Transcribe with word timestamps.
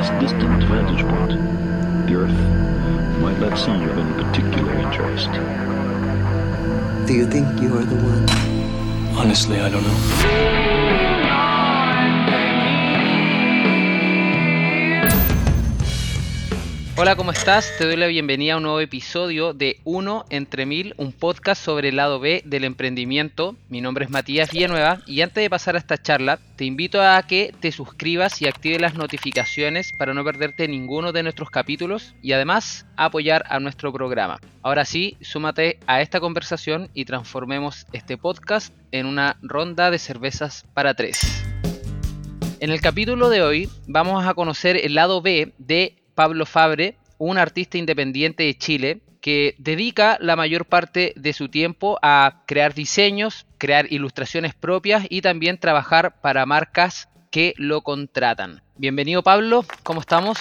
this 0.00 0.08
distant 0.18 0.62
vantage 0.64 1.02
point, 1.02 1.32
the 2.06 2.14
Earth 2.14 3.20
might 3.20 3.38
not 3.38 3.58
seem 3.58 3.82
of 3.82 3.98
any 3.98 4.22
particular 4.22 4.72
interest. 4.72 5.30
Do 7.06 7.12
you 7.12 7.26
think 7.26 7.60
you 7.60 7.76
are 7.76 7.84
the 7.84 7.96
one? 7.96 9.18
Honestly, 9.18 9.60
I 9.60 9.68
don't 9.68 9.82
know. 9.82 10.89
Hola, 17.02 17.16
¿cómo 17.16 17.32
estás? 17.32 17.72
Te 17.78 17.86
doy 17.86 17.96
la 17.96 18.08
bienvenida 18.08 18.52
a 18.52 18.56
un 18.58 18.64
nuevo 18.64 18.78
episodio 18.78 19.54
de 19.54 19.80
Uno 19.84 20.26
entre 20.28 20.66
Mil, 20.66 20.92
un 20.98 21.12
podcast 21.12 21.64
sobre 21.64 21.88
el 21.88 21.96
lado 21.96 22.20
B 22.20 22.42
del 22.44 22.62
emprendimiento. 22.62 23.56
Mi 23.70 23.80
nombre 23.80 24.04
es 24.04 24.10
Matías 24.10 24.50
Villanueva 24.50 25.00
y 25.06 25.22
antes 25.22 25.42
de 25.42 25.48
pasar 25.48 25.76
a 25.76 25.78
esta 25.78 25.96
charla, 25.96 26.38
te 26.56 26.66
invito 26.66 27.00
a 27.00 27.22
que 27.22 27.54
te 27.58 27.72
suscribas 27.72 28.42
y 28.42 28.48
actives 28.48 28.82
las 28.82 28.96
notificaciones 28.96 29.94
para 29.94 30.12
no 30.12 30.22
perderte 30.22 30.68
ninguno 30.68 31.12
de 31.12 31.22
nuestros 31.22 31.48
capítulos 31.48 32.14
y 32.20 32.32
además 32.32 32.84
apoyar 32.98 33.44
a 33.48 33.60
nuestro 33.60 33.94
programa. 33.94 34.38
Ahora 34.60 34.84
sí, 34.84 35.16
súmate 35.22 35.78
a 35.86 36.02
esta 36.02 36.20
conversación 36.20 36.90
y 36.92 37.06
transformemos 37.06 37.86
este 37.94 38.18
podcast 38.18 38.74
en 38.92 39.06
una 39.06 39.38
ronda 39.40 39.90
de 39.90 39.98
cervezas 39.98 40.66
para 40.74 40.92
tres. 40.92 41.18
En 42.60 42.68
el 42.68 42.82
capítulo 42.82 43.30
de 43.30 43.40
hoy 43.40 43.70
vamos 43.86 44.26
a 44.26 44.34
conocer 44.34 44.76
el 44.76 44.96
lado 44.96 45.22
B 45.22 45.54
de 45.56 45.96
Pablo 46.20 46.44
Fabre, 46.44 46.96
un 47.20 47.36
artista 47.36 47.76
independiente 47.76 48.44
de 48.44 48.56
Chile 48.56 49.02
que 49.20 49.54
dedica 49.58 50.16
la 50.20 50.36
mayor 50.36 50.64
parte 50.64 51.12
de 51.16 51.34
su 51.34 51.50
tiempo 51.50 51.98
a 52.00 52.42
crear 52.46 52.72
diseños, 52.72 53.46
crear 53.58 53.92
ilustraciones 53.92 54.54
propias 54.54 55.06
y 55.10 55.20
también 55.20 55.58
trabajar 55.58 56.18
para 56.22 56.46
marcas 56.46 57.10
que 57.30 57.52
lo 57.58 57.82
contratan. 57.82 58.62
Bienvenido 58.76 59.22
Pablo, 59.22 59.66
¿cómo 59.82 60.00
estamos? 60.00 60.38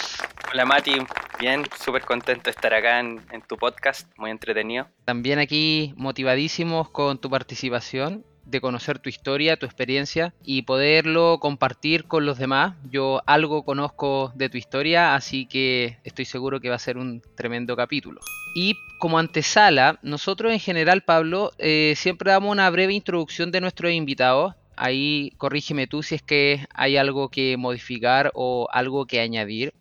Hola 0.53 0.65
Mati, 0.65 0.93
bien, 1.37 1.63
súper 1.77 2.03
contento 2.03 2.45
de 2.45 2.51
estar 2.51 2.73
acá 2.73 3.01
en, 3.01 3.21
en, 3.33 3.41
tu 3.41 3.57
podcast, 3.57 4.07
muy 4.17 4.31
entretenido. 4.31 4.87
También 5.03 5.37
aquí 5.37 5.93
motivadísimos 5.97 6.89
con 6.89 7.19
tu 7.19 7.29
participación 7.29 8.23
de 8.49 8.61
conocer 8.61 8.99
tu 8.99 9.09
historia, 9.09 9.57
tu 9.57 9.65
experiencia 9.65 10.33
y 10.43 10.63
poderlo 10.63 11.39
compartir 11.39 12.05
con 12.05 12.25
los 12.25 12.37
demás. 12.37 12.75
Yo 12.89 13.21
algo 13.25 13.63
conozco 13.63 14.31
de 14.35 14.49
tu 14.49 14.57
historia, 14.57 15.15
así 15.15 15.45
que 15.45 15.97
estoy 16.03 16.25
seguro 16.25 16.59
que 16.59 16.69
va 16.69 16.75
a 16.75 16.79
ser 16.79 16.97
un 16.97 17.21
tremendo 17.35 17.75
capítulo. 17.75 18.21
Y 18.55 18.75
como 18.99 19.19
antesala, 19.19 19.99
nosotros 20.01 20.51
en 20.51 20.59
general, 20.59 21.03
Pablo, 21.03 21.51
eh, 21.57 21.93
siempre 21.95 22.31
damos 22.31 22.51
una 22.51 22.69
breve 22.69 22.93
introducción 22.93 23.51
de 23.51 23.61
nuestros 23.61 23.91
invitados. 23.91 24.55
Ahí 24.75 25.31
corrígeme 25.37 25.87
tú 25.87 26.03
si 26.03 26.15
es 26.15 26.21
que 26.21 26.65
hay 26.73 26.97
algo 26.97 27.29
que 27.29 27.57
modificar 27.57 28.31
o 28.33 28.67
algo 28.71 29.05
que 29.05 29.19
añadir. 29.19 29.73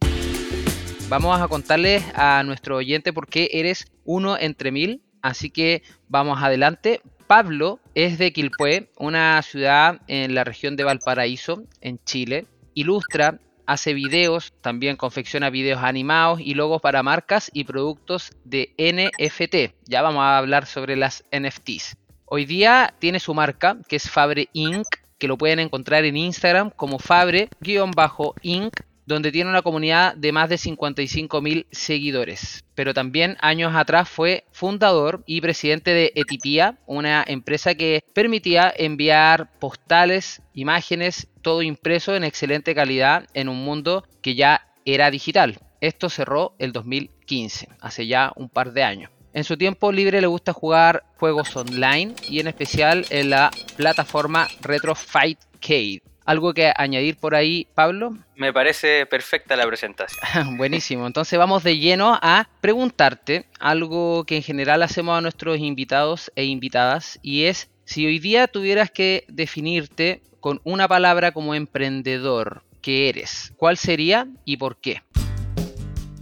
Vamos 1.09 1.41
a 1.41 1.49
contarles 1.49 2.05
a 2.15 2.43
nuestro 2.45 2.77
oyente 2.77 3.15
por 3.15 3.29
qué 3.29 3.49
eres 3.53 3.87
uno 4.05 4.37
entre 4.39 4.71
mil. 4.71 5.03
Así 5.23 5.51
que 5.51 5.83
vamos 6.09 6.43
adelante. 6.43 7.01
Pablo 7.29 7.79
es 7.95 8.17
de 8.17 8.33
Quilpué, 8.33 8.89
una 8.97 9.43
ciudad 9.43 10.01
en 10.09 10.35
la 10.35 10.45
región 10.45 10.77
de 10.77 10.85
Valparaíso, 10.85 11.63
en 11.83 12.01
Chile. 12.07 12.47
Ilustra, 12.73 13.39
hace 13.67 13.93
videos, 13.93 14.55
también 14.63 14.97
confecciona 14.97 15.51
videos 15.51 15.83
animados 15.83 16.41
y 16.41 16.55
logos 16.55 16.81
para 16.81 17.03
marcas 17.03 17.51
y 17.53 17.65
productos 17.65 18.33
de 18.45 18.73
NFT. 18.79 19.75
Ya 19.85 20.01
vamos 20.01 20.23
a 20.23 20.39
hablar 20.39 20.65
sobre 20.65 20.97
las 20.97 21.23
NFTs. 21.31 21.99
Hoy 22.25 22.47
día 22.47 22.95
tiene 22.99 23.21
su 23.21 23.35
marca, 23.35 23.77
que 23.87 23.97
es 23.97 24.09
Fabre 24.09 24.49
Inc., 24.55 24.87
que 25.19 25.29
lo 25.29 25.37
pueden 25.37 25.59
encontrar 25.59 26.07
en 26.07 26.17
Instagram 26.17 26.71
como 26.71 26.99
Fabre-Inc 26.99 28.73
donde 29.09 29.33
tiene 29.33 29.49
una 29.49 29.63
comunidad 29.63 30.15
de 30.15 30.33
más 30.33 30.51
de 30.51 30.57
55.000 30.57 31.67
seguidores. 31.71 32.63
Pero 32.75 32.93
también 32.93 33.39
años 33.41 33.75
atrás 33.75 34.07
fue 34.07 34.45
fundador 34.53 35.23
y 35.27 35.41
presidente 35.41 35.95
de 35.95 36.13
Etipia, 36.15 36.79
una 36.87 37.25
empresa 37.27 37.75
que 37.75 38.05
permitía 38.13 38.73
enviar 38.77 39.51
postales, 39.59 40.43
imágenes, 40.53 41.27
todo 41.41 41.63
impreso 41.63 42.15
en 42.15 42.23
excelente 42.23 42.75
calidad 42.75 43.27
en 43.33 43.49
un 43.49 43.65
mundo 43.65 44.05
que 44.21 44.35
ya 44.35 44.69
era 44.85 45.11
digital. 45.11 45.59
Esto 45.81 46.11
cerró 46.11 46.55
el 46.59 46.73
2015, 46.73 47.69
hace 47.81 48.07
ya 48.07 48.33
un 48.37 48.51
par 48.51 48.75
de 48.75 48.83
años. 48.83 49.11
En 49.33 49.45
su 49.45 49.57
tiempo 49.57 49.91
libre 49.91 50.21
le 50.21 50.27
gusta 50.27 50.53
jugar 50.53 51.05
juegos 51.17 51.57
online 51.57 52.15
y 52.29 52.41
en 52.41 52.49
especial 52.49 53.07
en 53.09 53.31
la 53.31 53.51
plataforma 53.77 54.49
Retro 54.61 54.95
Fight 54.95 55.39
Cade. 55.61 56.03
¿Algo 56.29 56.53
que 56.53 56.71
añadir 56.77 57.17
por 57.17 57.35
ahí, 57.35 57.67
Pablo? 57.75 58.15
Me 58.37 58.53
parece 58.53 59.07
perfecta 59.07 59.57
la 59.57 59.67
presentación. 59.67 60.21
Buenísimo. 60.59 61.07
Entonces 61.07 61.39
vamos 61.39 61.65
de 61.65 61.79
lleno 61.79 62.19
a 62.21 62.51
preguntarte 62.61 63.47
algo 63.59 64.25
que 64.25 64.37
en 64.37 64.43
general 64.43 64.83
hacemos 64.83 65.17
a 65.17 65.23
nuestros 65.23 65.59
invitados 65.59 66.31
e 66.37 66.45
invitadas 66.45 67.19
y 67.23 67.45
es 67.45 67.71
si 67.87 68.05
hoy 68.05 68.19
día 68.19 68.47
tuvieras 68.47 68.91
que 68.91 69.25
definirte 69.29 70.21
con 70.39 70.61
una 70.65 70.87
palabra 70.87 71.33
como 71.33 71.55
emprendedor, 71.55 72.63
¿qué 72.83 73.09
eres? 73.09 73.55
¿Cuál 73.57 73.79
sería 73.79 74.27
y 74.45 74.59
por 74.59 74.77
qué? 74.77 75.01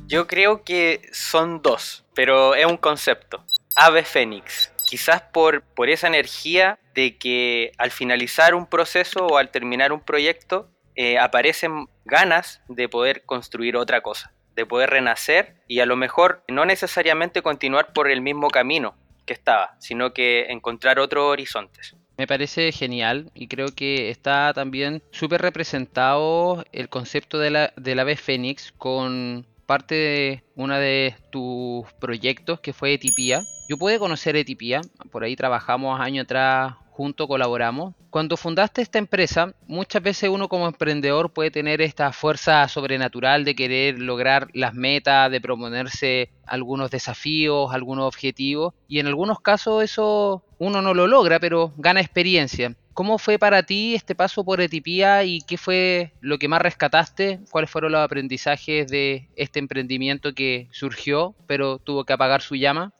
Yo 0.06 0.28
creo 0.28 0.62
que 0.62 1.02
son 1.10 1.62
dos, 1.62 2.04
pero 2.14 2.54
es 2.54 2.64
un 2.64 2.76
concepto. 2.76 3.44
Ave 3.74 4.04
Fénix 4.04 4.70
quizás 4.86 5.22
por, 5.32 5.62
por 5.62 5.90
esa 5.90 6.06
energía 6.06 6.78
de 6.94 7.18
que 7.18 7.72
al 7.78 7.90
finalizar 7.90 8.54
un 8.54 8.66
proceso 8.66 9.26
o 9.26 9.36
al 9.36 9.50
terminar 9.50 9.92
un 9.92 10.00
proyecto 10.00 10.70
eh, 10.94 11.18
aparecen 11.18 11.88
ganas 12.04 12.62
de 12.68 12.88
poder 12.88 13.24
construir 13.24 13.76
otra 13.76 14.00
cosa, 14.00 14.32
de 14.54 14.64
poder 14.64 14.90
renacer 14.90 15.56
y 15.68 15.80
a 15.80 15.86
lo 15.86 15.96
mejor 15.96 16.42
no 16.48 16.64
necesariamente 16.64 17.42
continuar 17.42 17.92
por 17.92 18.10
el 18.10 18.22
mismo 18.22 18.48
camino 18.48 18.96
que 19.26 19.34
estaba, 19.34 19.76
sino 19.78 20.14
que 20.14 20.46
encontrar 20.48 20.98
otros 20.98 21.24
horizontes. 21.24 21.96
Me 22.16 22.26
parece 22.26 22.72
genial 22.72 23.30
y 23.34 23.48
creo 23.48 23.74
que 23.74 24.08
está 24.08 24.54
también 24.54 25.02
súper 25.10 25.42
representado 25.42 26.64
el 26.72 26.88
concepto 26.88 27.38
de 27.38 27.50
la, 27.50 27.72
de 27.76 27.94
la 27.94 28.02
ave 28.02 28.16
fénix 28.16 28.72
con 28.72 29.46
parte 29.66 29.94
de 29.94 30.44
uno 30.54 30.78
de 30.78 31.14
tus 31.30 31.92
proyectos 32.00 32.60
que 32.60 32.72
fue 32.72 32.94
Etipía. 32.94 33.42
Yo 33.68 33.76
pude 33.76 33.98
conocer 33.98 34.36
Etipía, 34.36 34.80
por 35.10 35.24
ahí 35.24 35.36
trabajamos 35.36 36.00
años 36.00 36.24
atrás 36.24 36.74
juntos, 36.96 37.26
colaboramos. 37.26 37.94
Cuando 38.08 38.38
fundaste 38.38 38.80
esta 38.80 38.98
empresa, 38.98 39.52
muchas 39.66 40.02
veces 40.02 40.30
uno 40.30 40.48
como 40.48 40.66
emprendedor 40.66 41.30
puede 41.30 41.50
tener 41.50 41.82
esta 41.82 42.10
fuerza 42.10 42.66
sobrenatural 42.68 43.44
de 43.44 43.54
querer 43.54 43.98
lograr 43.98 44.48
las 44.54 44.72
metas, 44.72 45.30
de 45.30 45.42
proponerse 45.42 46.30
algunos 46.46 46.90
desafíos, 46.90 47.74
algunos 47.74 48.06
objetivos, 48.06 48.72
y 48.88 48.98
en 48.98 49.08
algunos 49.08 49.40
casos 49.40 49.84
eso 49.84 50.42
uno 50.58 50.80
no 50.80 50.94
lo 50.94 51.06
logra, 51.06 51.38
pero 51.38 51.74
gana 51.76 52.00
experiencia. 52.00 52.74
¿Cómo 52.96 53.18
fue 53.18 53.38
para 53.38 53.62
ti 53.62 53.94
este 53.94 54.14
paso 54.14 54.42
por 54.42 54.62
Etipía 54.62 55.22
y 55.22 55.42
qué 55.42 55.58
fue 55.58 56.14
lo 56.22 56.38
que 56.38 56.48
más 56.48 56.62
rescataste? 56.62 57.40
¿Cuáles 57.50 57.70
fueron 57.70 57.92
los 57.92 58.00
aprendizajes 58.00 58.88
de 58.88 59.28
este 59.36 59.58
emprendimiento 59.58 60.32
que 60.32 60.68
surgió, 60.70 61.34
pero 61.46 61.78
tuvo 61.78 62.06
que 62.06 62.14
apagar 62.14 62.40
su 62.40 62.54
llama? 62.54 62.94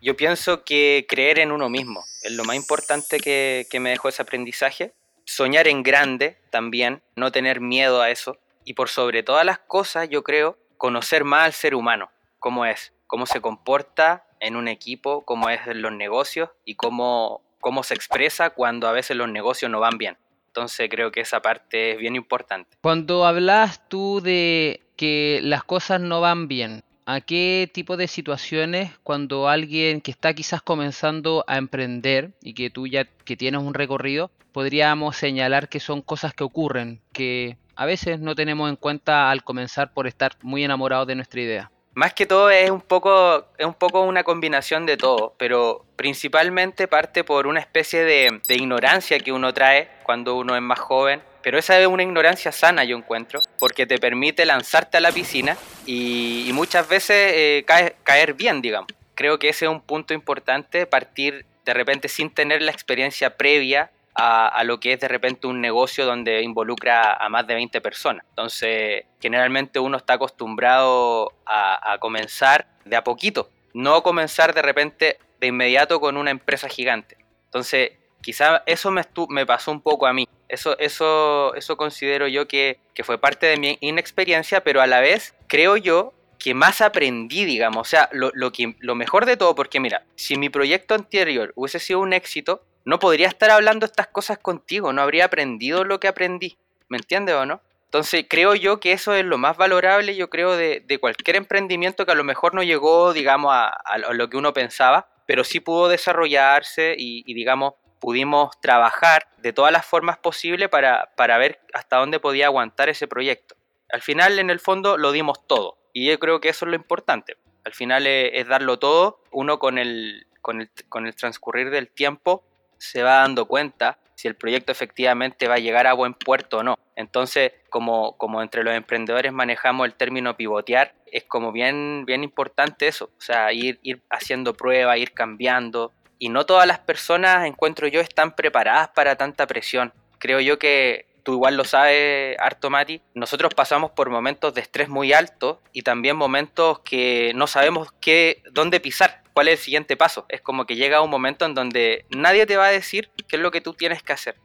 Yo 0.00 0.16
pienso 0.16 0.62
que 0.62 1.06
creer 1.08 1.40
en 1.40 1.50
uno 1.50 1.68
mismo 1.68 2.04
es 2.22 2.30
lo 2.30 2.44
más 2.44 2.54
importante 2.54 3.18
que, 3.18 3.66
que 3.68 3.80
me 3.80 3.90
dejó 3.90 4.10
ese 4.10 4.22
aprendizaje. 4.22 4.94
Soñar 5.24 5.66
en 5.66 5.82
grande 5.82 6.38
también, 6.50 7.02
no 7.16 7.32
tener 7.32 7.60
miedo 7.60 8.00
a 8.00 8.10
eso. 8.10 8.38
Y 8.64 8.74
por 8.74 8.90
sobre 8.90 9.24
todas 9.24 9.44
las 9.44 9.58
cosas, 9.58 10.08
yo 10.08 10.22
creo, 10.22 10.56
conocer 10.76 11.24
más 11.24 11.46
al 11.46 11.52
ser 11.52 11.74
humano, 11.74 12.12
cómo 12.38 12.64
es, 12.64 12.92
cómo 13.08 13.26
se 13.26 13.40
comporta 13.40 14.24
en 14.38 14.54
un 14.54 14.68
equipo, 14.68 15.24
cómo 15.24 15.50
es 15.50 15.66
en 15.66 15.82
los 15.82 15.90
negocios 15.90 16.50
y 16.64 16.76
cómo 16.76 17.42
cómo 17.64 17.82
se 17.82 17.94
expresa 17.94 18.50
cuando 18.50 18.86
a 18.88 18.92
veces 18.92 19.16
los 19.16 19.26
negocios 19.26 19.70
no 19.70 19.80
van 19.80 19.96
bien. 19.96 20.18
Entonces 20.48 20.86
creo 20.90 21.10
que 21.10 21.22
esa 21.22 21.40
parte 21.40 21.92
es 21.92 21.98
bien 21.98 22.14
importante. 22.14 22.76
Cuando 22.82 23.24
hablas 23.24 23.88
tú 23.88 24.20
de 24.20 24.82
que 24.96 25.40
las 25.42 25.64
cosas 25.64 25.98
no 25.98 26.20
van 26.20 26.46
bien, 26.46 26.84
¿a 27.06 27.22
qué 27.22 27.70
tipo 27.72 27.96
de 27.96 28.06
situaciones 28.06 28.92
cuando 29.02 29.48
alguien 29.48 30.02
que 30.02 30.10
está 30.10 30.34
quizás 30.34 30.60
comenzando 30.60 31.42
a 31.48 31.56
emprender 31.56 32.34
y 32.42 32.52
que 32.52 32.68
tú 32.68 32.86
ya 32.86 33.06
que 33.06 33.34
tienes 33.34 33.62
un 33.62 33.72
recorrido, 33.72 34.30
podríamos 34.52 35.16
señalar 35.16 35.70
que 35.70 35.80
son 35.80 36.02
cosas 36.02 36.34
que 36.34 36.44
ocurren, 36.44 37.00
que 37.14 37.56
a 37.76 37.86
veces 37.86 38.20
no 38.20 38.34
tenemos 38.34 38.68
en 38.68 38.76
cuenta 38.76 39.30
al 39.30 39.42
comenzar 39.42 39.94
por 39.94 40.06
estar 40.06 40.32
muy 40.42 40.64
enamorados 40.64 41.06
de 41.06 41.14
nuestra 41.14 41.40
idea? 41.40 41.70
Más 41.94 42.12
que 42.12 42.26
todo 42.26 42.50
es 42.50 42.70
un 42.70 42.80
poco, 42.80 43.46
es 43.56 43.66
un 43.66 43.74
poco 43.74 44.02
una 44.02 44.24
combinación 44.24 44.84
de 44.84 44.96
todo, 44.96 45.34
pero 45.38 45.84
principalmente 45.94 46.88
parte 46.88 47.22
por 47.22 47.46
una 47.46 47.60
especie 47.60 48.04
de, 48.04 48.40
de, 48.48 48.54
ignorancia 48.56 49.18
que 49.20 49.30
uno 49.30 49.54
trae 49.54 49.88
cuando 50.02 50.34
uno 50.34 50.56
es 50.56 50.62
más 50.62 50.80
joven. 50.80 51.22
Pero 51.42 51.58
esa 51.58 51.78
es 51.78 51.86
una 51.86 52.02
ignorancia 52.02 52.50
sana, 52.52 52.84
yo 52.84 52.96
encuentro, 52.96 53.40
porque 53.58 53.86
te 53.86 53.98
permite 53.98 54.46
lanzarte 54.46 54.96
a 54.96 55.00
la 55.00 55.12
piscina 55.12 55.56
y, 55.86 56.50
muchas 56.54 56.88
veces 56.88 57.32
eh, 57.34 57.64
caer, 57.66 57.96
caer 58.02 58.34
bien, 58.34 58.62
digamos. 58.62 58.88
Creo 59.14 59.38
que 59.38 59.50
ese 59.50 59.66
es 59.66 59.70
un 59.70 59.80
punto 59.80 60.14
importante, 60.14 60.86
partir 60.86 61.44
de 61.64 61.74
repente 61.74 62.08
sin 62.08 62.30
tener 62.30 62.62
la 62.62 62.72
experiencia 62.72 63.36
previa 63.36 63.90
a, 64.14 64.62
lo 64.64 64.78
que 64.78 64.92
es 64.92 65.00
de 65.00 65.08
repente 65.08 65.46
un 65.46 65.60
negocio 65.60 66.06
donde 66.06 66.42
involucra 66.42 67.14
a 67.14 67.28
más 67.28 67.46
de 67.46 67.54
20 67.54 67.80
personas. 67.80 68.24
Entonces, 68.30 69.04
generalmente 69.20 69.80
uno 69.80 69.96
está 69.96 70.14
acostumbrado 70.14 71.32
a, 71.46 71.96
comenzar 72.00 72.66
de 72.84 72.96
a 72.96 73.04
poquito, 73.04 73.50
no 73.72 74.02
comenzar 74.02 74.54
de 74.54 74.62
repente 74.62 75.18
de 75.40 75.46
inmediato 75.48 76.00
con 76.00 76.16
una 76.16 76.30
empresa 76.30 76.68
gigante. 76.68 77.16
Entonces, 77.46 77.92
quizá 78.20 78.62
eso 78.66 78.90
me, 78.90 79.02
me 79.28 79.46
pasó 79.46 79.72
un 79.72 79.80
poco 79.80 80.06
a 80.06 80.12
mí. 80.12 80.28
Eso, 80.48 80.78
eso, 80.78 81.54
eso 81.54 81.76
considero 81.76 82.28
yo 82.28 82.46
que, 82.46 82.78
que 82.94 83.02
fue 83.02 83.18
parte 83.18 83.46
de 83.46 83.56
mi 83.56 83.78
inexperiencia, 83.80 84.62
pero 84.62 84.80
a 84.80 84.86
la 84.86 85.00
vez 85.00 85.34
creo 85.48 85.76
yo 85.76 86.12
que 86.38 86.54
más 86.54 86.82
aprendí, 86.82 87.44
digamos, 87.46 87.88
o 87.88 87.90
sea, 87.90 88.08
lo, 88.12 88.30
lo, 88.34 88.52
que, 88.52 88.76
lo 88.80 88.94
mejor 88.94 89.24
de 89.24 89.36
todo, 89.36 89.54
porque 89.54 89.80
mira, 89.80 90.04
si 90.14 90.36
mi 90.36 90.50
proyecto 90.50 90.94
anterior 90.94 91.52
hubiese 91.56 91.80
sido 91.80 92.00
un 92.00 92.12
éxito, 92.12 92.62
no 92.84 92.98
podría 92.98 93.28
estar 93.28 93.50
hablando 93.50 93.86
estas 93.86 94.08
cosas 94.08 94.38
contigo, 94.38 94.92
no 94.92 95.02
habría 95.02 95.26
aprendido 95.26 95.84
lo 95.84 96.00
que 96.00 96.08
aprendí, 96.08 96.58
¿me 96.88 96.98
entiendes 96.98 97.34
o 97.34 97.46
no? 97.46 97.60
Entonces 97.94 98.26
creo 98.28 98.56
yo 98.56 98.80
que 98.80 98.90
eso 98.90 99.14
es 99.14 99.24
lo 99.24 99.38
más 99.38 99.56
valorable, 99.56 100.16
yo 100.16 100.28
creo, 100.28 100.56
de, 100.56 100.82
de 100.84 100.98
cualquier 100.98 101.36
emprendimiento 101.36 102.04
que 102.04 102.10
a 102.10 102.16
lo 102.16 102.24
mejor 102.24 102.52
no 102.52 102.64
llegó, 102.64 103.12
digamos, 103.12 103.52
a, 103.54 103.98
lo 104.12 104.28
que 104.28 104.36
uno 104.36 104.52
pensaba, 104.52 105.08
pero 105.26 105.44
sí 105.44 105.60
pudo 105.60 105.86
desarrollarse 105.86 106.96
y, 106.98 107.32
digamos, 107.32 107.74
pudimos 108.00 108.60
trabajar 108.60 109.28
de 109.38 109.52
todas 109.52 109.70
las 109.70 109.86
formas 109.86 110.18
posibles 110.18 110.68
para, 110.70 111.12
para 111.16 111.38
ver 111.38 111.60
hasta 111.72 111.98
dónde 111.98 112.18
podía 112.18 112.46
aguantar 112.46 112.88
ese 112.88 113.06
proyecto. 113.06 113.54
Al 113.90 114.02
final, 114.02 114.40
en 114.40 114.50
el 114.50 114.58
fondo, 114.58 114.98
lo 114.98 115.12
dimos 115.12 115.46
todo. 115.46 115.78
Y 115.92 116.08
yo 116.08 116.18
creo 116.18 116.40
que 116.40 116.48
eso 116.48 116.64
es 116.64 116.70
lo 116.70 116.76
importante. 116.76 117.36
Al 117.64 117.74
final 117.74 118.08
es, 118.08 118.48
darlo 118.48 118.80
todo. 118.80 119.20
Uno 119.30 119.60
con 119.60 119.78
el, 119.78 120.26
con 120.42 120.62
el, 120.62 120.70
con 120.88 121.06
el 121.06 121.14
transcurrir 121.14 121.70
del 121.70 121.88
tiempo 121.88 122.42
se 122.84 123.02
va 123.02 123.20
dando 123.20 123.46
cuenta 123.46 123.98
si 124.14 124.28
el 124.28 124.36
proyecto 124.36 124.72
efectivamente 124.72 125.48
va 125.48 125.54
a 125.54 125.58
llegar 125.58 125.86
a 125.86 125.92
buen 125.92 126.14
puerto 126.14 126.58
o 126.58 126.62
no. 126.62 126.78
Entonces, 126.96 127.52
como, 127.68 128.16
como 128.16 128.42
entre 128.42 128.62
los 128.62 128.74
emprendedores 128.74 129.32
manejamos 129.32 129.86
el 129.86 129.94
término 129.94 130.36
pivotear, 130.36 130.94
es 131.10 131.24
como 131.24 131.52
bien, 131.52 132.04
bien 132.06 132.22
importante 132.22 132.86
eso. 132.86 133.10
O 133.18 133.20
sea, 133.20 133.52
ir, 133.52 133.78
ir 133.82 134.02
haciendo 134.10 134.54
pruebas, 134.54 134.98
ir 134.98 135.12
cambiando. 135.12 135.92
Y 136.18 136.28
no 136.28 136.46
todas 136.46 136.66
las 136.66 136.78
personas, 136.78 137.44
encuentro 137.46 137.88
yo, 137.88 138.00
están 138.00 138.36
preparadas 138.36 138.88
para 138.88 139.16
tanta 139.16 139.46
presión. 139.46 139.92
Creo 140.18 140.40
yo 140.40 140.58
que 140.58 141.06
tú 141.24 141.32
igual 141.32 141.56
lo 141.56 141.64
sabes, 141.64 142.36
harto 142.38 142.70
Mati, 142.70 143.00
nosotros 143.14 143.52
pasamos 143.54 143.90
por 143.90 144.10
momentos 144.10 144.54
de 144.54 144.60
estrés 144.60 144.88
muy 144.88 145.12
alto 145.12 145.60
y 145.72 145.82
también 145.82 146.16
momentos 146.16 146.80
que 146.80 147.32
no 147.34 147.46
sabemos 147.46 147.88
qué, 148.00 148.42
dónde 148.52 148.78
pisar, 148.78 149.23
cuál 149.34 149.48
es 149.48 149.58
el 149.58 149.64
siguiente 149.64 149.96
paso. 149.96 150.24
Es 150.30 150.40
como 150.40 150.64
que 150.64 150.76
llega 150.76 151.02
un 151.02 151.10
momento 151.10 151.44
en 151.44 151.54
donde 151.54 152.06
nadie 152.08 152.46
te 152.46 152.56
va 152.56 152.66
a 152.66 152.70
decir 152.70 153.10
qué 153.28 153.36
es 153.36 153.42
lo 153.42 153.50
que 153.50 153.60
tú 153.60 153.74
tienes 153.74 154.02
que 154.02 154.14
hacer. 154.14 154.36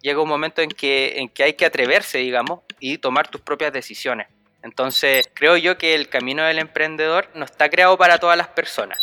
Llega 0.00 0.22
un 0.22 0.28
momento 0.28 0.62
en 0.62 0.70
que, 0.70 1.18
en 1.18 1.28
que 1.28 1.42
hay 1.42 1.52
que 1.52 1.66
atreverse, 1.66 2.18
digamos, 2.18 2.60
y 2.80 2.96
tomar 2.98 3.28
tus 3.28 3.42
propias 3.42 3.72
decisiones. 3.72 4.28
Entonces, 4.62 5.30
creo 5.34 5.58
yo 5.58 5.76
que 5.76 5.94
el 5.94 6.08
camino 6.08 6.44
del 6.44 6.58
emprendedor 6.58 7.28
no 7.34 7.44
está 7.44 7.68
creado 7.68 7.98
para 7.98 8.18
todas 8.18 8.38
las 8.38 8.48
personas. 8.48 9.02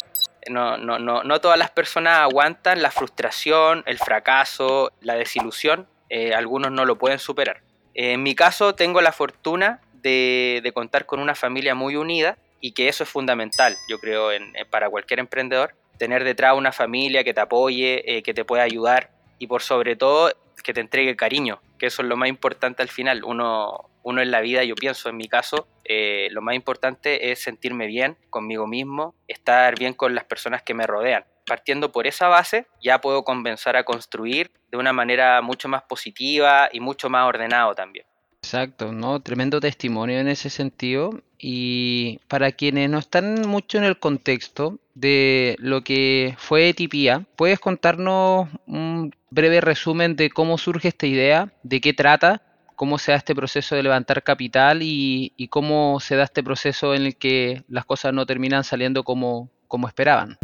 No, 0.50 0.78
no, 0.78 0.98
no, 0.98 1.24
no 1.24 1.40
todas 1.40 1.58
las 1.60 1.70
personas 1.70 2.20
aguantan 2.20 2.82
la 2.82 2.92
frustración, 2.92 3.84
el 3.86 3.98
fracaso, 3.98 4.92
la 5.00 5.16
desilusión 5.16 5.88
eh, 6.16 6.32
algunos 6.36 6.72
no 6.72 6.86
lo 6.86 7.00
pueden 7.00 7.18
superar. 7.18 7.62
en 7.96 8.22
mi 8.22 8.36
caso 8.36 8.76
tengo 8.76 9.02
la 9.02 9.12
fortuna 9.12 9.82
de, 9.94 10.72
contar 10.76 11.08
con 11.08 11.20
una 11.20 11.34
familia 11.34 11.74
muy 11.74 11.96
unida 11.96 12.38
y 12.64 12.72
que 12.72 12.88
eso 12.88 13.04
es 13.04 13.10
fundamental, 13.10 13.76
yo 13.90 14.00
creo, 14.00 14.30
para 14.70 14.90
cualquier 14.90 15.20
emprendedor, 15.20 15.76
tener 15.98 16.24
detrás 16.24 16.56
una 16.56 16.72
familia 16.72 17.26
que 17.26 17.34
te 17.34 17.42
apoye, 17.42 18.02
eh, 18.06 18.24
que 18.24 18.34
te 18.34 18.46
pueda 18.46 18.64
ayudar 18.64 19.12
y 19.38 19.48
por 19.48 19.62
sobre 19.62 19.98
todo 19.98 20.32
que 20.64 20.74
te 20.74 20.80
entregue 20.80 21.18
cariño, 21.18 21.62
que 21.78 21.88
eso 21.88 22.04
es 22.04 22.08
lo 22.08 22.16
más 22.16 22.30
importante 22.30 22.82
al 22.82 22.88
final. 22.88 23.26
Uno, 23.26 23.90
uno 24.04 24.22
en 24.22 24.32
la 24.32 24.40
vida, 24.40 24.64
yo 24.64 24.76
pienso 24.76 25.10
en 25.10 25.18
mi 25.18 25.28
caso, 25.28 25.68
eh, 25.84 26.30
lo 26.32 26.42
más 26.42 26.56
importante 26.56 27.34
es 27.34 27.44
sentirme 27.44 27.86
bien 27.86 28.16
conmigo 28.30 28.66
mismo, 28.66 29.14
estar 29.28 29.78
bien 29.78 29.94
con 29.94 30.16
las 30.16 30.24
personas 30.24 30.64
que 30.64 30.74
me 30.74 30.88
rodean 30.88 31.26
partiendo 31.46 31.92
por 31.92 32.08
esa 32.08 32.30
base, 32.30 32.68
ya 32.82 33.02
puedo 33.02 33.26
comenzar 33.26 33.76
a 33.76 33.84
construir 33.84 34.50
de 34.72 34.78
una 34.78 34.94
manera 34.94 35.42
mucho 35.42 35.68
más 35.68 35.84
positiva 35.84 36.70
y 36.72 36.80
mucho 36.80 37.10
más 37.10 37.28
ordenado 37.28 37.76
también. 37.76 38.06
Exacto, 38.44 38.92
¿no? 38.92 39.22
Tremendo 39.22 39.62
testimonio 39.62 40.20
en 40.20 40.28
ese 40.28 40.50
sentido. 40.50 41.22
Y 41.40 42.20
para 42.28 42.52
quienes 42.52 42.90
no 42.90 43.00
están 43.00 43.48
mucho 43.48 43.78
en 43.78 43.86
el 43.86 43.98
contexto 43.98 44.80
de 44.96 45.56
lo 45.60 45.82
que 45.82 46.36
fue 46.38 46.68
Etipía, 46.68 47.26
¿puedes 47.38 47.60
contarnos 47.62 48.50
un 48.68 49.16
breve 49.30 49.62
resumen 49.62 50.18
de 50.18 50.30
cómo 50.30 50.58
surge 50.58 50.90
esta 50.90 51.08
idea, 51.08 51.54
de 51.64 51.80
qué 51.80 51.94
trata, 51.94 52.42
cómo 52.76 52.98
se 52.98 53.14
da 53.14 53.18
este 53.18 53.34
proceso 53.34 53.76
de 53.76 53.84
levantar 53.84 54.24
capital 54.24 54.84
y, 54.84 55.32
y 55.38 55.48
cómo 55.48 56.02
se 56.02 56.18
da 56.18 56.26
este 56.26 56.44
proceso 56.44 56.94
en 56.94 57.06
el 57.06 57.16
que 57.16 57.64
las 57.70 57.86
cosas 57.86 58.14
no 58.14 58.26
terminan 58.26 58.66
saliendo 58.66 59.06
como, 59.06 59.50
como 59.70 59.88
esperaban? 59.88 60.38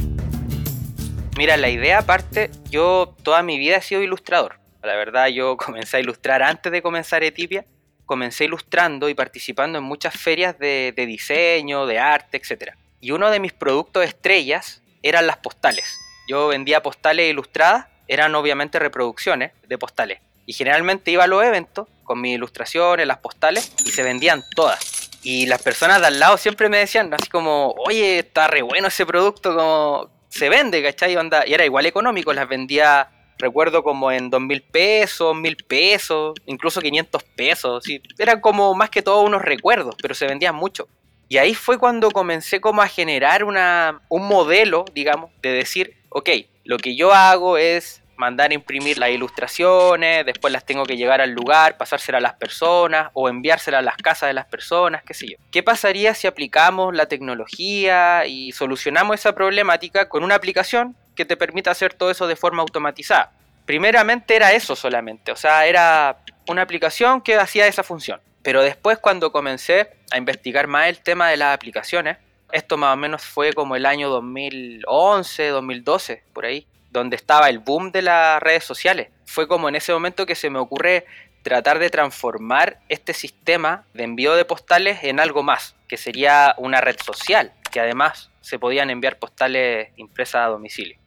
Mira, 1.38 1.57
la 1.57 1.69
idea 1.69 2.00
aparte, 2.00 2.50
yo 2.72 3.13
toda 3.24 3.44
mi 3.44 3.57
vida 3.57 3.75
he 3.75 3.81
sido 3.81 4.01
ilustrador. 4.01 4.57
La 4.84 4.96
verdad, 4.96 5.28
yo 5.28 5.57
comencé 5.66 5.98
a 5.98 6.00
ilustrar 6.00 6.42
antes 6.42 6.72
de 6.72 6.81
comenzar 6.81 7.24
Etipia. 7.24 7.66
Comencé 8.09 8.45
ilustrando 8.45 9.07
y 9.07 9.13
participando 9.13 9.77
en 9.77 9.83
muchas 9.83 10.15
ferias 10.15 10.57
de, 10.57 10.91
diseño, 10.95 11.85
de 11.85 12.00
arte, 12.00 12.38
etc. 12.38 12.73
Y 13.00 13.11
uno 13.11 13.29
de 13.29 13.39
mis 13.39 13.53
productos 13.53 14.03
estrellas 14.03 14.81
eran 15.03 15.27
las 15.27 15.38
postales. 15.38 15.95
Yo 16.27 16.47
vendía 16.47 16.81
postales 16.81 17.29
ilustradas, 17.29 17.85
eran 18.07 18.33
obviamente 18.33 18.79
reproducciones 18.79 19.51
de 19.67 19.77
postales. 19.77 20.21
Y 20.47 20.53
generalmente 20.53 21.11
iba 21.11 21.25
a 21.25 21.27
los 21.27 21.44
eventos 21.44 21.88
con 22.03 22.19
mis 22.19 22.33
ilustraciones, 22.33 23.06
las 23.06 23.19
postales, 23.19 23.71
y 23.85 23.91
se 23.91 24.01
vendían 24.01 24.44
todas. 24.55 25.12
Y 25.21 25.45
las 25.45 25.62
personas 25.62 26.01
de 26.01 26.07
al 26.07 26.19
lado 26.19 26.38
siempre 26.38 26.67
me 26.67 26.79
decían, 26.79 27.13
así 27.13 27.29
como, 27.29 27.75
oye, 27.77 28.17
está 28.17 28.47
re 28.47 28.63
bueno 28.63 28.88
ese 28.88 29.05
producto, 29.05 29.55
como, 29.55 30.09
se 30.29 30.50
vende, 30.50 30.81
¿cachai? 30.81 31.15
Y 31.45 31.53
era 31.53 31.63
igual 31.63 31.85
económico, 31.85 32.33
las 32.33 32.50
vendía, 32.50 33.07
recuerdo 33.39 33.83
como 33.83 34.12
en 34.12 34.30
dos 34.30 34.41
mil 34.41 34.62
pesos, 34.62 35.36
mil 35.36 35.56
pesos, 35.56 36.36
incluso 36.45 36.81
500 36.81 37.24
pesos, 37.24 37.83
¿sí? 37.83 38.01
eran 38.19 38.41
como 38.41 38.75
más 38.75 38.89
que 38.89 39.01
todo 39.01 39.21
unos 39.21 39.41
recuerdos, 39.41 39.95
pero 40.01 40.13
se 40.13 40.27
vendían 40.27 40.56
mucho. 40.56 40.88
Y 41.30 41.38
ahí 41.38 41.56
fue 41.56 41.77
cuando 41.77 42.12
comencé 42.12 42.59
como 42.59 42.81
a 42.81 42.88
generar 42.88 43.44
una, 43.44 44.01
un 44.09 44.27
modelo, 44.27 44.86
digamos, 44.94 45.31
de 45.41 45.51
decir, 45.51 45.95
ok, 46.09 46.30
lo 46.65 46.77
que 46.77 46.95
yo 46.95 47.13
hago 47.13 47.57
es 47.57 48.01
mandar 48.19 48.51
a 48.51 48.53
imprimir 48.53 48.97
las 48.97 49.12
ilustraciones, 49.12 50.25
después 50.25 50.51
las 50.51 50.65
tengo 50.65 50.86
que 50.86 50.97
llevar 50.97 51.21
al 51.21 51.31
lugar, 51.31 51.77
pasárselas 51.77 52.19
a 52.19 52.21
las 52.21 52.33
personas 52.33 53.12
o 53.13 53.30
enviárselas 53.30 53.80
a 53.80 53.81
las 53.81 53.95
casas 53.95 54.27
de 54.27 54.33
las 54.33 54.45
personas, 54.45 55.03
qué 55.03 55.13
sé 55.13 55.27
yo. 55.29 55.38
¿Qué 55.51 55.63
pasaría 55.63 56.13
si 56.13 56.27
aplicamos 56.27 56.93
la 56.93 57.05
tecnología 57.05 58.25
y 58.25 58.51
solucionamos 58.51 59.15
esa 59.15 59.34
problemática 59.34 60.10
con 60.10 60.25
una 60.25 60.36
aplicación 60.36 60.98
que 61.19 61.25
te 61.25 61.35
permita 61.35 61.71
hacer 61.71 61.93
todo 61.93 62.11
eso 62.11 62.27
de 62.27 62.38
forma 62.38 62.61
automatizada? 62.61 63.33
Primeramente 63.65 64.38
era 64.38 64.53
eso 64.53 64.73
solamente, 64.73 65.33
o 65.33 65.35
sea, 65.35 65.65
era 65.65 66.23
una 66.47 66.61
aplicación 66.61 67.19
que 67.19 67.35
hacía 67.35 67.67
esa 67.67 67.83
función. 67.83 68.21
Pero 68.41 68.63
después 68.63 68.99
cuando 68.99 69.33
comencé 69.33 69.89
a 70.11 70.17
investigar 70.17 70.67
más 70.67 70.88
el 70.88 71.01
tema 71.01 71.27
de 71.27 71.35
las 71.35 71.53
aplicaciones, 71.53 72.19
esto 72.53 72.77
más 72.77 72.93
o 72.93 72.95
menos 72.95 73.21
fue 73.21 73.51
como 73.51 73.75
el 73.75 73.85
año 73.85 74.07
2011, 74.07 75.49
2012, 75.49 76.23
por 76.31 76.45
ahí 76.45 76.65
donde 76.89 77.17
estaba 77.17 77.49
el 77.49 77.59
boom 77.59 77.91
de 77.91 78.01
las 78.01 78.41
redes 78.41 78.63
sociales. 78.63 79.09
Fue 79.25 79.45
como 79.45 79.67
en 79.67 79.75
ese 79.75 79.91
momento 79.91 80.25
que 80.25 80.35
se 80.35 80.49
me 80.49 80.57
ocurre 80.57 81.05
tratar 81.43 81.79
de 81.79 81.89
transformar 81.89 82.79
este 82.88 83.13
sistema 83.13 83.83
de 83.93 84.05
envío 84.05 84.35
de 84.35 84.45
postales 84.45 85.03
en 85.03 85.19
algo 85.19 85.43
más, 85.43 85.75
que 85.89 85.97
sería 85.97 86.55
una 86.57 86.79
red 86.79 86.95
social, 86.97 87.51
que 87.73 87.81
además 87.81 88.31
se 88.39 88.57
podían 88.57 88.89
enviar 88.89 89.19
postales 89.19 89.89
impresas 89.97 90.45
a 90.45 90.47
domicilio. 90.47 90.97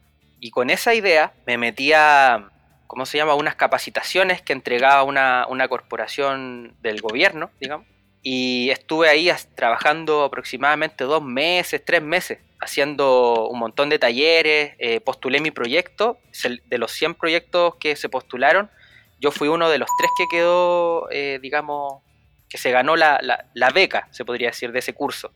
Y 0.43 0.51
con 0.51 0.69
esa 0.69 0.93
idea 0.93 1.31
me 1.47 1.57
metía, 1.57 2.49
¿cómo 2.87 3.05
se 3.05 3.17
llama?, 3.17 3.33
unas 3.33 3.55
capacitaciones 3.55 4.41
que 4.41 4.51
entregaba 4.51 5.03
una, 5.03 5.47
una 5.47 5.69
corporación 5.69 6.75
del 6.81 6.99
gobierno, 6.99 7.49
digamos, 7.61 7.87
y 8.21 8.69
estuve 8.69 9.07
ahí 9.07 9.31
trabajando 9.55 10.25
aproximadamente 10.25 11.05
dos 11.05 11.23
meses, 11.23 11.81
tres 11.85 12.01
meses, 12.01 12.39
haciendo 12.59 13.47
un 13.47 13.57
montón 13.57 13.87
de 13.87 13.99
talleres, 13.99 14.73
eh, 14.79 14.99
postulé 14.99 15.39
mi 15.39 15.51
proyecto, 15.51 16.17
de 16.65 16.77
los 16.77 16.91
100 16.91 17.15
proyectos 17.15 17.75
que 17.75 17.95
se 17.95 18.09
postularon, 18.09 18.69
yo 19.21 19.31
fui 19.31 19.47
uno 19.47 19.69
de 19.69 19.77
los 19.77 19.87
tres 19.97 20.11
que 20.17 20.25
quedó, 20.29 21.09
eh, 21.09 21.39
digamos, 21.41 22.03
que 22.49 22.57
se 22.57 22.69
ganó 22.69 22.97
la, 22.97 23.17
la, 23.53 23.69
beca, 23.69 24.09
se 24.11 24.25
podría 24.25 24.49
decir, 24.49 24.73
de 24.73 24.79
ese 24.79 24.93
curso. 24.93 25.31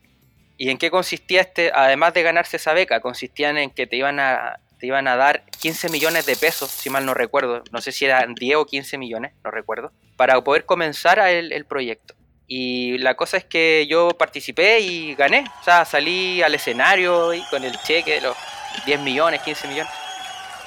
¿Y 0.57 0.69
en 0.69 0.77
qué 0.77 0.91
consistía 0.91 1.39
este, 1.39 1.71
además 1.73 2.13
de 2.13 2.23
ganarse 2.23 2.57
esa 2.57 2.73
beca? 2.73 2.99
Consistían 2.99 3.57
en 3.57 3.69
que 3.69 3.87
te 3.87 3.95
iban 3.95 4.19
a, 4.19 4.59
te 4.79 4.87
iban 4.87 5.07
a 5.07 5.15
dar 5.15 5.43
15 5.59 5.89
millones 5.89 6.25
de 6.25 6.35
pesos, 6.35 6.69
si 6.69 6.89
mal 6.89 7.05
no 7.05 7.13
recuerdo, 7.13 7.63
no 7.71 7.81
sé 7.81 7.91
si 7.91 8.05
eran 8.05 8.35
10 8.35 8.57
o 8.57 8.65
15 8.65 8.97
millones, 8.97 9.33
no 9.43 9.51
recuerdo, 9.51 9.91
para 10.15 10.39
poder 10.41 10.65
comenzar 10.65 11.19
el, 11.19 11.51
el 11.51 11.65
proyecto. 11.65 12.15
Y 12.47 12.97
la 12.99 13.15
cosa 13.15 13.37
es 13.37 13.43
que 13.43 13.85
yo 13.89 14.09
participé 14.17 14.79
y 14.79 15.15
gané. 15.15 15.43
O 15.59 15.63
sea, 15.63 15.83
salí 15.83 16.41
al 16.41 16.55
escenario 16.55 17.33
y 17.33 17.43
con 17.49 17.63
el 17.65 17.77
cheque 17.81 18.15
de 18.15 18.21
los 18.21 18.37
10 18.85 19.01
millones, 19.01 19.41
15 19.41 19.67
millones. 19.67 19.91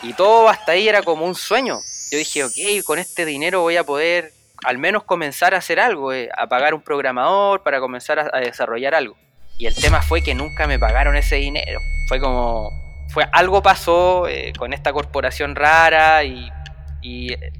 Y 0.02 0.12
todo 0.12 0.48
hasta 0.48 0.72
ahí 0.72 0.88
era 0.88 1.02
como 1.02 1.24
un 1.24 1.34
sueño. 1.34 1.78
yo 2.12 2.18
dije, 2.18 2.44
ok, 2.44 2.84
con 2.84 2.98
este 2.98 3.24
dinero 3.24 3.62
voy 3.62 3.78
a 3.78 3.84
poder 3.84 4.32
al 4.62 4.76
menos 4.76 5.04
comenzar 5.04 5.54
a 5.54 5.58
hacer 5.58 5.80
algo, 5.80 6.12
eh, 6.12 6.28
a 6.36 6.46
pagar 6.46 6.74
un 6.74 6.82
programador 6.82 7.62
para 7.62 7.80
comenzar 7.80 8.18
a, 8.18 8.30
a 8.30 8.40
desarrollar 8.40 8.94
algo. 8.94 9.16
Y 9.56 9.66
el 9.66 9.74
tema 9.74 10.02
fue 10.02 10.22
que 10.22 10.34
nunca 10.34 10.66
me 10.66 10.78
pagaron 10.78 11.16
ese 11.16 11.36
dinero. 11.36 11.80
Fue 12.08 12.20
como, 12.20 12.70
fue 13.10 13.28
algo 13.32 13.62
pasó 13.62 14.28
eh, 14.28 14.52
con 14.56 14.72
esta 14.72 14.92
corporación 14.92 15.56
rara 15.56 16.24
y, 16.24 16.50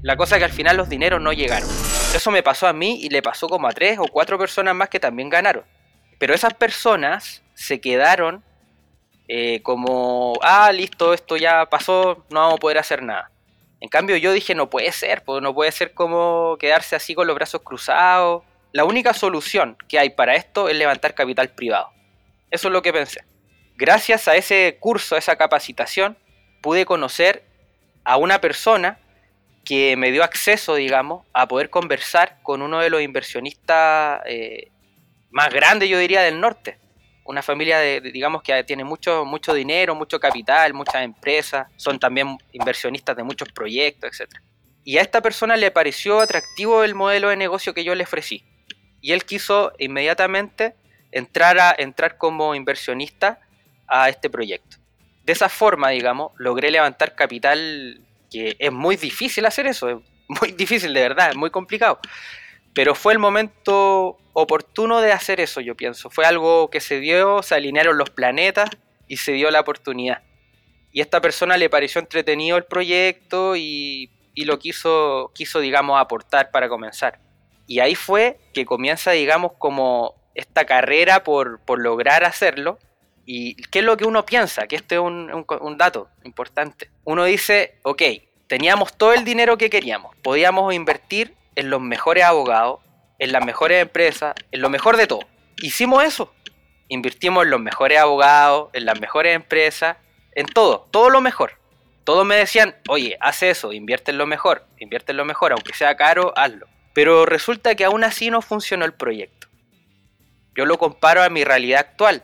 la 0.03 0.15
cosa 0.15 0.35
es 0.35 0.39
que 0.39 0.45
al 0.45 0.51
final 0.51 0.77
los 0.77 0.87
dineros 0.87 1.19
no 1.19 1.33
llegaron. 1.33 1.67
Eso 2.15 2.29
me 2.29 2.43
pasó 2.43 2.67
a 2.67 2.73
mí 2.73 2.99
y 3.01 3.09
le 3.09 3.23
pasó 3.23 3.49
como 3.49 3.67
a 3.67 3.71
tres 3.71 3.97
o 3.97 4.05
cuatro 4.05 4.37
personas 4.37 4.75
más 4.75 4.87
que 4.87 4.99
también 4.99 5.29
ganaron. 5.29 5.63
Pero 6.19 6.35
esas 6.35 6.53
personas 6.53 7.41
se 7.55 7.81
quedaron 7.81 8.43
eh, 9.27 9.61
como, 9.63 10.33
ah, 10.43 10.71
listo, 10.71 11.13
esto 11.13 11.37
ya 11.37 11.65
pasó, 11.65 12.23
no 12.29 12.39
vamos 12.39 12.55
a 12.55 12.57
poder 12.57 12.77
hacer 12.77 13.01
nada. 13.01 13.31
En 13.79 13.89
cambio 13.89 14.15
yo 14.17 14.31
dije, 14.31 14.53
no 14.53 14.69
puede 14.69 14.91
ser, 14.91 15.23
no 15.41 15.55
puede 15.55 15.71
ser 15.71 15.95
como 15.95 16.55
quedarse 16.59 16.95
así 16.95 17.15
con 17.15 17.25
los 17.25 17.35
brazos 17.35 17.61
cruzados. 17.63 18.43
La 18.73 18.85
única 18.85 19.15
solución 19.15 19.75
que 19.87 19.97
hay 19.97 20.11
para 20.11 20.35
esto 20.35 20.69
es 20.69 20.77
levantar 20.77 21.15
capital 21.15 21.49
privado. 21.49 21.89
Eso 22.51 22.67
es 22.67 22.71
lo 22.73 22.83
que 22.83 22.93
pensé. 22.93 23.21
Gracias 23.81 24.27
a 24.27 24.35
ese 24.35 24.77
curso, 24.79 25.15
a 25.15 25.17
esa 25.17 25.35
capacitación, 25.37 26.15
pude 26.61 26.85
conocer 26.85 27.43
a 28.03 28.15
una 28.17 28.39
persona 28.39 28.99
que 29.65 29.97
me 29.97 30.11
dio 30.11 30.23
acceso, 30.23 30.75
digamos, 30.75 31.25
a 31.33 31.47
poder 31.47 31.71
conversar 31.71 32.37
con 32.43 32.61
uno 32.61 32.79
de 32.79 32.91
los 32.91 33.01
inversionistas 33.01 34.21
eh, 34.27 34.67
más 35.31 35.51
grandes, 35.51 35.89
yo 35.89 35.97
diría, 35.97 36.21
del 36.21 36.39
norte. 36.39 36.77
Una 37.23 37.41
familia, 37.41 37.79
de, 37.79 38.01
digamos, 38.01 38.43
que 38.43 38.63
tiene 38.65 38.83
mucho, 38.83 39.25
mucho 39.25 39.51
dinero, 39.51 39.95
mucho 39.95 40.19
capital, 40.19 40.75
muchas 40.75 41.01
empresas, 41.01 41.65
son 41.75 41.97
también 41.97 42.37
inversionistas 42.51 43.17
de 43.17 43.23
muchos 43.23 43.49
proyectos, 43.51 44.11
etc. 44.11 44.29
Y 44.83 44.99
a 44.99 45.01
esta 45.01 45.21
persona 45.21 45.57
le 45.57 45.71
pareció 45.71 46.19
atractivo 46.19 46.83
el 46.83 46.93
modelo 46.93 47.29
de 47.29 47.35
negocio 47.35 47.73
que 47.73 47.83
yo 47.83 47.95
le 47.95 48.03
ofrecí. 48.03 48.45
Y 49.01 49.13
él 49.13 49.25
quiso 49.25 49.73
inmediatamente 49.79 50.75
entrar, 51.11 51.57
a, 51.57 51.73
entrar 51.75 52.19
como 52.19 52.53
inversionista 52.53 53.39
a 53.91 54.09
este 54.09 54.29
proyecto. 54.29 54.77
De 55.25 55.33
esa 55.33 55.49
forma, 55.49 55.89
digamos, 55.89 56.31
logré 56.37 56.71
levantar 56.71 57.13
capital 57.13 58.01
que 58.31 58.55
es 58.57 58.71
muy 58.71 58.95
difícil 58.95 59.45
hacer 59.45 59.67
eso, 59.67 59.89
es 59.89 59.97
muy 60.27 60.51
difícil 60.57 60.93
de 60.93 61.01
verdad, 61.01 61.31
es 61.31 61.35
muy 61.35 61.51
complicado. 61.51 61.99
Pero 62.73 62.95
fue 62.95 63.11
el 63.11 63.19
momento 63.19 64.17
oportuno 64.31 65.01
de 65.01 65.11
hacer 65.11 65.41
eso, 65.41 65.59
yo 65.59 65.75
pienso. 65.75 66.09
Fue 66.09 66.25
algo 66.25 66.69
que 66.69 66.79
se 66.79 67.01
dio, 67.01 67.43
se 67.43 67.53
alinearon 67.53 67.97
los 67.97 68.09
planetas 68.09 68.69
y 69.09 69.17
se 69.17 69.33
dio 69.33 69.51
la 69.51 69.59
oportunidad. 69.59 70.23
Y 70.93 71.01
esta 71.01 71.19
persona 71.19 71.57
le 71.57 71.69
pareció 71.69 71.99
entretenido 71.99 72.57
el 72.57 72.63
proyecto 72.63 73.57
y, 73.57 74.09
y 74.33 74.45
lo 74.45 74.57
quiso, 74.57 75.31
quiso, 75.35 75.59
digamos, 75.59 75.99
aportar 75.99 76.49
para 76.51 76.69
comenzar. 76.69 77.19
Y 77.67 77.79
ahí 77.79 77.95
fue 77.95 78.39
que 78.53 78.65
comienza, 78.65 79.11
digamos, 79.11 79.51
como 79.57 80.15
esta 80.33 80.65
carrera 80.65 81.23
por, 81.23 81.59
por 81.59 81.81
lograr 81.81 82.23
hacerlo. 82.23 82.79
¿Y 83.25 83.55
qué 83.55 83.79
es 83.79 83.85
lo 83.85 83.97
que 83.97 84.05
uno 84.05 84.25
piensa? 84.25 84.67
Que 84.67 84.75
este 84.75 84.95
es 84.95 85.01
un, 85.01 85.75
dato 85.77 86.09
importante. 86.23 86.89
Uno 87.03 87.25
dice, 87.25 87.79
ok, 87.83 88.01
teníamos 88.47 88.97
todo 88.97 89.13
el 89.13 89.23
dinero 89.23 89.57
que 89.57 89.69
queríamos, 89.69 90.15
podíamos 90.17 90.73
invertir 90.73 91.35
en 91.55 91.69
los 91.69 91.81
mejores 91.81 92.23
abogados, 92.23 92.79
en 93.19 93.31
las 93.31 93.45
mejores 93.45 93.81
empresas, 93.81 94.33
en 94.51 94.61
lo 94.61 94.69
mejor 94.69 94.97
de 94.97 95.07
todo. 95.07 95.21
Hicimos 95.61 96.03
eso. 96.03 96.33
Invertimos 96.87 97.45
en 97.45 97.51
los 97.51 97.61
mejores 97.61 97.99
abogados, 97.99 98.69
en 98.73 98.85
las 98.85 98.99
mejores 98.99 99.35
empresas, 99.35 99.95
en 100.33 100.45
todo, 100.45 100.87
todo 100.91 101.09
lo 101.09 101.21
mejor. 101.21 101.53
Todos 102.03 102.25
me 102.25 102.35
decían, 102.35 102.75
oye, 102.89 103.15
haz 103.21 103.43
eso, 103.43 103.71
invierte 103.71 104.11
en 104.11 104.17
lo 104.17 104.25
mejor, 104.25 104.65
invierte 104.79 105.11
en 105.11 105.17
lo 105.17 105.25
mejor, 105.25 105.51
aunque 105.51 105.73
sea 105.73 105.95
caro, 105.95 106.33
hazlo. 106.35 106.67
Pero 106.93 107.25
resulta 107.25 107.75
que 107.75 107.85
aún 107.85 108.03
así 108.03 108.29
no 108.29 108.41
funcionó 108.41 108.83
el 108.85 108.93
proyecto. 108.93 109.47
Yo 110.55 110.65
lo 110.65 110.77
comparo 110.77 111.23
a 111.23 111.29
mi 111.29 111.43
realidad 111.43 111.79
actual. 111.79 112.23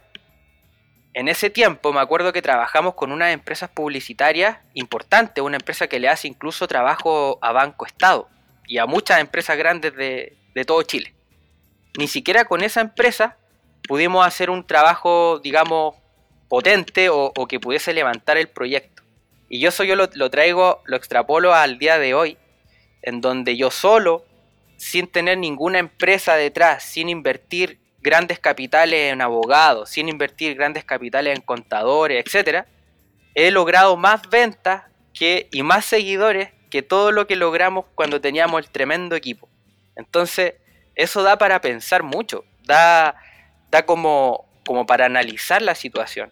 En 1.18 1.28
ese 1.30 1.50
tiempo 1.50 1.92
me 1.92 2.00
acuerdo 2.00 2.32
que 2.32 2.44
trabajamos 2.44 2.94
con 2.94 3.12
unas 3.12 3.34
empresas 3.34 3.72
publicitarias 3.72 4.60
importantes, 4.76 5.44
una 5.44 5.58
empresa 5.58 5.88
que 5.88 6.00
le 6.00 6.10
hace 6.10 6.28
incluso 6.28 6.68
trabajo 6.68 7.40
a 7.42 7.52
Banco 7.52 7.88
Estado 7.88 8.30
y 8.68 8.78
a 8.78 8.86
muchas 8.86 9.20
empresas 9.20 9.58
grandes 9.58 9.96
de, 9.96 10.38
todo 10.68 10.84
Chile. 10.84 11.16
Ni 11.98 12.08
siquiera 12.08 12.46
con 12.46 12.62
esa 12.62 12.82
empresa 12.82 13.36
pudimos 13.88 14.28
hacer 14.28 14.52
un 14.52 14.68
trabajo, 14.68 15.40
digamos, 15.40 15.96
potente 16.50 17.10
o, 17.10 17.34
o 17.36 17.48
que 17.48 17.60
pudiese 17.60 17.96
levantar 17.96 18.38
el 18.38 18.50
proyecto. 18.50 19.02
Y 19.50 19.60
yo 19.60 19.70
eso 19.70 19.84
yo 19.84 19.96
lo, 19.96 20.08
lo, 20.14 20.30
traigo, 20.30 20.84
lo 20.86 20.98
extrapolo 20.98 21.56
al 21.56 21.80
día 21.80 21.98
de 21.98 22.14
hoy, 22.14 22.38
en 23.02 23.22
donde 23.22 23.58
yo 23.58 23.72
solo, 23.72 24.24
sin 24.78 25.08
tener 25.08 25.40
ninguna 25.40 25.80
empresa 25.80 26.36
detrás, 26.36 26.84
sin 26.84 27.10
invertir 27.10 27.80
grandes 28.08 28.40
capitales 28.40 29.12
en 29.12 29.22
abogados, 29.22 29.90
sin 29.90 30.08
invertir 30.08 30.56
grandes 30.56 30.86
capitales 30.86 31.36
en 31.36 31.42
contadores, 31.42 32.26
etc., 32.26 32.66
he 33.36 33.52
logrado 33.52 33.98
más 33.98 34.22
ventas 34.30 34.84
que, 35.14 35.50
y 35.52 35.62
más 35.62 35.84
seguidores 35.86 36.50
que 36.70 36.82
todo 36.82 37.12
lo 37.12 37.28
que 37.28 37.36
logramos 37.36 37.86
cuando 37.96 38.22
teníamos 38.22 38.62
el 38.62 38.70
tremendo 38.72 39.16
equipo. 39.16 39.50
Entonces, 39.98 40.54
eso 40.96 41.22
da 41.22 41.38
para 41.38 41.60
pensar 41.60 42.02
mucho, 42.02 42.46
da, 42.64 43.16
da 43.70 43.86
como, 43.86 44.48
como 44.66 44.86
para 44.86 45.06
analizar 45.06 45.62
la 45.62 45.76
situación. 45.76 46.32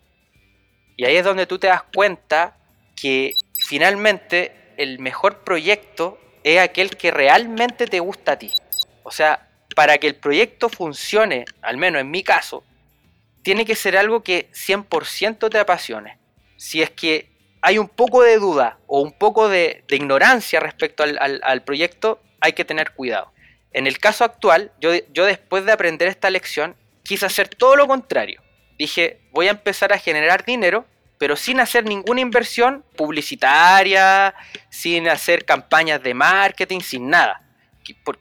Y 0.95 1.03
ahí 1.03 1.17
es 1.17 1.25
donde 1.25 1.45
tú 1.45 1.59
te 1.59 1.67
das 1.67 1.83
cuenta 1.93 2.55
que 2.95 3.33
finalmente 3.67 4.73
el 4.77 4.99
mejor 4.99 5.43
proyecto 5.43 6.17
es 6.43 6.59
aquel 6.59 6.95
que 6.95 7.11
realmente 7.11 7.85
te 7.85 7.99
gusta 7.99 8.33
a 8.33 8.39
ti. 8.39 8.51
O 9.03 9.11
sea, 9.11 9.44
para 9.75 9.97
que 9.97 10.07
el 10.07 10.15
proyecto 10.15 10.69
funcione, 10.69 11.45
al 11.61 11.77
menos 11.77 12.01
en 12.01 12.09
mi 12.09 12.23
caso, 12.23 12.63
tiene 13.43 13.65
que 13.65 13.75
ser 13.75 13.95
algo 13.97 14.23
que 14.23 14.49
100% 14.53 15.49
te 15.51 15.59
apasione. 15.59 16.17
Si 16.57 16.81
es 16.81 16.89
que 16.89 17.29
hay 17.61 17.77
un 17.77 17.89
poco 17.89 18.23
de 18.23 18.37
duda 18.37 18.79
o 18.87 19.01
un 19.01 19.11
poco 19.11 19.49
de, 19.49 19.83
ignorancia 19.89 20.59
respecto 20.59 21.03
al, 21.03 21.61
proyecto, 21.63 22.21
hay 22.39 22.53
que 22.53 22.65
tener 22.65 22.91
cuidado. 22.91 23.31
En 23.71 23.85
el 23.85 23.99
caso 23.99 24.23
actual, 24.23 24.71
yo 24.79 25.25
después 25.25 25.65
de 25.65 25.73
aprender 25.73 26.07
esta 26.07 26.29
lección, 26.29 26.75
quise 27.03 27.25
hacer 27.25 27.49
todo 27.49 27.75
lo 27.75 27.87
contrario. 27.87 28.41
Dije, 28.77 29.19
voy 29.31 29.47
a 29.47 29.51
empezar 29.51 29.93
a 29.93 29.99
generar 29.99 30.45
dinero, 30.45 30.85
pero 31.17 31.35
sin 31.35 31.59
hacer 31.59 31.85
ninguna 31.85 32.21
inversión 32.21 32.83
publicitaria, 32.95 34.33
sin 34.69 35.07
hacer 35.07 35.45
campañas 35.45 36.01
de 36.01 36.13
marketing, 36.13 36.79
sin 36.79 37.09
nada. 37.09 37.41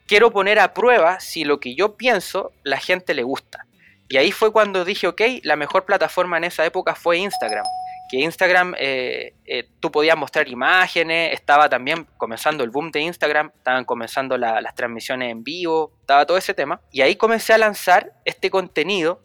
Quiero 0.07 0.31
poner 0.31 0.59
a 0.59 0.73
prueba 0.73 1.19
si 1.19 1.43
lo 1.43 1.59
que 1.59 1.75
yo 1.75 1.95
pienso 1.95 2.51
la 2.63 2.77
gente 2.77 3.13
le 3.13 3.23
gusta. 3.23 3.65
Y 4.07 4.17
ahí 4.17 4.31
fue 4.31 4.51
cuando 4.51 4.85
dije, 4.85 5.07
ok, 5.07 5.21
la 5.43 5.55
mejor 5.55 5.85
plataforma 5.85 6.37
en 6.37 6.43
esa 6.43 6.65
época 6.65 6.93
fue 6.95 7.17
Instagram 7.17 7.65
que 8.07 8.17
Instagram 8.17 8.75
eh, 8.77 9.33
eh, 9.45 9.67
tú 9.79 9.91
podías 9.91 10.17
mostrar 10.17 10.47
imágenes, 10.47 11.33
estaba 11.33 11.69
también 11.69 12.07
comenzando 12.17 12.63
el 12.63 12.69
boom 12.69 12.91
de 12.91 13.01
Instagram, 13.01 13.51
estaban 13.55 13.85
comenzando 13.85 14.37
la, 14.37 14.61
las 14.61 14.75
transmisiones 14.75 15.31
en 15.31 15.43
vivo, 15.43 15.91
estaba 16.01 16.25
todo 16.25 16.37
ese 16.37 16.53
tema. 16.53 16.81
Y 16.91 17.01
ahí 17.01 17.15
comencé 17.15 17.53
a 17.53 17.57
lanzar 17.57 18.13
este 18.25 18.49
contenido 18.49 19.21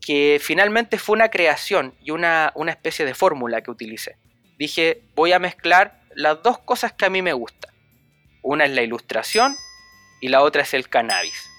que 0.00 0.38
finalmente 0.40 0.98
fue 0.98 1.14
una 1.14 1.30
creación 1.30 1.94
y 2.02 2.10
una, 2.10 2.52
una 2.54 2.72
especie 2.72 3.04
de 3.04 3.14
fórmula 3.14 3.62
que 3.62 3.70
utilicé. 3.70 4.16
Dije, 4.58 5.02
voy 5.14 5.32
a 5.32 5.38
mezclar 5.38 6.00
las 6.14 6.42
dos 6.42 6.58
cosas 6.58 6.92
que 6.92 7.06
a 7.06 7.10
mí 7.10 7.22
me 7.22 7.32
gustan. 7.32 7.74
Una 8.42 8.64
es 8.64 8.70
la 8.70 8.82
ilustración 8.82 9.54
y 10.20 10.28
la 10.28 10.42
otra 10.42 10.62
es 10.62 10.74
el 10.74 10.88
cannabis. 10.88 11.50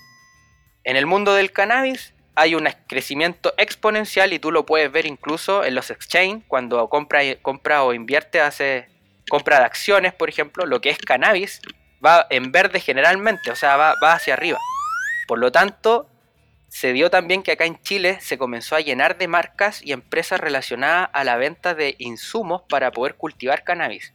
En 0.84 0.96
el 0.96 1.06
mundo 1.06 1.34
del 1.34 1.52
cannabis 1.52 2.14
hay 2.36 2.56
un 2.56 2.70
crecimiento 2.88 3.54
exponencial 3.58 4.32
y 4.32 4.40
tú 4.40 4.52
lo 4.52 4.66
puedes 4.66 4.92
ver 4.92 5.06
incluso 5.06 5.64
en 5.64 5.76
los 5.76 5.90
exchange 5.90 6.44
cuando 6.48 6.88
compra, 6.88 7.22
compra 7.42 7.84
o 7.84 7.94
invierte, 7.94 8.40
hace 8.40 8.88
compra 9.30 9.60
de 9.60 9.66
acciones, 9.66 10.14
por 10.14 10.30
ejemplo, 10.30 10.66
lo 10.66 10.80
que 10.80 10.90
es 10.90 10.98
cannabis 11.00 11.62
va 12.06 12.28
en 12.30 12.52
verde 12.52 12.80
generalmente, 12.80 13.52
o 13.52 13.56
sea, 13.56 13.76
va, 13.76 13.96
hacia 14.14 14.34
arriba. 14.34 14.60
Por 15.28 15.40
lo 15.40 15.52
tanto, 15.52 16.10
se 16.68 16.94
dio 16.94 17.10
también 17.10 17.44
que 17.44 17.54
acá 17.54 17.66
en 17.66 17.82
Chile 17.82 18.20
se 18.22 18.38
comenzó 18.38 18.76
a 18.76 18.82
llenar 18.82 19.18
de 19.18 19.28
marcas 19.28 19.82
y 19.84 19.92
empresas 19.92 20.40
relacionadas 20.40 21.10
a 21.14 21.24
la 21.24 21.38
venta 21.38 21.74
de 21.74 21.96
insumos 21.98 22.62
para 22.70 22.92
poder 22.92 23.16
cultivar 23.16 23.64
cannabis. 23.64 24.14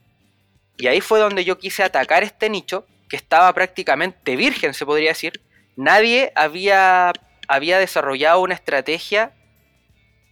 Y 0.77 0.87
ahí 0.87 1.01
fue 1.01 1.19
donde 1.19 1.45
yo 1.45 1.57
quise 1.57 1.83
atacar 1.83 2.23
este 2.23 2.49
nicho 2.49 2.87
que 3.13 3.17
estaba 3.17 3.53
prácticamente 3.53 4.35
virgen, 4.35 4.73
se 4.73 4.87
podría 4.87 5.09
decir. 5.09 5.39
Nadie 5.75 6.31
había 6.33 7.13
había 7.47 7.77
desarrollado 7.77 8.41
una 8.41 8.55
estrategia 8.55 9.33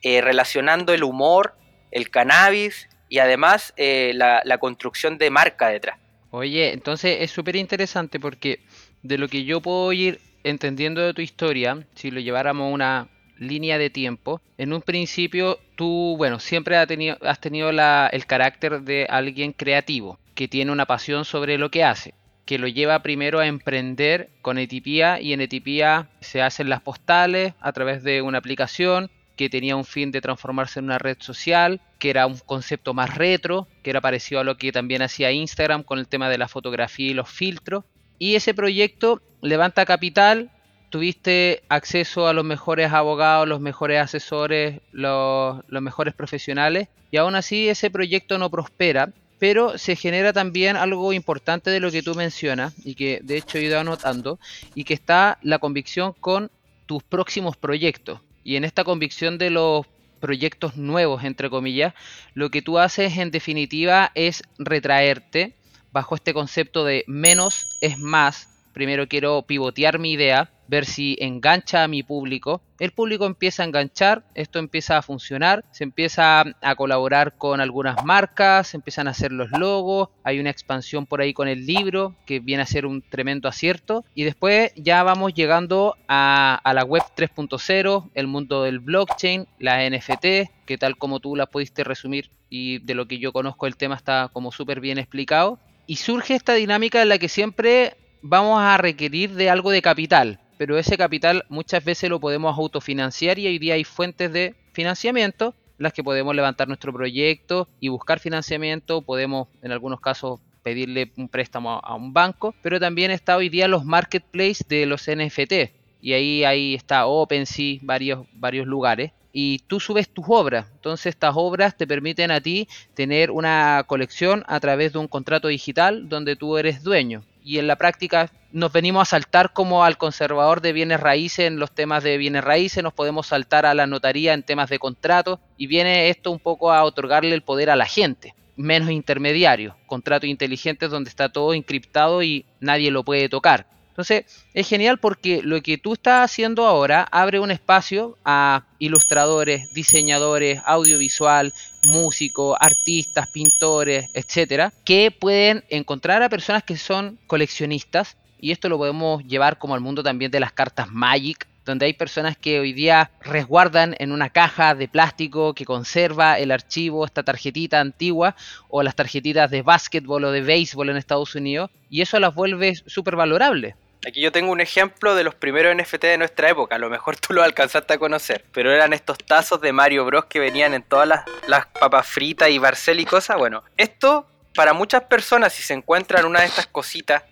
eh, 0.02 0.20
relacionando 0.20 0.92
el 0.92 1.04
humor, 1.04 1.54
el 1.92 2.10
cannabis 2.10 2.90
y 3.08 3.20
además 3.20 3.76
eh, 3.78 4.14
la, 4.16 4.58
construcción 4.58 5.20
de 5.20 5.30
marca 5.30 5.68
detrás. 5.68 6.00
Oye, 6.32 6.74
entonces 6.74 7.18
es 7.22 7.30
súper 7.30 7.56
interesante 7.56 8.20
porque 8.20 8.62
de 9.04 9.20
lo 9.20 9.28
que 9.28 9.44
yo 9.44 9.62
puedo 9.62 9.94
ir 9.94 10.20
entendiendo 10.44 11.02
de 11.02 11.14
tu 11.14 11.22
historia, 11.22 11.86
si 11.94 12.10
lo 12.10 12.20
lleváramos 12.20 12.74
una 12.74 13.10
línea 13.38 13.78
de 13.78 13.92
tiempo, 13.92 14.42
en 14.58 14.74
un 14.74 14.82
principio 14.82 15.60
tú, 15.76 16.16
bueno, 16.18 16.40
siempre 16.40 16.78
has 16.78 16.88
tenido, 16.88 17.16
has 17.22 17.40
tenido 17.40 17.70
el 17.70 18.26
carácter 18.26 18.82
de 18.82 19.06
alguien 19.08 19.54
creativo, 19.54 20.18
que 20.34 20.48
tiene 20.48 20.72
una 20.72 20.88
pasión 20.88 21.26
sobre 21.26 21.60
lo 21.60 21.70
que 21.70 21.84
hace, 21.84 22.16
que 22.46 22.58
lo 22.58 22.68
lleva 22.68 23.02
primero 23.02 23.40
a 23.40 23.48
emprender 23.48 24.30
con 24.42 24.58
Etipía 24.58 25.22
y 25.22 25.34
en 25.34 25.42
Etipía 25.42 26.10
se 26.20 26.42
hacen 26.42 26.70
las 26.70 26.82
postales 26.82 27.54
a 27.60 27.72
través 27.72 28.04
de 28.04 28.22
una 28.22 28.40
aplicación 28.40 29.10
que 29.36 29.50
tenía 29.50 29.76
un 29.76 29.86
fin 29.86 30.12
de 30.12 30.22
transformarse 30.22 30.80
en 30.80 30.86
una 30.86 31.00
red 31.00 31.18
social, 31.20 31.82
que 31.98 32.10
era 32.10 32.28
un 32.28 32.38
concepto 32.38 32.94
más 32.94 33.16
retro, 33.16 33.68
que 33.82 33.90
era 33.90 34.02
parecido 34.02 34.42
a 34.42 34.44
lo 34.44 34.58
que 34.58 34.72
también 34.72 35.02
hacía 35.02 35.32
Instagram 35.32 35.84
con 35.84 36.00
el 36.00 36.08
tema 36.08 36.30
de 36.30 36.38
la 36.38 36.48
fotografía 36.48 37.10
y 37.10 37.14
los 37.14 37.30
filtros. 37.30 37.84
Y 38.20 38.36
ese 38.36 38.54
proyecto 38.54 39.22
levanta 39.42 39.86
capital, 39.86 40.52
tuviste 40.92 41.64
acceso 41.70 42.28
a 42.28 42.34
los 42.34 42.46
mejores 42.46 42.92
abogados, 42.92 43.48
los 43.48 43.62
mejores 43.62 44.00
asesores, 44.00 44.82
los, 44.92 45.64
los 45.68 45.82
mejores 45.82 46.14
profesionales, 46.14 46.90
y 47.10 47.18
aún 47.18 47.36
así 47.36 47.68
ese 47.68 47.90
proyecto 47.90 48.38
no 48.38 48.52
prospera, 48.52 49.12
pero 49.42 49.80
se 49.80 49.96
genera 49.96 50.34
también 50.34 50.78
algo 50.78 51.14
importante 51.14 51.72
de 51.72 51.80
lo 51.80 51.90
que 51.90 52.04
tú 52.04 52.14
mencionas 52.14 52.76
y 52.86 52.94
que 52.94 53.22
de 53.24 53.38
hecho 53.38 53.58
he 53.58 53.64
ido 53.64 53.80
anotando 53.80 54.40
y 54.76 54.84
que 54.84 54.94
está 54.94 55.40
la 55.42 55.58
convicción 55.58 56.14
con 56.14 56.52
tus 56.86 57.02
próximos 57.02 57.58
proyectos. 57.58 58.20
Y 58.44 58.56
en 58.56 58.66
esta 58.66 58.84
convicción 58.84 59.40
de 59.40 59.50
los 59.50 59.88
proyectos 60.20 60.78
nuevos, 60.78 61.24
entre 61.24 61.50
comillas, 61.50 61.96
lo 62.36 62.52
que 62.52 62.62
tú 62.62 62.78
haces 62.78 63.18
en 63.18 63.32
definitiva 63.32 64.12
es 64.14 64.44
retraerte 64.60 65.56
bajo 65.92 66.14
este 66.14 66.36
concepto 66.36 66.86
de 66.86 67.04
menos 67.08 67.68
es 67.82 67.98
más. 67.98 68.51
Primero 68.74 69.08
quiero 69.08 69.42
pivotear 69.44 70.00
mi 70.00 70.12
idea, 70.12 70.50
ver 70.72 70.86
si 70.86 71.18
engancha 71.20 71.84
a 71.84 71.90
mi 71.90 72.02
público. 72.02 72.62
El 72.80 72.92
público 72.92 73.26
empieza 73.26 73.62
a 73.62 73.66
enganchar, 73.66 74.24
esto 74.36 74.58
empieza 74.58 74.98
a 74.98 75.02
funcionar, 75.02 75.66
se 75.72 75.84
empieza 75.84 76.46
a 76.62 76.76
colaborar 76.76 77.36
con 77.38 77.60
algunas 77.60 78.06
marcas, 78.06 78.70
se 78.70 78.78
empiezan 78.78 79.10
a 79.10 79.12
hacer 79.12 79.34
los 79.34 79.52
logos, 79.52 80.08
hay 80.24 80.40
una 80.40 80.50
expansión 80.50 81.06
por 81.06 81.20
ahí 81.20 81.34
con 81.34 81.50
el 81.50 81.66
libro 81.66 82.16
que 82.26 82.40
viene 82.40 82.64
a 82.64 82.66
ser 82.66 82.86
un 82.86 83.02
tremendo 83.02 83.50
acierto 83.50 84.06
y 84.16 84.24
después 84.24 84.72
ya 84.78 85.04
vamos 85.04 85.34
llegando 85.34 85.98
a, 86.08 86.62
la 86.74 86.86
web 86.86 87.04
3.0, 87.18 88.10
el 88.14 88.28
mundo 88.28 88.64
del 88.64 88.80
blockchain, 88.80 89.48
la 89.60 89.90
NFT, 89.90 90.50
que 90.66 90.78
tal 90.80 90.98
como 90.98 91.20
tú 91.20 91.36
la 91.36 91.48
pudiste 91.48 91.84
resumir 91.84 92.32
y 92.50 92.80
de 92.80 92.96
lo 92.96 93.10
que 93.10 93.20
yo 93.20 93.34
conozco 93.34 93.68
el 93.68 93.76
tema 93.76 93.96
está 93.96 94.30
como 94.32 94.54
súper 94.54 94.80
bien 94.80 94.98
explicado. 94.98 95.60
Y 95.86 95.98
surge 95.98 96.36
esta 96.36 96.54
dinámica 96.54 97.02
en 97.02 97.10
la 97.10 97.18
que 97.18 97.28
siempre 97.28 97.98
vamos 98.22 98.60
a 98.62 98.78
requerir 98.78 99.34
de 99.34 99.50
algo 99.50 99.72
de 99.72 99.82
capital 99.82 100.40
pero 100.62 100.78
ese 100.78 100.96
capital 100.96 101.44
muchas 101.50 101.84
veces 101.84 102.08
lo 102.08 102.20
podemos 102.20 102.56
autofinanciar 102.56 103.40
y 103.40 103.48
hoy 103.48 103.58
día 103.58 103.74
hay 103.74 103.84
fuentes 103.84 104.32
de 104.32 104.54
financiamiento 104.74 105.56
las 105.80 105.92
que 105.92 106.04
podemos 106.04 106.36
levantar 106.36 106.68
nuestro 106.68 106.94
proyecto 106.94 107.68
y 107.80 107.90
buscar 107.90 108.20
financiamiento, 108.20 109.02
podemos 109.02 109.48
en 109.64 109.72
algunos 109.72 110.00
casos 110.00 110.40
pedirle 110.62 111.12
un 111.18 111.28
préstamo 111.28 111.82
a 111.84 111.96
un 111.96 112.14
banco, 112.14 112.54
pero 112.62 112.80
también 112.80 113.10
está 113.10 113.36
hoy 113.36 113.50
día 113.50 113.68
los 113.68 113.84
marketplaces 113.84 114.68
de 114.68 114.86
los 114.86 115.10
NFT 115.10 115.72
y 116.00 116.14
ahí, 116.14 116.44
ahí 116.44 116.76
está 116.76 117.08
OpenSea, 117.08 117.80
varios, 117.82 118.28
varios 118.34 118.68
lugares. 118.68 119.12
Y 119.34 119.60
tú 119.68 119.80
subes 119.80 120.10
tus 120.10 120.26
obras. 120.28 120.68
Entonces 120.74 121.08
estas 121.08 121.34
obras 121.36 121.78
te 121.78 121.88
permiten 121.88 122.32
a 122.32 122.42
ti 122.42 122.68
tener 122.94 123.32
una 123.32 123.84
colección 123.88 124.44
a 124.48 124.60
través 124.60 124.94
de 124.94 125.00
un 125.00 125.08
contrato 125.08 125.48
digital 125.48 126.10
donde 126.10 126.36
tú 126.36 126.58
eres 126.58 126.84
dueño 126.84 127.24
y 127.44 127.60
en 127.60 127.68
la 127.68 127.76
práctica 127.76 128.32
nos 128.52 128.72
venimos 128.72 129.02
a 129.02 129.12
saltar 129.12 129.54
como 129.54 129.84
al 129.84 129.98
conservador 129.98 130.62
de 130.62 130.74
bienes 130.74 131.00
raíces 131.00 131.48
en 131.48 131.60
los 131.60 131.72
temas 131.72 132.04
de 132.04 132.18
bienes 132.18 132.44
raíces, 132.44 132.84
nos 132.84 132.94
podemos 132.94 133.28
saltar 133.28 133.66
a 133.66 133.74
la 133.74 133.88
notaría 133.88 134.34
en 134.34 134.44
temas 134.44 134.70
de 134.70 134.80
contrato 134.80 135.40
y 135.58 135.68
viene 135.68 136.10
esto 136.10 136.32
un 136.32 136.40
poco 136.40 136.72
a 136.72 136.84
otorgarle 136.84 137.34
el 137.34 137.44
poder 137.44 137.70
a 137.70 137.76
la 137.76 137.86
gente, 137.86 138.36
menos 138.56 138.92
intermediarios, 138.92 139.76
contratos 139.88 140.30
inteligentes 140.30 140.90
donde 140.90 141.10
está 141.10 141.30
todo 141.30 141.54
encriptado 141.54 142.22
y 142.24 142.46
nadie 142.60 142.92
lo 142.92 143.04
puede 143.04 143.30
tocar. 143.30 143.68
Entonces, 143.92 144.26
es 144.54 144.68
genial 144.68 145.00
porque 145.00 145.42
lo 145.44 145.62
que 145.62 145.78
tú 145.78 145.94
estás 145.94 146.24
haciendo 146.24 146.66
ahora 146.66 147.08
abre 147.12 147.40
un 147.40 147.52
espacio 147.52 148.18
a 148.24 148.66
ilustradores, 148.80 149.74
diseñadores, 149.74 150.62
audiovisual, 150.66 151.54
músicos, 151.88 152.58
artistas, 152.60 153.30
pintores, 153.34 154.10
etcétera, 154.14 154.72
que 154.86 155.12
pueden 155.12 155.66
encontrar 155.70 156.24
a 156.24 156.30
personas 156.30 156.64
que 156.64 156.78
son 156.78 157.20
coleccionistas 157.28 158.16
y 158.40 158.52
esto 158.52 158.70
lo 158.70 158.78
podemos 158.78 159.24
llevar 159.26 159.60
como 159.60 159.76
al 159.76 159.82
mundo 159.82 160.02
también 160.04 160.32
de 160.32 160.40
las 160.40 160.52
cartas 160.52 160.90
Magic, 160.90 161.48
donde 161.66 161.86
hay 161.86 161.94
personas 161.94 162.38
que 162.38 162.60
hoy 162.60 162.74
día 162.74 163.12
resguardan 163.22 163.96
en 164.00 164.12
una 164.12 164.30
caja 164.30 164.76
de 164.76 164.88
plástico 164.88 165.54
que 165.54 165.66
conserva 165.66 166.40
el 166.40 166.52
archivo, 166.52 167.06
esta 167.06 167.24
tarjetita 167.24 167.80
antigua, 167.80 168.36
o 168.70 168.84
las 168.84 168.96
tarjetitas 168.96 169.50
de 169.52 169.62
básquetbol 169.62 170.26
o 170.26 170.32
de 170.32 170.42
béisbol 170.42 170.90
en 170.90 170.98
Estados 170.98 171.36
Unidos, 171.36 171.70
y 171.90 172.02
eso 172.02 172.20
las 172.20 172.34
vuelve 172.34 172.76
súper 172.76 173.16
valorables. 173.16 173.76
Aquí 174.08 174.20
yo 174.20 174.32
tengo 174.32 174.52
un 174.52 174.62
ejemplo 174.62 175.14
de 175.14 175.24
los 175.24 175.36
primeros 175.36 175.76
NFT 175.76 176.02
de 176.02 176.18
nuestra 176.18 176.50
época, 176.50 176.76
a 176.76 176.80
lo 176.80 176.90
mejor 176.90 177.18
tú 177.18 177.34
lo 177.34 177.44
alcanzaste 177.44 177.94
a 177.94 177.98
conocer, 178.00 178.44
pero 178.52 178.74
eran 178.74 178.94
estos 178.94 179.20
tazos 179.20 179.62
de 179.62 179.72
Mario 179.72 180.06
Bros 180.06 180.26
que 180.26 180.40
venían 180.40 180.74
en 180.74 180.82
todas 180.82 181.08
las, 181.08 181.24
las 181.48 181.68
papas 181.68 182.08
fritas 182.08 182.50
y 182.50 182.58
Barcel 182.58 183.00
y 183.00 183.06
cosas. 183.06 183.38
Bueno, 183.38 183.64
esto 183.78 184.26
para 184.56 184.74
muchas 184.74 185.04
personas 185.04 185.54
si 185.54 185.62
se 185.62 185.76
encuentran 185.76 186.26
una 186.26 186.42
de 186.42 186.48
estas 186.48 186.66
cositas, 186.66 187.24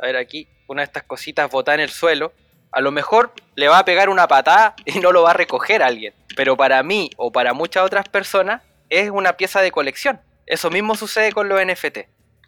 a 0.00 0.06
ver 0.06 0.16
aquí, 0.16 0.48
una 0.66 0.82
de 0.82 0.86
estas 0.86 1.04
cositas 1.04 1.48
botadas 1.48 1.78
en 1.78 1.84
el 1.84 1.90
suelo, 1.90 2.32
a 2.72 2.80
lo 2.80 2.92
mejor 2.92 3.32
le 3.56 3.68
va 3.68 3.78
a 3.78 3.84
pegar 3.84 4.08
una 4.08 4.28
patada 4.28 4.74
y 4.84 4.98
no 5.00 5.12
lo 5.12 5.22
va 5.22 5.30
a 5.30 5.34
recoger 5.34 5.82
alguien. 5.82 6.14
Pero 6.36 6.56
para 6.56 6.82
mí 6.82 7.10
o 7.16 7.32
para 7.32 7.52
muchas 7.52 7.84
otras 7.84 8.08
personas 8.08 8.62
es 8.88 9.10
una 9.10 9.36
pieza 9.36 9.60
de 9.60 9.72
colección. 9.72 10.20
Eso 10.46 10.70
mismo 10.70 10.94
sucede 10.96 11.32
con 11.32 11.48
los 11.48 11.64
NFT. 11.64 11.98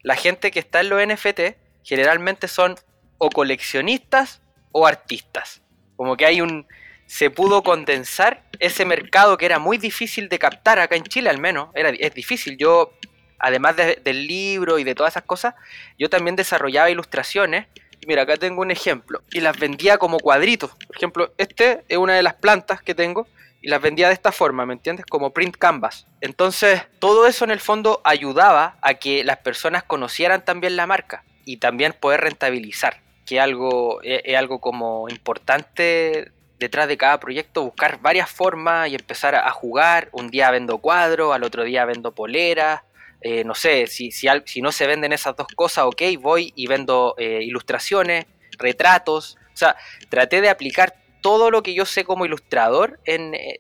La 0.03 0.17
gente 0.17 0.51
que 0.51 0.59
está 0.59 0.81
en 0.81 0.89
los 0.89 1.07
NFT 1.07 1.57
generalmente 1.85 2.49
son 2.49 2.77
o 3.19 3.31
coleccionistas 3.31 4.41
o 4.73 4.87
artistas. 4.87 5.63
Como 5.97 6.17
que 6.17 6.27
hay 6.27 6.41
un... 6.41 6.67
Se 7.07 7.31
pudo 7.31 7.63
condensar 7.63 8.43
ese 8.59 8.85
mercado 8.85 9.37
que 9.37 9.47
era 9.47 9.59
muy 9.59 9.77
difícil 9.77 10.29
de 10.29 10.39
captar 10.39 10.79
acá 10.79 10.97
en 10.97 11.05
Chile 11.05 11.29
al 11.29 11.39
menos. 11.39 11.69
Era, 11.75 11.91
es 11.91 12.15
difícil. 12.15 12.57
Yo, 12.57 12.93
además 13.39 13.77
del 13.77 14.27
libro 14.27 14.79
y 14.79 14.85
de 14.85 14.95
todas 14.95 15.13
esas 15.13 15.25
cosas, 15.25 15.55
yo 15.99 16.09
también 16.09 16.37
desarrollaba 16.37 16.91
ilustraciones. 16.91 17.67
Mira, 18.07 18.23
acá 18.23 18.37
tengo 18.37 18.63
un 18.63 18.71
ejemplo. 18.71 19.23
Y 19.31 19.41
las 19.41 19.59
vendía 19.59 19.99
como 19.99 20.19
cuadritos. 20.19 20.71
Por 20.87 20.97
ejemplo, 20.97 21.33
este 21.39 21.83
es 21.89 21.99
una 21.99 22.15
de 22.15 22.23
las 22.23 22.35
plantas 22.35 22.83
que 22.83 22.95
tengo 22.95 23.27
y 23.61 23.69
las 23.69 23.81
vendía 23.81 24.09
de 24.09 24.15
esta 24.15 24.33
forma, 24.33 24.67
¿me 24.67 24.75
entiendes? 24.75 25.07
Como 25.07 25.33
print 25.33 25.57
canvas. 25.57 26.07
Entonces, 26.21 26.83
todo 26.99 27.27
eso 27.27 27.45
en 27.45 27.53
el 27.53 27.61
fondo 27.61 28.01
ayudaba 28.05 28.77
a 28.83 28.95
que 28.95 29.23
las 29.23 29.39
personas 29.39 29.85
conocieran 29.85 30.45
también 30.45 30.77
la 30.77 30.87
marca 30.87 31.25
y 31.45 31.59
también 31.59 31.95
poder 31.99 32.21
rentabilizar 32.21 33.01
que 33.25 33.41
algo, 33.41 34.03
es, 34.03 34.37
algo 34.37 34.61
como 34.61 35.09
importante 35.09 36.33
detrás 36.59 36.89
de 36.89 36.97
cada 36.97 37.19
proyecto, 37.19 37.63
buscar 37.63 38.01
varias 38.01 38.31
formas 38.31 38.89
y 38.89 38.95
empezar 38.95 39.35
a, 39.35 39.51
jugar. 39.51 40.09
Un 40.13 40.29
día 40.29 40.51
vendo 40.51 40.79
cuadros, 40.79 41.35
al 41.35 41.45
otro 41.45 41.65
día 41.65 41.85
vendo 41.85 42.13
poleras. 42.13 42.83
Eh, 43.23 43.45
no 43.45 43.55
sé, 43.55 43.87
si, 43.87 44.11
si, 44.11 44.63
no 44.63 44.73
se 44.73 44.87
venden 44.87 45.13
esas 45.13 45.37
dos 45.37 45.47
cosas, 45.55 45.85
ok, 45.85 46.03
voy 46.21 46.53
y 46.57 46.67
vendo 46.67 47.15
eh, 47.19 47.41
ilustraciones, 47.43 48.27
retratos. 48.59 49.37
O 49.55 49.57
sea, 49.57 49.77
traté 50.09 50.41
de 50.41 50.49
aplicar 50.49 50.95
todo 51.21 51.51
lo 51.51 51.63
que 51.63 51.75
yo 51.75 51.87
sé 51.87 52.05
como 52.05 52.27
ilustrador 52.27 52.99
en 53.05 53.35
eh, 53.35 53.59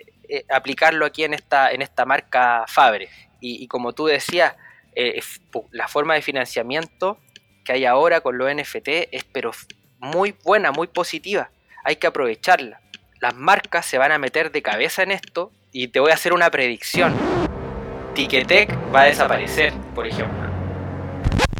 aplicarlo 0.50 1.06
aquí 1.06 1.22
en 1.22 1.34
esta, 1.34 1.70
en 1.70 1.80
esta 1.80 2.04
marca 2.04 2.64
Fabre. 2.66 3.08
Y, 3.40 3.62
y 3.62 3.68
como 3.68 3.92
tú 3.92 4.06
decías, 4.06 4.54
la 5.70 5.88
forma 5.88 6.14
de 6.14 6.22
financiamiento 6.22 7.18
que 7.64 7.72
hay 7.72 7.84
ahora 7.84 8.20
con 8.20 8.36
los 8.36 8.52
NFT 8.52 8.88
es 9.10 9.24
pero 9.32 9.52
muy 9.98 10.34
buena, 10.44 10.72
muy 10.72 10.88
positiva. 10.88 11.50
Hay 11.84 11.96
que 11.96 12.06
aprovecharla. 12.06 12.80
Las 13.20 13.34
marcas 13.34 13.86
se 13.86 13.98
van 13.98 14.12
a 14.12 14.18
meter 14.18 14.50
de 14.50 14.62
cabeza 14.62 15.02
en 15.02 15.12
esto 15.12 15.52
y 15.70 15.88
te 15.88 16.00
voy 16.00 16.10
a 16.10 16.14
hacer 16.14 16.32
una 16.32 16.50
predicción. 16.50 17.14
Ticketek 18.14 18.94
va 18.94 19.02
a 19.02 19.04
desaparecer, 19.04 19.72
por 19.94 20.06
ejemplo. 20.06 20.50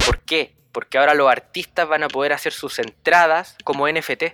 ¿Por 0.05 0.21
qué? 0.21 0.55
Porque 0.71 0.99
ahora 0.99 1.15
los 1.15 1.31
artistas 1.31 1.89
van 1.89 2.03
a 2.03 2.09
poder 2.09 2.35
hacer 2.35 2.53
sus 2.53 2.79
entradas 2.79 3.57
como 3.65 3.89
NFT. 3.89 4.25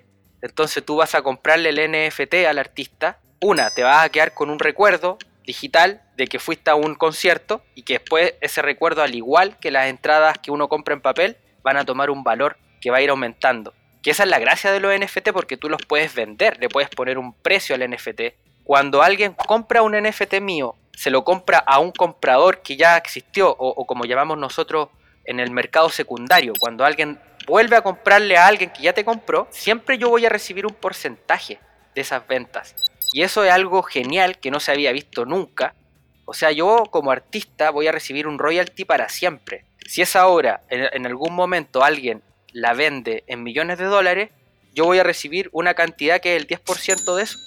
Entonces 0.43 0.85
tú 0.85 0.97
vas 0.97 1.15
a 1.15 1.23
comprarle 1.23 1.69
el 1.69 1.91
NFT 1.91 2.47
al 2.49 2.59
artista. 2.59 3.21
Una, 3.41 3.71
te 3.71 3.85
vas 3.85 4.05
a 4.05 4.09
quedar 4.09 4.35
con 4.35 4.51
un 4.51 4.59
recuerdo 4.59 5.19
digital 5.45 6.03
de 6.17 6.27
que 6.27 6.41
fuiste 6.41 6.71
a 6.71 6.75
un 6.75 6.97
concierto 6.97 7.63
y 7.77 7.83
que 7.83 7.95
después 7.95 8.35
ese 8.41 8.63
recuerdo, 8.63 9.03
al 9.03 9.15
igual 9.15 9.57
que 9.61 9.71
las 9.71 9.87
entradas 9.87 10.39
que 10.39 10.51
uno 10.51 10.69
compra 10.69 10.95
en 10.95 11.01
papel, 11.01 11.37
van 11.63 11.77
a 11.77 11.85
tomar 11.85 12.11
un 12.11 12.25
valor 12.25 12.59
que 12.81 12.91
va 12.91 12.97
a 12.97 13.01
ir 13.01 13.11
aumentando. 13.11 13.75
Que 14.03 14.11
esa 14.11 14.25
es 14.25 14.29
la 14.29 14.41
gracia 14.41 14.73
de 14.73 14.81
los 14.81 14.93
NFT 14.93 15.31
porque 15.33 15.57
tú 15.57 15.69
los 15.69 15.83
puedes 15.87 16.17
vender, 16.17 16.59
le 16.59 16.69
puedes 16.69 16.91
poner 16.91 17.17
un 17.17 17.33
precio 17.33 17.77
al 17.77 17.89
NFT. 17.89 18.23
Cuando 18.65 19.03
alguien 19.03 19.35
compra 19.35 19.83
un 19.83 19.93
NFT 19.93 20.41
mío, 20.41 20.75
se 20.99 21.11
lo 21.11 21.23
compra 21.23 21.59
a 21.59 21.79
un 21.79 21.93
comprador 21.93 22.61
que 22.61 22.77
ya 22.77 22.97
existió 22.97 23.55
o, 23.57 23.87
como 23.87 24.05
llamamos 24.05 24.37
nosotros 24.37 24.89
en 25.25 25.39
el 25.39 25.53
mercado 25.53 25.91
secundario, 25.91 26.55
cuando 26.59 26.85
alguien 26.85 27.21
vuelve 27.47 27.77
a 27.77 27.83
comprarle 27.83 28.37
a 28.37 28.49
alguien 28.49 28.71
que 28.71 28.83
ya 28.83 28.93
te 28.93 29.05
compró, 29.05 29.47
siempre 29.53 29.97
yo 29.97 30.09
voy 30.09 30.27
a 30.27 30.29
recibir 30.29 30.67
un 30.67 30.75
porcentaje 30.75 31.61
de 31.95 32.01
esas 32.01 32.27
ventas. 32.27 32.75
Y 33.13 33.23
eso 33.23 33.45
es 33.45 33.53
algo 33.53 33.85
genial 33.85 34.41
que 34.41 34.51
no 34.51 34.59
se 34.59 34.73
había 34.73 34.91
visto 34.91 35.25
nunca. 35.25 35.77
O 36.25 36.35
sea, 36.35 36.51
yo 36.51 36.87
como 36.91 37.13
artista 37.13 37.71
voy 37.71 37.87
a 37.87 37.93
recibir 37.93 38.27
un 38.27 38.37
royalty 38.37 38.85
para 38.85 39.09
siempre 39.09 39.67
Si 39.87 40.03
esa 40.03 40.27
obra 40.27 40.63
en, 40.69 40.89
en 40.93 41.07
algún 41.07 41.33
momento 41.33 41.85
alguien 41.85 42.25
la 42.53 42.75
vende 42.75 43.23
en 43.29 43.45
millones 43.45 43.79
de 43.79 43.85
dólares, 43.85 44.31
yo 44.75 44.85
voy 44.85 44.99
a 44.99 45.05
recibir 45.05 45.49
una 45.53 45.75
cantidad 45.75 46.21
que 46.21 46.35
es 46.35 46.43
el 46.43 46.49
10% 46.49 47.15
de 47.15 47.23
eso. 47.23 47.39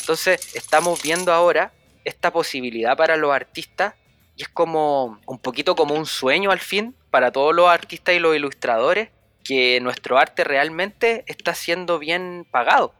Entonces 0.00 0.56
estamos 0.56 1.02
viendo 1.02 1.34
ahora 1.34 1.70
esta 2.08 2.32
posibilidad 2.32 2.96
para 2.96 3.16
los 3.16 3.32
artistas 3.32 3.94
y 4.36 4.42
es 4.42 4.48
como 4.48 5.20
un 5.26 5.38
poquito 5.38 5.74
como 5.74 5.94
un 5.94 6.06
sueño 6.06 6.50
al 6.50 6.60
fin 6.60 6.94
para 7.10 7.32
todos 7.32 7.54
los 7.54 7.68
artistas 7.68 8.14
y 8.14 8.18
los 8.18 8.36
ilustradores 8.36 9.08
que 9.44 9.80
nuestro 9.80 10.18
arte 10.18 10.44
realmente 10.44 11.24
está 11.26 11.54
siendo 11.54 11.98
bien 11.98 12.46
pagado. 12.50 12.92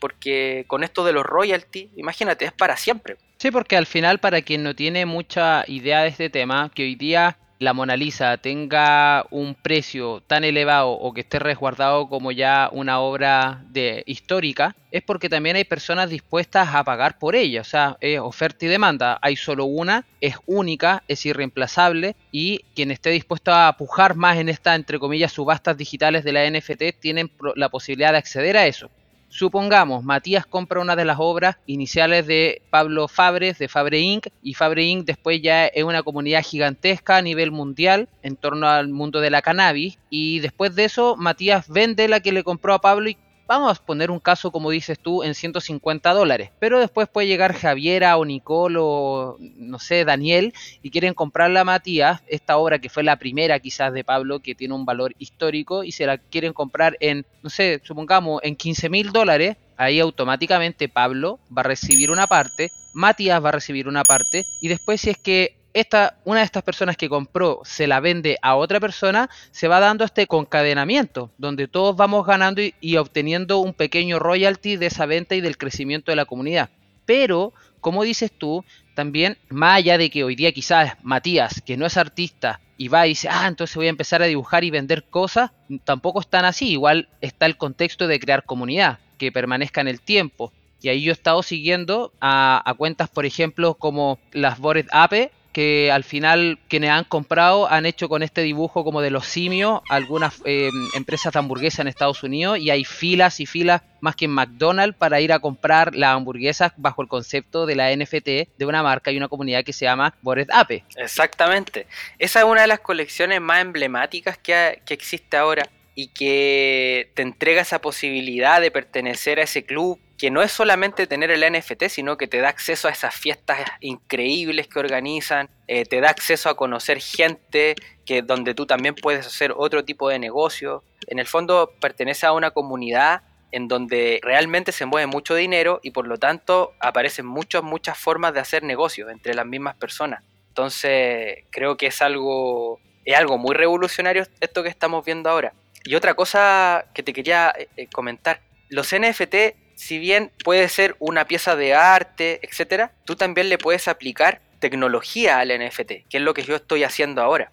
Porque 0.00 0.64
con 0.66 0.82
esto 0.82 1.04
de 1.04 1.12
los 1.12 1.24
royalties, 1.24 1.90
imagínate, 1.96 2.44
es 2.44 2.52
para 2.52 2.76
siempre. 2.76 3.16
Sí, 3.38 3.50
porque 3.50 3.76
al 3.76 3.86
final, 3.86 4.18
para 4.18 4.42
quien 4.42 4.62
no 4.62 4.74
tiene 4.74 5.06
mucha 5.06 5.64
idea 5.66 6.02
de 6.02 6.08
este 6.08 6.28
tema, 6.28 6.70
que 6.74 6.82
hoy 6.82 6.96
día 6.96 7.38
la 7.62 7.74
Mona 7.74 7.96
Lisa 7.96 8.38
tenga 8.38 9.24
un 9.30 9.54
precio 9.54 10.20
tan 10.26 10.42
elevado 10.42 10.90
o 10.90 11.14
que 11.14 11.20
esté 11.20 11.38
resguardado 11.38 12.08
como 12.08 12.32
ya 12.32 12.68
una 12.72 12.98
obra 12.98 13.62
de 13.68 14.02
histórica, 14.06 14.74
es 14.90 15.04
porque 15.04 15.28
también 15.28 15.54
hay 15.54 15.62
personas 15.62 16.10
dispuestas 16.10 16.74
a 16.74 16.82
pagar 16.82 17.20
por 17.20 17.36
ella. 17.36 17.60
O 17.60 17.64
sea, 17.64 17.96
es 18.00 18.18
oferta 18.18 18.66
y 18.66 18.68
demanda. 18.68 19.16
Hay 19.22 19.36
solo 19.36 19.64
una, 19.66 20.04
es 20.20 20.34
única, 20.46 21.04
es 21.06 21.24
irreemplazable 21.24 22.16
y 22.32 22.64
quien 22.74 22.90
esté 22.90 23.10
dispuesto 23.10 23.54
a 23.54 23.76
pujar 23.76 24.16
más 24.16 24.38
en 24.38 24.48
esta, 24.48 24.74
entre 24.74 24.98
comillas, 24.98 25.30
subastas 25.30 25.76
digitales 25.76 26.24
de 26.24 26.32
la 26.32 26.50
NFT, 26.50 26.98
tienen 26.98 27.30
la 27.54 27.68
posibilidad 27.68 28.10
de 28.10 28.18
acceder 28.18 28.56
a 28.56 28.66
eso. 28.66 28.90
Supongamos, 29.32 30.04
Matías 30.04 30.44
compra 30.44 30.80
una 30.80 30.94
de 30.94 31.06
las 31.06 31.16
obras 31.18 31.56
iniciales 31.64 32.26
de 32.26 32.60
Pablo 32.68 33.08
Fabres, 33.08 33.58
de 33.58 33.66
Fabre 33.66 33.98
Inc., 33.98 34.26
y 34.42 34.52
Fabre 34.52 34.84
Inc. 34.84 35.06
después 35.06 35.40
ya 35.40 35.68
es 35.68 35.84
una 35.84 36.02
comunidad 36.02 36.42
gigantesca 36.42 37.16
a 37.16 37.22
nivel 37.22 37.50
mundial 37.50 38.10
en 38.22 38.36
torno 38.36 38.68
al 38.68 38.90
mundo 38.90 39.20
de 39.20 39.30
la 39.30 39.40
cannabis, 39.40 39.98
y 40.10 40.40
después 40.40 40.74
de 40.74 40.84
eso 40.84 41.16
Matías 41.16 41.70
vende 41.70 42.08
la 42.08 42.20
que 42.20 42.30
le 42.30 42.44
compró 42.44 42.74
a 42.74 42.82
Pablo 42.82 43.08
y 43.08 43.16
vamos 43.52 43.78
a 43.78 43.84
poner 43.84 44.10
un 44.10 44.18
caso 44.18 44.50
como 44.50 44.70
dices 44.70 44.98
tú 44.98 45.22
en 45.22 45.34
150 45.34 46.12
dólares, 46.12 46.50
pero 46.58 46.80
después 46.80 47.08
puede 47.08 47.26
llegar 47.26 47.52
Javiera 47.52 48.16
o 48.16 48.24
Nicole 48.24 48.78
o 48.80 49.36
no 49.38 49.78
sé, 49.78 50.04
Daniel 50.04 50.54
y 50.82 50.90
quieren 50.90 51.14
comprarla 51.14 51.60
a 51.60 51.64
Matías, 51.64 52.22
esta 52.26 52.56
obra 52.56 52.78
que 52.78 52.88
fue 52.88 53.02
la 53.02 53.16
primera 53.16 53.58
quizás 53.60 53.92
de 53.92 54.04
Pablo 54.04 54.40
que 54.40 54.54
tiene 54.54 54.74
un 54.74 54.84
valor 54.84 55.14
histórico 55.18 55.84
y 55.84 55.92
se 55.92 56.06
la 56.06 56.18
quieren 56.18 56.52
comprar 56.52 56.96
en, 57.00 57.26
no 57.42 57.50
sé, 57.50 57.80
supongamos 57.84 58.40
en 58.42 58.56
15 58.56 58.88
mil 58.88 59.12
dólares, 59.12 59.56
ahí 59.76 60.00
automáticamente 60.00 60.88
Pablo 60.88 61.38
va 61.56 61.60
a 61.60 61.64
recibir 61.64 62.10
una 62.10 62.26
parte, 62.26 62.70
Matías 62.94 63.44
va 63.44 63.50
a 63.50 63.52
recibir 63.52 63.88
una 63.88 64.02
parte 64.02 64.44
y 64.60 64.68
después 64.68 65.00
si 65.00 65.10
es 65.10 65.18
que 65.18 65.61
esta, 65.74 66.16
una 66.24 66.40
de 66.40 66.44
estas 66.44 66.62
personas 66.62 66.96
que 66.96 67.08
compró 67.08 67.60
se 67.64 67.86
la 67.86 68.00
vende 68.00 68.38
a 68.42 68.56
otra 68.56 68.80
persona, 68.80 69.30
se 69.50 69.68
va 69.68 69.80
dando 69.80 70.04
este 70.04 70.26
concadenamiento, 70.26 71.30
donde 71.38 71.68
todos 71.68 71.96
vamos 71.96 72.26
ganando 72.26 72.60
y, 72.80 72.96
obteniendo 72.96 73.58
un 73.58 73.72
pequeño 73.72 74.18
royalty 74.18 74.76
de 74.76 74.86
esa 74.86 75.06
venta 75.06 75.34
y 75.34 75.40
del 75.40 75.56
crecimiento 75.56 76.12
de 76.12 76.16
la 76.16 76.24
comunidad. 76.24 76.70
Pero, 77.06 77.52
como 77.80 78.04
dices 78.04 78.30
tú, 78.30 78.64
también, 78.94 79.38
más 79.48 79.78
allá 79.78 79.98
de 79.98 80.10
que 80.10 80.24
hoy 80.24 80.36
día 80.36 80.52
quizás 80.52 80.94
Matías, 81.02 81.62
que 81.64 81.76
no 81.76 81.86
es 81.86 81.96
artista, 81.96 82.60
y 82.76 82.88
va 82.88 83.06
y 83.06 83.10
dice, 83.10 83.28
ah, 83.30 83.46
entonces 83.46 83.76
voy 83.76 83.86
a 83.86 83.90
empezar 83.90 84.22
a 84.22 84.26
dibujar 84.26 84.64
y 84.64 84.70
vender 84.70 85.04
cosas, 85.04 85.52
tampoco 85.84 86.20
están 86.20 86.44
así. 86.44 86.70
Igual 86.70 87.08
está 87.20 87.46
el 87.46 87.56
contexto 87.56 88.08
de 88.08 88.18
crear 88.18 88.44
comunidad, 88.44 88.98
que 89.18 89.30
permanezca 89.30 89.80
en 89.80 89.88
el 89.88 90.00
tiempo. 90.00 90.52
Y 90.80 90.88
ahí 90.88 91.02
yo 91.02 91.12
he 91.12 91.14
estado 91.14 91.44
siguiendo 91.44 92.12
a, 92.20 92.60
a 92.68 92.74
cuentas, 92.74 93.08
por 93.08 93.24
ejemplo, 93.24 93.74
como 93.74 94.18
las 94.32 94.58
Bored 94.58 94.88
Ape, 94.90 95.30
que 95.52 95.92
al 95.92 96.04
final 96.04 96.58
quienes 96.68 96.90
han 96.90 97.04
comprado 97.04 97.70
han 97.70 97.86
hecho 97.86 98.08
con 98.08 98.22
este 98.22 98.40
dibujo 98.42 98.84
como 98.84 99.00
de 99.00 99.10
los 99.10 99.26
simios 99.26 99.82
algunas 99.88 100.40
eh, 100.44 100.70
empresas 100.94 101.32
de 101.32 101.38
hamburguesas 101.38 101.80
en 101.80 101.88
Estados 101.88 102.22
Unidos 102.22 102.58
y 102.58 102.70
hay 102.70 102.84
filas 102.84 103.38
y 103.40 103.46
filas 103.46 103.82
más 104.00 104.16
que 104.16 104.24
en 104.24 104.32
McDonald's 104.32 104.96
para 104.96 105.20
ir 105.20 105.32
a 105.32 105.38
comprar 105.38 105.94
las 105.94 106.16
hamburguesas 106.16 106.72
bajo 106.76 107.02
el 107.02 107.08
concepto 107.08 107.66
de 107.66 107.76
la 107.76 107.94
NFT 107.94 108.26
de 108.58 108.66
una 108.66 108.82
marca 108.82 109.12
y 109.12 109.16
una 109.16 109.28
comunidad 109.28 109.62
que 109.64 109.72
se 109.72 109.84
llama 109.84 110.14
Bored 110.22 110.48
Ape. 110.52 110.84
Exactamente. 110.96 111.86
Esa 112.18 112.40
es 112.40 112.44
una 112.44 112.62
de 112.62 112.66
las 112.66 112.80
colecciones 112.80 113.40
más 113.40 113.60
emblemáticas 113.60 114.38
que, 114.38 114.80
que 114.84 114.94
existe 114.94 115.36
ahora 115.36 115.68
y 115.94 116.08
que 116.08 117.10
te 117.14 117.22
entrega 117.22 117.62
esa 117.62 117.80
posibilidad 117.80 118.60
de 118.60 118.70
pertenecer 118.70 119.38
a 119.38 119.42
ese 119.42 119.64
club 119.64 119.98
que 120.22 120.30
no 120.30 120.40
es 120.40 120.52
solamente 120.52 121.08
tener 121.08 121.32
el 121.32 121.42
NFT, 121.52 121.88
sino 121.88 122.16
que 122.16 122.28
te 122.28 122.38
da 122.38 122.48
acceso 122.48 122.86
a 122.86 122.92
esas 122.92 123.12
fiestas 123.12 123.58
increíbles 123.80 124.68
que 124.68 124.78
organizan, 124.78 125.50
eh, 125.66 125.84
te 125.84 126.00
da 126.00 126.10
acceso 126.10 126.48
a 126.48 126.54
conocer 126.54 127.00
gente 127.00 127.74
que 128.06 128.22
donde 128.22 128.54
tú 128.54 128.64
también 128.64 128.94
puedes 128.94 129.26
hacer 129.26 129.52
otro 129.56 129.84
tipo 129.84 130.08
de 130.08 130.20
negocio. 130.20 130.84
En 131.08 131.18
el 131.18 131.26
fondo 131.26 131.72
pertenece 131.80 132.24
a 132.24 132.34
una 132.34 132.52
comunidad 132.52 133.22
en 133.50 133.66
donde 133.66 134.20
realmente 134.22 134.70
se 134.70 134.86
mueve 134.86 135.08
mucho 135.08 135.34
dinero 135.34 135.80
y 135.82 135.90
por 135.90 136.06
lo 136.06 136.16
tanto 136.18 136.70
aparecen 136.78 137.26
muchas, 137.26 137.64
muchas 137.64 137.98
formas 137.98 138.32
de 138.32 138.38
hacer 138.38 138.62
negocios 138.62 139.10
entre 139.10 139.34
las 139.34 139.44
mismas 139.44 139.74
personas. 139.74 140.22
Entonces 140.46 141.46
creo 141.50 141.76
que 141.76 141.88
es 141.88 142.00
algo, 142.00 142.78
es 143.04 143.16
algo 143.16 143.38
muy 143.38 143.56
revolucionario 143.56 144.24
esto 144.38 144.62
que 144.62 144.68
estamos 144.68 145.04
viendo 145.04 145.28
ahora. 145.30 145.52
Y 145.82 145.96
otra 145.96 146.14
cosa 146.14 146.84
que 146.94 147.02
te 147.02 147.12
quería 147.12 147.52
eh, 147.56 147.88
comentar, 147.88 148.40
los 148.68 148.94
NFT 148.94 149.61
si 149.82 149.98
bien 149.98 150.30
puede 150.44 150.68
ser 150.68 150.94
una 151.00 151.26
pieza 151.26 151.56
de 151.56 151.74
arte, 151.74 152.38
etcétera, 152.44 152.92
tú 153.04 153.16
también 153.16 153.48
le 153.48 153.58
puedes 153.58 153.88
aplicar 153.88 154.40
tecnología 154.60 155.40
al 155.40 155.48
NFT, 155.48 156.06
que 156.08 156.18
es 156.18 156.20
lo 156.20 156.34
que 156.34 156.44
yo 156.44 156.54
estoy 156.54 156.84
haciendo 156.84 157.20
ahora. 157.20 157.50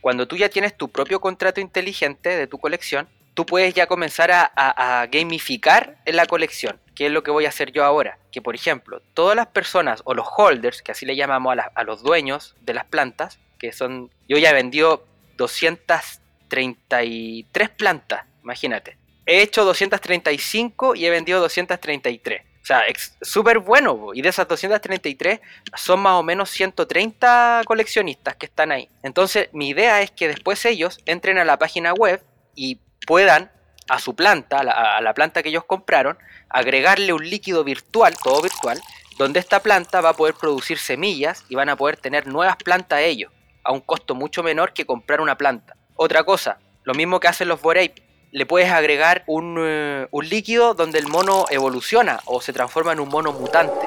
Cuando 0.00 0.28
tú 0.28 0.36
ya 0.36 0.48
tienes 0.48 0.76
tu 0.76 0.92
propio 0.92 1.20
contrato 1.20 1.60
inteligente 1.60 2.28
de 2.28 2.46
tu 2.46 2.58
colección, 2.58 3.08
tú 3.34 3.44
puedes 3.44 3.74
ya 3.74 3.88
comenzar 3.88 4.30
a, 4.30 5.08
gamificar 5.10 5.96
en 6.04 6.14
la 6.14 6.26
colección, 6.26 6.78
que 6.94 7.06
es 7.06 7.12
lo 7.12 7.24
que 7.24 7.32
voy 7.32 7.46
a 7.46 7.48
hacer 7.48 7.72
yo 7.72 7.84
ahora. 7.84 8.16
Que 8.30 8.40
por 8.40 8.54
ejemplo, 8.54 9.02
todas 9.12 9.34
las 9.34 9.48
personas 9.48 10.02
o 10.04 10.14
los 10.14 10.28
holders, 10.36 10.82
que 10.82 10.92
así 10.92 11.04
le 11.04 11.16
llamamos 11.16 11.58
a, 11.58 11.62
a 11.74 11.82
los 11.82 12.04
dueñños 12.04 12.54
de 12.60 12.74
las 12.74 12.84
plantas, 12.84 13.40
que 13.58 13.72
son, 13.72 14.12
yo 14.28 14.38
ya 14.38 14.50
he 14.50 14.54
vendido 14.54 15.04
233 15.36 17.70
plantas, 17.70 18.24
imagínate 18.44 19.01
he 19.26 19.42
hecho 19.42 19.64
235 19.64 20.94
y 20.94 21.06
he 21.06 21.10
vendido 21.10 21.40
233. 21.40 22.42
O 22.62 22.64
sea, 22.64 22.80
es 22.80 23.16
súper 23.20 23.58
bueno. 23.58 24.10
Y 24.14 24.22
de 24.22 24.28
esas 24.28 24.46
233 24.46 25.40
son 25.76 26.00
más 26.00 26.14
o 26.14 26.22
menos 26.22 26.48
130 26.50 27.62
coleccionistas 27.64 28.36
que 28.36 28.46
están 28.46 28.70
ahí. 28.70 28.88
Entonces, 29.02 29.48
mi 29.52 29.70
idea 29.70 30.00
es 30.00 30.12
que 30.12 30.28
después 30.28 30.64
ellos 30.64 31.00
entren 31.06 31.38
a 31.38 31.44
la 31.44 31.58
página 31.58 31.92
web 31.92 32.22
y 32.54 32.78
puedan 33.06 33.50
a 33.88 33.98
su 33.98 34.14
planta, 34.14 34.60
a 34.60 35.00
la, 35.00 35.14
planta 35.14 35.42
que 35.42 35.48
ellos 35.48 35.64
compraron, 35.64 36.16
agregarle 36.48 37.12
un 37.12 37.28
líquido 37.28 37.64
virtual, 37.64 38.14
todo 38.22 38.40
virtual, 38.40 38.80
donde 39.18 39.40
esta 39.40 39.60
planta 39.60 40.00
va 40.00 40.10
a 40.10 40.16
poder 40.16 40.34
producir 40.34 40.78
semillas 40.78 41.44
y 41.48 41.56
van 41.56 41.68
a 41.68 41.76
poder 41.76 41.96
tener 41.96 42.28
nuevas 42.28 42.56
plantas 42.56 43.00
ellos, 43.00 43.32
a 43.64 43.72
un 43.72 43.80
costo 43.80 44.14
mucho 44.14 44.42
menor 44.44 44.72
que 44.72 44.86
comprar 44.86 45.20
una 45.20 45.36
planta. 45.36 45.76
Otra 45.96 46.22
cosa, 46.22 46.58
lo 46.84 46.94
mismo 46.94 47.18
que 47.18 47.28
hacen 47.28 47.48
los 47.48 47.60
Bored 47.60 47.90
le 48.32 48.46
puedes 48.46 48.70
agregar 48.70 49.22
un, 49.26 49.58
uh, 49.58 50.08
un, 50.10 50.28
líquido 50.28 50.74
donde 50.74 50.98
el 50.98 51.06
mono 51.06 51.44
evoluciona 51.50 52.20
o 52.24 52.40
se 52.40 52.52
transforma 52.52 52.92
en 52.92 53.00
un 53.00 53.08
mono 53.10 53.32
mutante. 53.32 53.86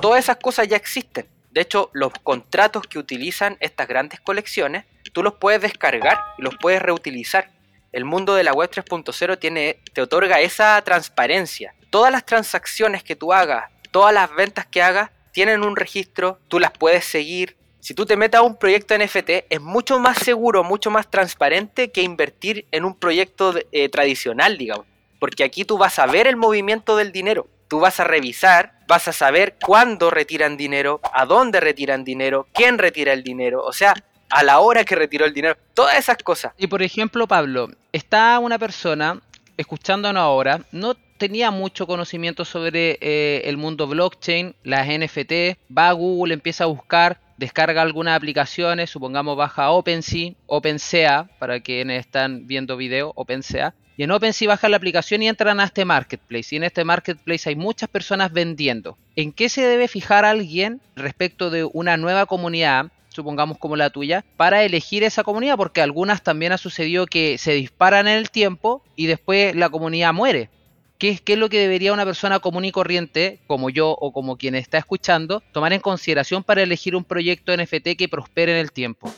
Todas 0.00 0.20
esas 0.20 0.36
cosas 0.36 0.68
ya 0.68 0.76
existen. 0.76 1.26
De 1.50 1.60
hecho, 1.60 1.90
los 1.92 2.12
contratos 2.22 2.86
que 2.86 2.98
utilizan 2.98 3.56
estas 3.60 3.88
grandes 3.88 4.20
colecciones, 4.20 4.84
tú 5.12 5.22
los 5.22 5.34
puedes 5.34 5.60
descargar 5.60 6.20
y 6.38 6.42
los 6.42 6.54
puedes 6.60 6.80
reutilizar. 6.80 7.50
El 7.92 8.04
mundo 8.04 8.34
de 8.34 8.44
la 8.44 8.52
web 8.52 8.70
3.0 8.70 9.38
tiene, 9.38 9.78
te 9.92 10.00
otorga 10.00 10.40
esa 10.40 10.80
transparencia. 10.82 11.74
Todas 11.90 12.12
las 12.12 12.24
transacciones 12.24 13.02
que 13.02 13.16
tú 13.16 13.32
hagas, 13.32 13.70
todas 13.90 14.14
las 14.14 14.34
ventas 14.34 14.66
que 14.66 14.82
hagas, 14.82 15.10
tienen 15.32 15.62
un 15.62 15.76
registro, 15.76 16.38
tú 16.48 16.60
las 16.60 16.70
puedes 16.70 17.04
seguir, 17.04 17.56
si 17.84 17.92
tú 17.92 18.06
te 18.06 18.16
metes 18.16 18.38
a 18.38 18.42
un 18.42 18.56
proyecto 18.56 18.96
NFT, 18.96 19.44
es 19.50 19.60
mucho 19.60 19.98
más 19.98 20.16
seguro, 20.16 20.64
mucho 20.64 20.90
más 20.90 21.10
transparente 21.10 21.90
que 21.90 22.00
invertir 22.00 22.64
en 22.70 22.86
un 22.86 22.94
proyecto 22.94 23.54
eh, 23.72 23.90
tradicional, 23.90 24.56
digamos. 24.56 24.86
Porque 25.18 25.44
aquí 25.44 25.66
tú 25.66 25.76
vas 25.76 25.98
a 25.98 26.06
ver 26.06 26.26
el 26.26 26.36
movimiento 26.36 26.96
del 26.96 27.12
dinero. 27.12 27.46
Tú 27.68 27.80
vas 27.80 28.00
a 28.00 28.04
revisar, 28.04 28.72
vas 28.88 29.06
a 29.08 29.12
saber 29.12 29.56
cuándo 29.62 30.08
retiran 30.08 30.56
dinero, 30.56 30.98
a 31.12 31.26
dónde 31.26 31.60
retiran 31.60 32.04
dinero, 32.04 32.46
quién 32.54 32.78
retira 32.78 33.12
el 33.12 33.22
dinero. 33.22 33.62
O 33.62 33.74
sea, 33.74 33.92
a 34.30 34.42
la 34.42 34.60
hora 34.60 34.86
que 34.86 34.94
retiró 34.94 35.26
el 35.26 35.34
dinero. 35.34 35.58
Todas 35.74 35.98
esas 35.98 36.16
cosas. 36.16 36.54
Y 36.56 36.68
por 36.68 36.82
ejemplo, 36.82 37.28
Pablo, 37.28 37.68
está 37.92 38.38
una 38.38 38.58
persona 38.58 39.20
escuchándonos 39.58 40.22
ahora, 40.22 40.62
no 40.72 40.94
tenía 41.18 41.50
mucho 41.50 41.86
conocimiento 41.86 42.46
sobre 42.46 42.96
eh, 43.02 43.42
el 43.44 43.58
mundo 43.58 43.86
blockchain, 43.86 44.54
las 44.62 44.88
NFT, 44.88 45.58
va 45.76 45.90
a 45.90 45.92
Google, 45.92 46.32
empieza 46.32 46.64
a 46.64 46.68
buscar 46.68 47.20
descarga 47.36 47.82
algunas 47.82 48.16
aplicaciones, 48.16 48.90
supongamos 48.90 49.36
baja 49.36 49.70
OpenSea, 49.70 50.32
OpenSea, 50.46 51.28
para 51.38 51.60
quienes 51.60 52.00
están 52.00 52.46
viendo 52.46 52.76
video, 52.76 53.12
OpenSea, 53.16 53.74
y 53.96 54.02
en 54.02 54.10
OpenSea 54.10 54.48
bajan 54.48 54.72
la 54.72 54.76
aplicación 54.76 55.22
y 55.22 55.28
entran 55.28 55.60
a 55.60 55.64
este 55.64 55.84
marketplace. 55.84 56.54
Y 56.54 56.56
en 56.56 56.64
este 56.64 56.84
marketplace 56.84 57.48
hay 57.48 57.56
muchas 57.56 57.88
personas 57.88 58.32
vendiendo. 58.32 58.98
¿En 59.14 59.32
qué 59.32 59.48
se 59.48 59.62
debe 59.62 59.86
fijar 59.86 60.24
alguien 60.24 60.80
respecto 60.96 61.50
de 61.50 61.64
una 61.64 61.96
nueva 61.96 62.26
comunidad 62.26 62.90
supongamos 63.14 63.58
como 63.58 63.76
la 63.76 63.90
tuya, 63.90 64.24
para 64.36 64.64
elegir 64.64 65.04
esa 65.04 65.22
comunidad, 65.22 65.56
porque 65.56 65.80
algunas 65.80 66.22
también 66.22 66.52
ha 66.52 66.58
sucedido 66.58 67.06
que 67.06 67.38
se 67.38 67.52
disparan 67.52 68.08
en 68.08 68.18
el 68.18 68.30
tiempo 68.30 68.82
y 68.96 69.06
después 69.06 69.54
la 69.54 69.70
comunidad 69.70 70.12
muere. 70.12 70.50
¿Qué 70.98 71.10
es, 71.10 71.20
¿Qué 71.20 71.32
es 71.32 71.38
lo 71.38 71.48
que 71.48 71.58
debería 71.58 71.92
una 71.92 72.04
persona 72.04 72.38
común 72.38 72.64
y 72.64 72.72
corriente, 72.72 73.40
como 73.48 73.68
yo 73.68 73.90
o 73.90 74.12
como 74.12 74.36
quien 74.36 74.54
está 74.54 74.78
escuchando, 74.78 75.42
tomar 75.52 75.72
en 75.72 75.80
consideración 75.80 76.44
para 76.44 76.62
elegir 76.62 76.94
un 76.94 77.04
proyecto 77.04 77.56
NFT 77.56 77.96
que 77.98 78.08
prospere 78.08 78.52
en 78.52 78.58
el 78.58 78.70
tiempo? 78.70 79.12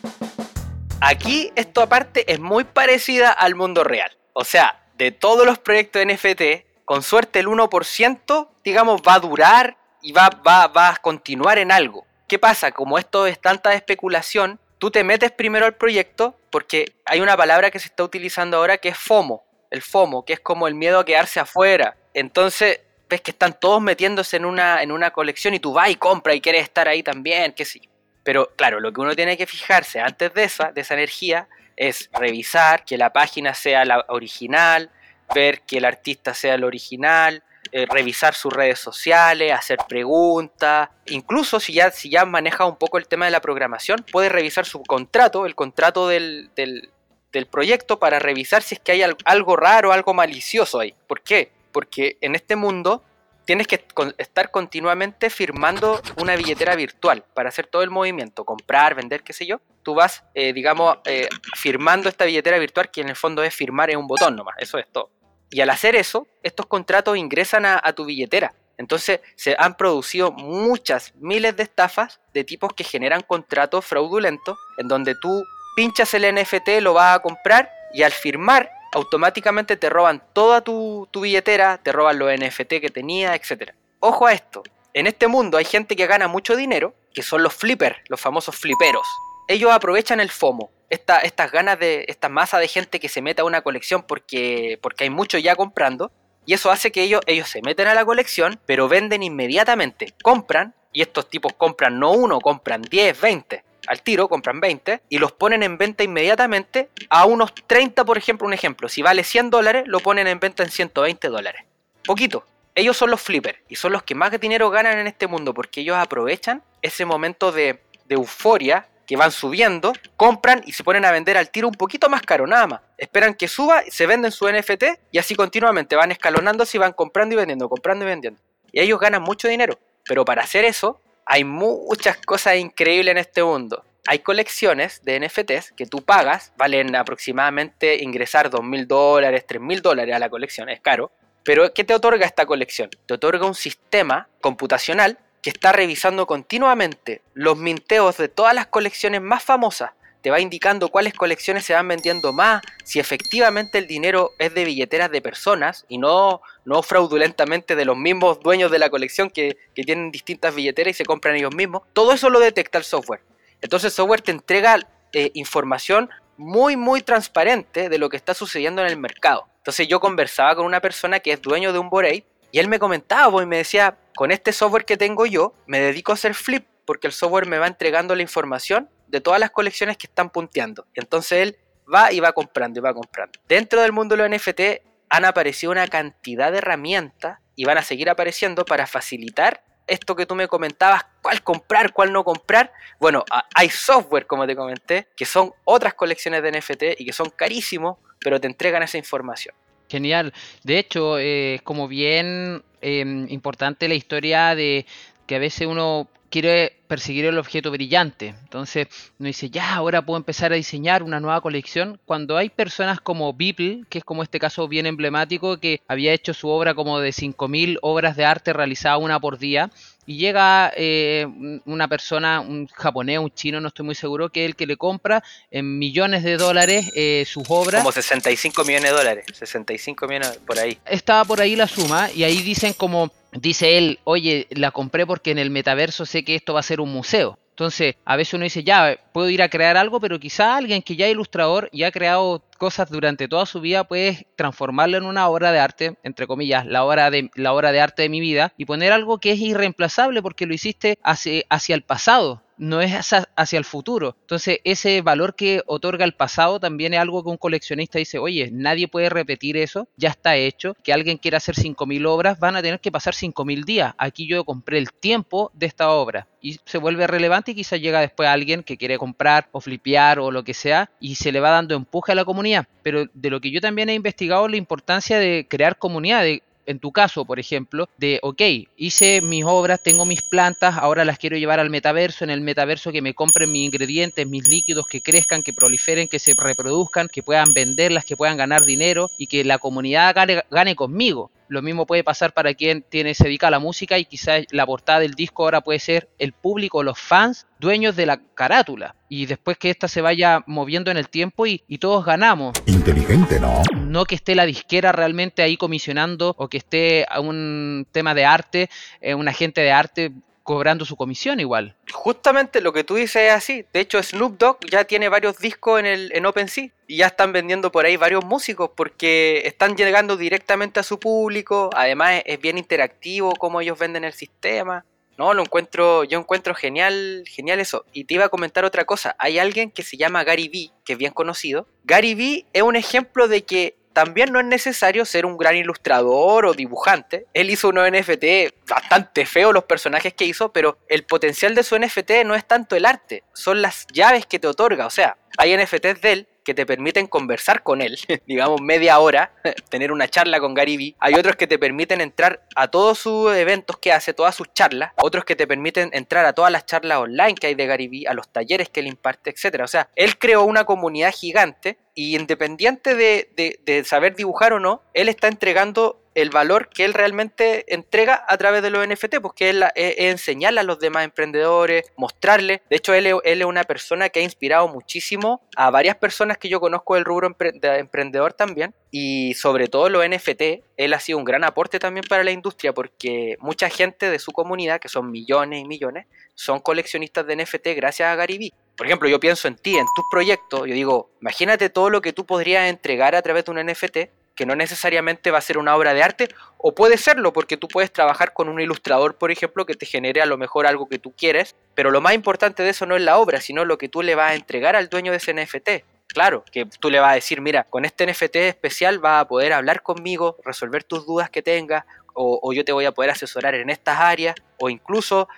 Aquí 1.01 1.53
esto 1.55 1.83
aparte 1.83 2.33
es 2.33 2.41
muy 2.41 2.65
parecida 2.65 3.31
al 3.31 3.55
mundo 3.55 3.85
real. 3.85 4.17
O 4.33 4.45
sea, 4.45 4.83
de 4.97 5.13
todos 5.13 5.45
los 5.45 5.59
proyectos 5.59 6.03
NFT, 6.05 6.85
con 6.87 7.03
suerte 7.03 7.41
el 7.41 7.47
1%, 7.47 8.49
digamos, 8.65 9.03
va 9.07 9.15
a 9.15 9.21
durar 9.21 9.77
y 10.01 10.13
va, 10.13 10.31
va, 10.47 10.69
va 10.69 10.89
a 10.91 10.97
continuar 10.97 11.59
en 11.59 11.73
algo. 11.73 12.07
¿Qué 12.27 12.39
pasa? 12.39 12.73
Como 12.73 12.99
esto 12.99 13.27
es 13.27 13.39
tanta 13.41 13.75
especulación, 13.75 14.59
tú 14.79 14.91
te 14.91 15.05
metes 15.05 15.31
primero 15.31 15.67
al 15.67 15.75
proyecto 15.75 16.37
porque 16.51 16.95
hay 17.05 17.21
una 17.21 17.37
palabra 17.37 17.71
que 17.71 17.79
se 17.79 17.89
está 17.89 18.03
utilizando 18.03 18.57
ahora 18.57 18.79
que 18.79 18.89
es 18.89 18.97
FOMO. 18.97 19.46
El 19.71 19.83
FOMO, 19.83 20.25
que 20.25 20.35
es 20.35 20.41
como 20.41 20.69
el 20.69 20.75
miedo 20.75 20.99
a 20.99 21.05
quedarse 21.05 21.41
afuera. 21.41 21.97
Entonces, 22.15 22.81
ves 23.09 23.21
que 23.21 23.31
están 23.31 23.59
todos 23.59 23.81
metiéndose 23.81 24.37
en 24.37 24.45
una, 24.45 24.83
en 24.83 24.93
una 24.93 25.11
colección 25.11 25.55
y 25.55 25.61
tú 25.61 25.73
vas 25.73 25.91
y 25.91 25.97
compras 25.97 26.37
y 26.37 26.41
quieres 26.41 26.63
estar 26.63 26.89
ahí 26.89 27.03
también, 27.03 27.53
qué 27.53 27.65
sé 27.65 27.81
yo. 27.81 27.91
Pero 28.23 28.51
claro, 28.57 28.81
lo 28.81 28.93
que 28.93 29.01
uno 29.01 29.15
tiene 29.15 29.37
que 29.37 29.47
fijarse 29.47 30.01
antes 30.01 30.35
de 30.35 30.45
esa, 30.45 30.73
de 30.73 30.81
esa 30.81 30.95
energía, 30.95 31.49
es 31.77 32.11
revisar 32.13 32.85
que 32.85 32.97
la 32.97 33.13
página 33.13 33.55
sea 33.55 33.85
la 33.85 34.05
original, 34.09 34.91
ver 35.35 35.61
que 35.61 35.79
el 35.79 35.85
artista 35.85 36.35
sea 36.35 36.55
el 36.55 36.65
original, 36.65 37.43
eh, 37.73 37.87
revisar 37.89 38.35
sus 38.35 38.53
redes 38.53 38.79
sociales, 38.79 39.53
hacer 39.53 39.79
preguntas, 39.89 40.89
incluso 41.07 41.61
si 41.61 41.75
ya, 41.75 41.91
si 41.91 42.09
ya 42.11 42.25
maneja 42.25 42.65
un 42.65 42.77
poco 42.77 42.99
el 42.99 43.07
tema 43.07 43.27
de 43.27 43.33
la 43.33 43.41
programación, 43.41 44.05
puede 44.11 44.29
revisar 44.29 44.65
su 44.65 44.83
contrato, 44.83 45.47
el 45.47 45.55
contrato 45.55 46.09
del, 46.09 46.51
del, 46.55 46.91
del 47.37 47.47
proyecto 47.47 47.99
para 47.99 48.19
revisar 48.19 48.63
si 48.63 48.77
es 48.77 48.81
que 48.81 48.93
hay 48.93 49.03
algo 49.03 49.57
raro, 49.57 49.93
algo 49.93 50.15
malicioso 50.15 50.81
ahí. 50.81 50.95
¿Por 51.07 51.21
qué? 51.21 51.53
Porque 51.71 52.17
en 52.23 52.35
este 52.35 52.57
mundo 52.57 53.03
tienes 53.45 53.67
que 53.67 53.85
estar 54.17 54.51
continuamente 54.51 55.29
firmando 55.29 56.01
una 56.17 56.35
billetera 56.35 56.75
virtual 56.75 57.25
para 57.35 57.51
hacer 57.51 57.67
todo 57.67 57.83
el 57.83 57.91
movimiento, 57.91 58.45
comprar, 58.45 58.95
vender, 58.95 59.23
qué 59.23 59.35
sé 59.35 59.45
yo. 59.45 59.61
Tú 59.83 59.95
vas, 59.95 60.25
eh, 60.35 60.55
digamos, 60.55 60.97
eh, 61.05 61.29
firmando 61.55 62.09
esta 62.09 62.25
billetera 62.25 62.59
virtual 62.59 62.91
que 62.91 63.03
en 63.03 63.11
el 63.11 63.17
fondo 63.17 63.43
es 63.43 63.55
firmar 63.55 63.91
en 63.91 63.99
un 63.99 64.07
botón 64.07 64.35
nomás, 64.35 64.57
eso 64.59 64.79
es 64.79 64.87
todo. 64.91 65.11
Y 65.51 65.61
al 65.61 65.69
hacer 65.69 65.95
eso, 65.95 66.27
estos 66.43 66.65
contratos 66.65 67.19
ingresan 67.19 67.67
a, 67.67 67.93
tu 67.93 68.07
billetera. 68.07 68.55
Entonces 68.79 69.21
se 69.37 69.55
han 69.59 69.77
producido 69.77 70.33
muchas, 70.33 71.15
miles 71.17 71.55
de 71.57 71.65
estafas 71.65 72.21
de 72.33 72.45
tipos 72.45 72.73
que 72.73 72.83
generan 72.83 73.21
contratos 73.21 73.85
fraudulentos 73.85 74.59
en 74.79 74.89
donde 74.89 75.15
tú 75.15 75.45
pinchas 75.77 76.15
el 76.15 76.35
NFT, 76.35 76.81
lo 76.81 76.95
vas 76.95 77.17
a 77.17 77.19
comprar 77.21 77.71
y 77.93 78.03
al 78.03 78.11
firmar 78.11 78.73
automáticamente 78.93 79.77
te 79.77 79.91
roban 79.91 80.23
toda 80.33 80.63
tu, 80.63 81.07
billetera, 81.15 81.79
te 81.79 81.93
roban 81.93 82.19
los 82.19 82.33
NFT 82.33 82.81
que 82.81 82.91
tenía, 82.91 83.35
etc. 83.35 83.73
Ojo 84.01 84.27
a 84.27 84.33
esto, 84.33 84.63
en 84.95 85.07
este 85.07 85.29
mundo 85.29 85.59
hay 85.59 85.67
gente 85.67 85.95
que 85.95 86.07
gana 86.07 86.29
mucho 86.29 86.57
dinero, 86.57 86.95
que 87.13 87.23
son 87.23 87.43
los 87.43 87.55
flippers, 87.55 87.99
los 88.09 88.19
famosos 88.19 88.57
fliperos. 88.57 89.07
Ellos 89.49 89.71
aprovechan 89.71 90.19
el 90.19 90.31
FOMO, 90.31 90.71
esta, 90.89 91.19
estas 91.19 91.53
ganas 91.53 91.79
de, 91.79 92.07
esta 92.09 92.31
masa 92.31 92.59
de 92.59 92.69
gente 92.69 92.99
que 92.99 93.11
se 93.11 93.21
meta 93.21 93.43
a 93.43 93.45
una 93.45 93.61
colección 93.61 94.03
porque, 94.03 94.79
porque 94.81 95.05
hay 95.05 95.11
mucho 95.11 95.37
ya 95.37 95.57
comprando, 95.57 96.11
y 96.47 96.55
eso 96.55 96.71
hace 96.71 96.91
que 96.91 97.03
ellos, 97.03 97.21
ellos 97.27 97.51
se 97.51 97.61
meten 97.61 97.87
a 97.89 97.95
la 97.95 98.07
colección, 98.07 98.59
pero 98.65 98.89
venden 98.89 99.23
inmediatamente, 99.23 100.15
compran, 100.23 100.75
y 100.93 101.03
estos 101.03 101.29
tipos 101.29 101.53
compran 101.53 101.99
no 101.99 102.13
uno, 102.13 102.41
compran 102.41 102.81
10, 102.81 103.21
20 103.21 103.66
al 103.87 104.03
tiro, 104.03 104.29
compran 104.29 104.61
20 104.61 105.03
y 105.09 105.19
los 105.19 105.33
ponen 105.33 105.63
en 105.63 105.79
venta 105.79 106.05
inmediatamente 106.05 106.91
a 107.09 107.25
unos 107.27 107.55
30, 107.55 108.05
por 108.05 108.19
ejemplo, 108.19 108.47
un 108.47 108.53
ejemplo. 108.53 108.89
Si 108.89 109.03
vale 109.03 109.25
100 109.25 109.51
dólares, 109.51 109.85
lo 109.87 110.01
ponen 110.01 110.27
en 110.27 110.41
venta 110.41 110.63
en 110.63 110.71
120 110.71 111.29
dólares. 111.29 111.63
Poquito. 112.05 112.45
Ellos 112.75 112.95
son 112.95 113.11
los 113.11 113.23
flippers 113.23 113.59
y 113.69 113.77
son 113.77 113.93
los 113.93 114.03
que 114.03 114.15
más 114.15 114.39
dinero 114.39 114.69
ganan 114.69 114.99
en 114.99 115.07
este 115.07 115.27
mundo 115.27 115.55
porque 115.55 115.81
ellos 115.81 115.97
aprovechan 115.97 116.63
ese 116.83 117.07
momento 117.07 117.51
de, 117.51 117.81
euforia 118.09 118.87
que 119.07 119.17
van 119.17 119.33
subiendo, 119.33 119.95
compran 120.17 120.63
y 120.67 120.73
se 120.73 120.85
ponen 120.85 121.05
a 121.07 121.11
vender 121.11 121.39
al 121.39 121.51
tiro 121.51 121.69
un 121.69 121.75
poquito 121.75 122.11
más 122.11 122.23
caro, 122.23 122.47
nada 122.47 122.67
más. 122.67 122.81
Esperan 122.99 123.35
que 123.35 123.49
suba, 123.49 123.83
se 123.89 124.07
venden 124.07 124.31
su 124.31 124.47
NFT 124.47 124.85
y 125.11 125.19
así 125.19 125.35
continuamente 125.35 125.97
van 125.97 126.13
escalonándose 126.13 126.77
y 126.77 126.81
van 126.81 126.93
comprando 126.93 127.35
y 127.35 127.39
vendiendo, 127.39 127.69
comprando 127.69 128.05
y 128.05 128.09
vendiendo. 128.09 128.41
Y 128.73 128.81
ellos 128.81 129.01
ganan 129.01 129.23
mucho 129.23 129.49
dinero. 129.49 129.79
Pero 130.05 130.25
para 130.25 130.43
hacer 130.43 130.65
eso, 130.65 131.01
hay 131.27 131.43
muchas 131.45 132.17
cosas 132.19 132.57
increíbles 132.57 133.11
en 133.13 133.19
este 133.19 133.43
mundo. 133.43 133.85
Hay 134.07 134.21
colecciones 134.21 135.03
de 135.05 135.19
NFTs 135.19 135.73
que 135.73 135.87
tú 135.87 136.03
pagas, 136.03 136.53
valen 136.57 136.95
aproximadamente 136.95 138.03
ingresar 138.03 138.49
2.000 138.49 138.87
dólares, 138.87 139.45
3.000 139.49 139.81
dólares 139.81 140.15
a 140.15 140.21
la 140.21 140.31
colección, 140.31 140.69
es 140.69 140.81
caro. 140.81 141.11
Pero 141.43 141.75
¿qué 141.75 141.83
te 141.83 141.95
otorga 141.95 142.25
esta 142.25 142.47
colección? 142.47 142.91
Te 143.07 143.15
otorga 143.15 143.47
un 143.47 143.57
sistema 143.57 144.29
computacional 144.41 145.19
que 145.43 145.51
está 145.51 145.73
revisando 145.73 146.27
continuamente 146.27 147.23
los 147.35 147.57
minteos 147.59 148.17
de 148.17 148.29
todas 148.29 148.55
las 148.55 148.69
colecciones 148.69 149.21
más 149.21 149.43
famosas 149.43 149.91
te 150.27 150.31
va 150.33 150.41
indicando 150.41 150.89
cuáles 150.89 151.15
colecciones 151.15 151.65
se 151.65 151.73
van 151.73 151.87
vendiendo 151.87 152.33
más, 152.33 152.61
si 152.83 152.99
efectivamente 152.99 153.79
el 153.79 153.87
dinero 153.87 154.33
es 154.41 154.53
de 154.55 154.65
billeteras 154.65 155.09
de 155.09 155.23
personas 155.23 155.85
y 155.87 155.99
no, 155.99 156.43
no 156.65 156.83
fraudulentamente 156.83 157.77
de 157.77 157.85
los 157.85 157.97
mismos 157.97 158.41
dueños 158.41 158.73
de 158.73 158.81
la 158.81 158.91
colección 158.91 159.31
que, 159.31 159.57
tienen 159.73 160.11
distintas 160.11 160.53
billeteras 160.53 160.91
y 160.91 160.95
se 160.95 161.05
compran 161.05 161.37
ellos 161.37 161.55
mismos. 161.55 161.83
Todo 161.93 162.13
eso 162.13 162.29
lo 162.29 162.41
detecta 162.41 162.77
el 162.77 162.83
software. 162.83 163.21
Entonces 163.61 163.93
el 163.93 163.95
software 163.95 164.21
te 164.21 164.33
entrega 164.33 164.81
eh, 165.13 165.31
información 165.35 166.11
muy, 166.37 166.77
muy 166.77 167.03
transparente 167.03 167.89
de 167.89 167.99
lo 167.99 168.09
que 168.09 168.17
está 168.17 168.35
sucediendo 168.35 168.83
en 168.83 168.89
el 168.89 168.97
mercado. 168.97 169.47
Entonces 169.59 169.87
yo 169.87 170.01
conversaba 170.01 170.57
con 170.57 170.67
una 170.67 170.81
persona 170.81 171.21
que 171.21 171.35
es 171.35 171.41
dueño 171.41 171.73
de 171.73 171.79
un 171.79 171.89
Borei 171.89 172.25
y 172.51 172.59
él 172.59 172.67
me 172.67 172.81
comentaba 172.81 173.41
y 173.41 173.47
me 173.47 173.59
decía, 173.59 173.97
con 174.17 174.33
este 174.33 174.53
software 174.53 174.87
que 174.87 174.97
tengo 174.97 175.25
yo, 175.25 175.55
me 175.69 175.79
dedico 175.79 176.11
a 176.11 176.15
hacer 176.15 176.35
flip 176.35 176.67
porque 176.85 177.07
el 177.07 177.13
software 177.13 177.47
me 177.47 177.59
va 177.59 177.69
entregando 177.69 178.17
la 178.17 178.23
información 178.23 178.89
de 179.07 179.21
todas 179.21 179.41
las 179.41 179.51
colecciones 179.51 179.97
que 179.97 180.07
están 180.07 180.31
punteando. 180.31 180.87
Entonces 180.95 181.43
él 181.43 181.59
va 181.93 182.13
y 182.13 182.21
va 182.21 182.33
comprando 182.33 182.81
y 182.81 182.83
va 182.83 182.95
comprando. 182.95 183.39
Dentro 183.49 183.81
del 183.81 183.93
mundo 183.93 184.17
de 184.17 184.29
los 184.29 184.37
NFT 184.37 184.61
han 185.09 185.25
aparecido 185.25 185.73
una 185.73 185.87
cantidad 185.87 186.51
de 186.51 186.59
herramientas 186.59 187.39
y 187.55 187.65
van 187.65 187.79
a 187.79 187.83
seguir 187.83 188.11
apareciendo 188.11 188.65
para 188.65 188.87
facilitar 188.87 189.63
esto 189.87 190.17
que 190.17 190.27
tú 190.27 190.35
me 190.35 190.49
comentabas, 190.49 191.07
cuál 191.23 191.43
comprar, 191.43 191.93
cuál 191.93 192.13
no 192.13 192.25
comprar. 192.25 192.73
Bueno, 192.99 193.25
hay 193.55 193.71
software, 193.71 194.27
como 194.27 194.47
te 194.47 194.57
comenté, 194.57 195.09
que 195.17 195.25
son 195.25 195.53
otras 195.65 195.95
colecciones 195.95 196.43
de 196.43 196.53
NFT 196.53 197.01
y 197.01 197.05
que 197.05 197.13
son 197.13 197.31
carísimos, 197.31 197.99
pero 198.19 198.41
te 198.41 198.49
entregan 198.49 198.83
esa 198.83 198.99
información. 198.99 199.55
Genial. 199.89 200.33
De 200.65 200.79
hecho, 200.79 201.19
eh, 201.19 201.55
es 201.55 201.63
como 201.63 201.87
bien 201.87 202.65
em, 202.81 203.29
importante 203.31 203.89
la 203.89 203.95
historia 203.95 204.55
de 204.57 204.87
que 205.27 205.37
a 205.37 205.39
veces 205.39 205.69
uno 205.69 206.09
quiere 206.31 206.77
perseguir 206.87 207.27
el 207.27 207.39
objeto 207.39 207.71
brillante. 207.71 208.35
Entonces 208.43 208.89
uno 209.19 209.27
dice, 209.27 209.51
ya, 209.51 209.75
ahora 209.75 210.03
puedo 210.03 210.17
empezar 210.17 210.53
a 210.53 210.57
diseñar 210.57 211.03
una 211.03 211.21
nueva 211.21 211.41
colección. 211.41 211.99
Cuando 212.05 212.37
hay 212.37 212.49
personas 212.49 213.01
como 213.01 213.33
Beeple, 213.33 213.85
que 213.89 213.99
es 213.99 214.05
como 214.05 214.23
este 214.23 214.39
caso 214.39 214.69
bien 214.69 214.87
emblemático, 214.87 215.59
que 215.59 215.81
había 215.89 216.13
hecho 216.13 216.35
su 216.35 216.49
obra 216.49 216.75
como 216.75 217.01
de 217.01 217.11
5.000 217.11 217.79
obras 217.83 218.17
de 218.17 218.25
arte 218.25 218.53
realizadas 218.53 219.01
una 219.01 219.21
por 219.21 219.39
día, 219.39 219.71
y 220.07 220.19
llega 220.19 220.73
eh, 220.77 221.27
una 221.65 221.89
persona, 221.89 222.41
un 222.41 222.69
japonés, 222.69 223.19
un 223.19 223.31
chino, 223.35 223.61
no 223.61 223.69
estoy 223.69 223.85
muy 223.85 223.97
seguro, 223.97 224.29
que 224.29 224.45
es 224.45 224.51
el 224.51 224.57
que 224.57 224.67
le 224.67 224.77
compra 224.77 225.23
en 225.51 225.79
millones 225.79 226.23
de 226.23 226.37
dólares 226.37 226.93
eh, 226.95 227.25
sus 227.27 227.45
obras. 227.49 227.83
Como 227.83 227.93
65 227.93 228.65
millones 228.65 228.91
de 228.91 228.97
dólares, 228.97 229.27
65 229.33 230.07
millones 230.07 230.39
por 230.47 230.59
ahí. 230.59 230.79
Estaba 230.87 231.25
por 231.25 231.41
ahí 231.41 231.57
la 231.57 231.67
suma 231.67 232.09
y 232.13 232.23
ahí 232.23 232.41
dicen 232.43 232.73
como, 232.73 233.11
dice 233.33 233.79
él, 233.79 233.99
oye, 234.05 234.47
la 234.51 234.71
compré 234.71 235.07
porque 235.07 235.33
en 235.33 235.39
el 235.39 235.51
metaverso 235.51 236.07
que 236.25 236.35
esto 236.35 236.55
va 236.55 236.61
a 236.61 236.65
ser 236.65 236.81
un 236.81 236.93
museo. 236.93 237.39
Entonces, 237.51 237.95
a 238.05 238.17
veces 238.17 238.35
uno 238.35 238.45
dice, 238.45 238.65
ya, 238.65 238.99
puedo 239.15 239.31
ir 239.31 239.41
a 239.41 239.49
crear 239.49 239.79
algo, 239.79 239.99
pero 239.99 240.21
quizá 240.21 240.59
alguien 240.59 240.83
que 240.83 240.95
ya 240.95 241.07
es 241.07 241.13
ilustrador 241.13 241.71
y 241.73 241.85
ha 241.85 241.91
creado 241.91 242.43
cosas 242.59 242.91
durante 242.91 243.29
toda 243.29 243.47
su 243.47 243.63
vida, 243.63 243.85
puede 243.85 244.27
transformarlo 244.37 244.99
en 244.99 245.05
una 245.05 245.27
obra 245.29 245.53
de 245.53 245.59
arte, 245.59 245.97
entre 246.03 246.27
comillas, 246.27 246.67
la 246.67 246.85
obra 246.85 247.11
de, 247.11 247.31
la 247.35 247.55
obra 247.55 247.73
de 247.73 247.81
arte 247.81 248.03
de 248.03 248.09
mi 248.11 248.21
vida, 248.21 248.53
y 248.59 248.67
poner 248.67 248.93
algo 248.93 249.19
que 249.21 249.33
es 249.33 249.41
irreemplazable 249.41 250.21
porque 250.21 250.45
lo 250.45 250.53
hiciste 250.53 250.99
hacia, 251.03 251.45
hacia 251.49 251.75
el 251.75 251.83
pasado 251.83 252.43
no 252.59 252.81
es 252.81 252.93
hacia, 252.93 253.59
el 253.59 253.65
futuro. 253.65 254.17
Entonces, 254.23 254.59
ese 254.65 255.01
valor 255.03 255.35
que 255.35 255.63
otorga 255.67 256.05
el 256.05 256.15
pasado 256.15 256.61
también 256.61 256.95
es 256.95 257.01
algo 257.01 257.23
que 257.23 257.31
un 257.31 257.37
coleccionista 257.37 257.99
dice, 257.99 258.19
oye, 258.19 258.51
nadie 258.53 258.89
puede 258.89 259.09
repetir 259.09 259.57
eso, 259.57 259.89
ya 259.97 260.11
está 260.11 260.37
hecho, 260.37 260.77
que 260.83 260.93
alguien 260.93 261.19
quiera 261.19 261.39
hacer 261.39 261.55
5.000 261.55 262.07
obras, 262.07 262.39
van 262.39 262.57
a 262.57 262.63
tener 262.63 262.81
que 262.81 262.93
pasar 262.93 263.15
5.000 263.15 263.65
días. 263.65 263.95
Aquí 263.99 264.27
yo 264.27 264.45
compré 264.45 264.79
el 264.79 264.93
tiempo 264.93 265.51
de 265.55 265.67
esta 265.67 265.91
obra 265.91 266.27
y 266.41 266.61
se 266.65 266.79
vuelve 266.79 267.07
relevante 267.07 267.51
y 267.51 267.55
quizás 267.55 267.81
llega 267.81 268.01
después 268.01 268.29
alguien 268.29 268.63
que 268.63 268.77
quiere 268.77 268.99
comprar 268.99 269.49
o 269.53 269.61
flipear 269.61 270.19
o 270.19 270.31
lo 270.31 270.45
que 270.45 270.55
sea 270.55 270.91
y 271.01 271.17
se 271.17 271.33
le 271.33 271.41
va 271.41 271.51
dando 271.51 271.75
empuje 271.75 272.13
a 272.13 272.15
la 272.15 272.25
comunidad. 272.25 272.67
Pero 272.83 273.07
de 273.13 273.31
lo 273.31 273.41
que 273.41 273.51
yo 273.51 273.61
también 273.61 273.89
he 273.89 273.95
investigado 273.95 274.47
la 274.47 274.57
importancia 274.57 275.19
de 275.19 275.47
crear 275.49 275.77
comunidad, 275.79 276.23
de 276.23 276.43
en 276.67 276.79
tu 276.79 276.93
caso, 276.93 277.25
por 277.25 277.39
ejemplo, 277.39 277.89
de, 277.97 278.19
ok, 278.23 278.43
hice 278.77 279.21
mis 279.23 279.45
obras, 279.45 279.83
tengo 279.83 280.05
mis 280.05 280.23
plantas, 280.23 280.77
ahora 280.77 281.05
las 281.05 281.19
quiero 281.19 281.37
llevar 281.37 281.61
al 281.61 281.71
metaverso, 281.71 282.25
en 282.25 282.31
el 282.31 282.41
metaverso 282.41 282.93
que 282.93 283.03
me 283.03 283.15
compren 283.15 283.51
mis 283.51 283.67
ingredientes, 283.67 284.27
mis 284.27 284.49
líquidos, 284.49 284.87
que 284.91 285.01
crezcan, 285.01 285.43
que 285.43 285.53
proliferen, 285.53 286.09
que 286.09 286.19
se 286.19 286.35
reproduzcan, 286.37 287.09
que 287.09 287.23
puedan 287.23 287.53
venderlas, 287.55 288.05
que 288.05 288.17
puedan 288.17 288.37
ganar 288.37 288.65
dinero 288.65 289.11
y 289.19 289.27
que 289.27 289.45
la 289.45 289.59
comunidad 289.59 290.15
gane, 290.15 290.43
gane 290.51 290.75
conmigo. 290.75 291.31
Lo 291.49 291.63
mismo 291.63 291.87
puede 291.87 292.05
pasar 292.05 292.33
para 292.33 292.55
quien 292.55 292.83
tiene, 292.83 293.15
se 293.15 293.25
dedica 293.25 293.49
a 293.49 293.51
la 293.51 293.59
música 293.59 293.99
y 293.99 294.05
quizás 294.05 294.45
la 294.51 294.67
portada 294.67 295.01
del 295.01 295.15
disco 295.15 295.45
ahora 295.45 295.61
puede 295.61 295.79
ser 295.79 296.09
el 296.19 296.33
público, 296.33 296.83
los 296.83 296.99
fans, 296.99 297.47
dueños 297.59 297.97
de 297.97 298.07
la 298.07 298.21
carátula. 298.35 298.97
Y 299.09 299.27
después 299.27 299.57
que 299.57 299.71
ésta 299.71 299.89
se 299.89 300.01
vaya 300.01 300.43
moviendo 300.47 300.91
en 300.91 300.97
el 300.97 301.09
tiempo 301.09 301.47
y, 301.47 301.63
y 301.69 301.79
todos 301.79 302.05
ganamos. 302.05 302.55
Inteligente, 302.67 303.39
¿no? 303.39 303.63
No 303.77 304.05
que 304.05 304.17
esté 304.17 304.35
la 304.35 304.47
disquera 304.47 304.93
realmente 304.93 305.43
ahí 305.43 305.57
comisionando 305.57 306.35
o 306.37 306.49
que 306.49 306.59
esté 306.59 307.07
a 307.09 307.21
un 307.21 307.87
tema 307.93 308.15
de 308.15 308.25
arte, 308.25 308.71
eh, 309.01 309.15
un 309.15 309.29
agente 309.29 309.61
de 309.61 309.73
arte 309.73 310.13
cobrando 310.47 310.85
su 310.85 310.95
comisión 310.97 311.41
igual. 311.41 311.75
Justamente 311.93 312.61
lo 312.61 312.73
que 312.73 312.85
tú 312.85 312.95
dices 312.95 313.25
es 313.25 313.33
así. 313.33 313.67
De 313.73 313.81
hecho, 313.81 314.01
Snoop 314.01 314.39
Dogg 314.39 314.59
ya 314.71 314.85
tiene 314.85 315.09
varios 315.09 315.39
discos 315.39 315.81
en, 315.81 315.87
el, 315.87 316.13
en 316.15 316.25
OpenSea 316.25 316.71
y 316.87 316.99
ya 316.99 317.09
están 317.09 317.33
vendiendo 317.33 317.73
por 317.73 317.85
ahí 317.85 317.97
varios 317.97 318.25
músicos 318.25 318.71
porque 318.75 319.43
están 319.45 319.77
llegando 319.77 320.17
directamente 320.17 320.79
a 320.79 320.85
su 320.85 321.01
público. 321.01 321.71
Además, 321.75 322.23
es 322.25 322.41
bien 322.41 322.59
interactivo 322.59 323.35
cómo 323.35 323.61
ellos 323.61 323.77
venden 323.77 324.05
el 324.05 324.13
sistema. 324.13 324.85
No, 325.19 325.35
lo 325.35 325.43
encuentro, 325.43 326.05
yo 326.05 326.19
encuentro 326.19 326.55
genial, 326.55 327.25
genial 327.27 327.59
eso. 327.59 327.85
Y 327.93 328.05
te 328.05 328.15
iba 328.15 328.27
a 328.27 328.29
comentar 328.29 328.65
otra 328.65 328.85
cosa. 328.85 329.17
Hay 329.19 329.41
alguien 329.41 329.73
que 329.73 329.83
se 329.83 329.97
llama 329.97 330.23
Gary 330.23 330.49
Vee, 330.49 330.71
que 330.85 330.93
es 330.93 330.99
bien 330.99 331.13
conocido. 331.13 331.67
Gary 331.83 332.15
Vee 332.15 332.47
es 332.53 332.63
un 332.63 332.77
ejemplo 332.77 333.27
de 333.27 333.43
que 333.43 333.75
también 333.97 334.31
no 334.31 334.39
es 334.41 334.45
necesario 334.45 335.07
ser 335.07 335.25
un 335.25 335.39
gran 335.39 335.57
ilustrador 335.57 336.45
o 336.45 336.53
dibujante. 336.53 337.25
Él 337.33 337.49
hizo 337.49 337.71
unos 337.71 337.91
NFT 337.91 338.53
bastante 338.69 339.25
feos 339.25 339.55
los 339.55 339.65
personajes 339.65 340.13
que 340.13 340.27
hizo, 340.27 340.53
pero 340.53 340.77
el 340.91 341.05
potencial 341.05 341.55
de 341.55 341.63
su 341.63 341.79
NFT 341.79 342.11
no 342.27 342.35
es 342.35 342.47
tanto 342.47 342.77
el 342.77 342.85
arte, 342.85 343.25
son 343.33 343.63
las 343.63 343.87
llaves 343.91 344.27
que 344.27 344.39
te 344.39 344.49
otorga. 344.49 344.85
O 344.85 344.91
sea, 344.91 345.17
hay 345.39 345.57
NFTs 345.57 346.03
de 346.03 346.13
él 346.13 346.29
que 346.47 346.55
te 346.55 346.65
permiten 346.65 347.09
conversar 347.09 347.65
con 347.65 347.83
él, 347.83 347.99
digamos 348.27 348.63
media 348.63 349.01
hora, 349.01 349.33
tener 349.69 349.91
una 349.91 350.09
charla 350.09 350.39
con 350.39 350.55
Gary. 350.55 350.95
Hay 351.01 351.15
otros 351.15 351.35
que 351.35 351.49
te 351.49 351.59
permiten 351.59 352.01
entrar 352.01 352.47
a 352.55 352.69
todos 352.69 353.01
sus 353.01 353.35
eventos 353.35 353.79
que 353.79 353.93
hace, 353.93 354.15
todas 354.15 354.37
sus 354.37 354.55
charlas. 354.55 354.93
Otros 354.97 355.25
que 355.25 355.35
te 355.35 355.49
permiten 355.49 355.91
entrar 355.93 356.25
a 356.25 356.33
todas 356.33 356.53
las 356.53 356.65
charlas 356.65 356.99
online 356.99 357.35
que 357.35 357.49
hay 357.49 357.57
de 357.57 357.67
Gary 357.67 358.07
a 358.07 358.15
los 358.15 358.29
talleres 358.29 358.69
que 358.69 358.81
él 358.81 358.87
imparte, 358.87 359.31
etc. 359.31 359.63
O 359.65 359.67
sea, 359.67 359.91
él 359.97 360.19
creó 360.19 360.45
una 360.45 360.65
comunidad 360.65 361.13
gigante 361.13 361.79
y 361.95 362.15
independiente 362.15 362.95
de, 362.95 363.31
de, 363.37 363.59
de 363.65 363.85
saber 363.85 364.15
dibujar 364.15 364.53
o 364.53 364.61
no, 364.61 364.83
él 364.95 365.09
está 365.09 365.27
entregando 365.27 366.06
el 366.17 366.31
valor 366.31 366.71
que 366.71 366.87
él 366.87 366.95
realmente 366.95 367.73
entrega 367.73 368.25
a 368.27 368.39
través 368.39 368.63
de 368.63 368.71
los 368.71 368.89
NFT, 368.89 369.17
porque 369.21 369.51
es, 369.51 369.57
es, 369.75 369.95
enseñarle 369.99 370.61
a 370.61 370.63
los 370.63 370.79
demás 370.81 371.05
emprendedores, 371.05 371.85
mostrarle. 371.99 372.63
De 372.71 372.77
hecho, 372.77 372.95
él, 372.95 373.07
él, 373.23 373.43
es 373.43 373.47
una 373.47 373.65
persona 373.65 374.09
que 374.09 374.21
ha 374.21 374.23
inspirado 374.23 374.67
muchísimo 374.67 375.43
a 375.57 375.71
varias 375.71 375.97
personas 375.97 376.39
que 376.39 376.49
yo 376.49 376.59
conozco 376.59 376.95
del 376.95 377.05
rubro 377.05 377.27
empre 377.27 377.53
de 377.53 377.79
emprendedor 377.79 378.33
también. 378.33 378.75
Y 378.91 379.35
sobre 379.35 379.69
todo 379.69 379.91
los 379.91 380.09
NFT, 380.09 380.65
él 380.79 380.95
ha 380.95 381.01
sido 381.01 381.19
un 381.19 381.25
gran 381.25 381.45
aporte 381.45 381.79
también 381.79 382.07
para 382.09 382.25
la 382.25 382.31
industria, 382.31 382.73
porque 382.73 383.37
mucha 383.41 383.69
gente 383.69 384.09
de 384.09 384.19
su 384.19 384.33
comunidad, 384.33 384.81
que 384.81 384.89
son 384.89 385.11
millones 385.11 385.61
y 385.61 385.67
millones, 385.67 386.07
son 386.35 386.61
coleccionistas 386.61 387.27
de 387.27 387.37
NFT 387.37 387.69
gracias 387.77 388.09
a 388.09 388.17
Gary 388.17 388.39
Vee. 388.39 388.55
Por 388.75 388.87
ejemplo, 388.87 389.07
yo 389.07 389.21
pienso 389.21 389.49
en 389.49 389.57
ti, 389.57 389.77
en 389.77 389.87
tus 389.95 390.05
proyectos, 390.11 390.61
yo 390.61 390.75
digo, 390.75 391.11
imagínate 391.21 391.69
todo 391.69 391.91
lo 391.91 392.01
que 392.01 392.15
tú 392.15 392.25
podrías 392.25 392.71
entregar 392.71 393.15
a 393.15 393.21
través 393.21 393.45
de 393.45 393.51
un 393.51 393.67
NFT 393.67 393.99
que 394.37 394.47
no 394.47 394.55
necesariamente 394.55 395.31
va 395.31 395.39
a 395.39 395.41
ser 395.41 395.59
una 395.59 395.75
obra 395.75 395.95
de 395.95 396.03
arte, 396.03 396.29
o 396.59 396.75
puede 396.75 396.99
serlo, 396.99 397.33
porque 397.33 397.57
tú 397.57 397.67
puedes 397.67 397.93
trabajar 397.93 398.33
con 398.33 398.49
un 398.49 398.61
ilustrador, 398.61 399.17
por 399.17 399.31
ejemplo, 399.31 399.67
que 399.67 399.75
te 399.75 399.87
genere 399.87 400.21
a 400.21 400.27
lo 400.27 400.37
mejor 400.37 400.67
algo 400.67 400.89
que 400.89 400.99
tú 400.99 401.13
quieres, 401.17 401.57
pero 401.75 401.91
lo 401.91 402.01
más 402.01 402.15
importante 402.15 402.63
de 402.63 402.71
eso 402.71 402.87
no 402.87 402.97
es 402.97 403.03
la 403.03 403.19
obra, 403.19 403.41
sino 403.41 403.65
lo 403.65 403.79
que 403.79 403.89
tú 403.89 404.03
le 404.03 404.15
vas 404.15 404.33
a 404.33 404.35
entregar 404.35 404.77
al 404.77 404.89
dueño 404.89 405.11
de 405.11 405.19
ese 405.19 405.35
NFT. 405.35 405.85
Claro, 406.09 406.45
que 406.53 406.67
tú 406.67 406.91
le 406.91 407.01
vas 407.01 407.13
a 407.13 407.15
decir, 407.15 407.41
mira, 407.41 407.65
con 407.65 407.85
este 407.85 408.07
NFT 408.07 408.37
especial 408.37 408.99
vas 409.01 409.23
a 409.23 409.29
poder 409.29 409.53
hablar 409.53 409.83
conmigo, 409.83 410.37
resolver 410.45 410.85
tus 410.85 411.05
dudas 411.05 411.31
que 411.31 411.43
tengas, 411.43 411.85
o, 412.17 412.53
yo 412.53 412.65
te 412.65 412.73
voy 412.73 412.87
a 412.87 412.93
poder 412.93 413.11
asesorar 413.11 413.55
en 413.55 413.71
estas 413.71 414.01
áreas, 414.01 414.35
o 414.59 414.71
incluso 414.71 415.29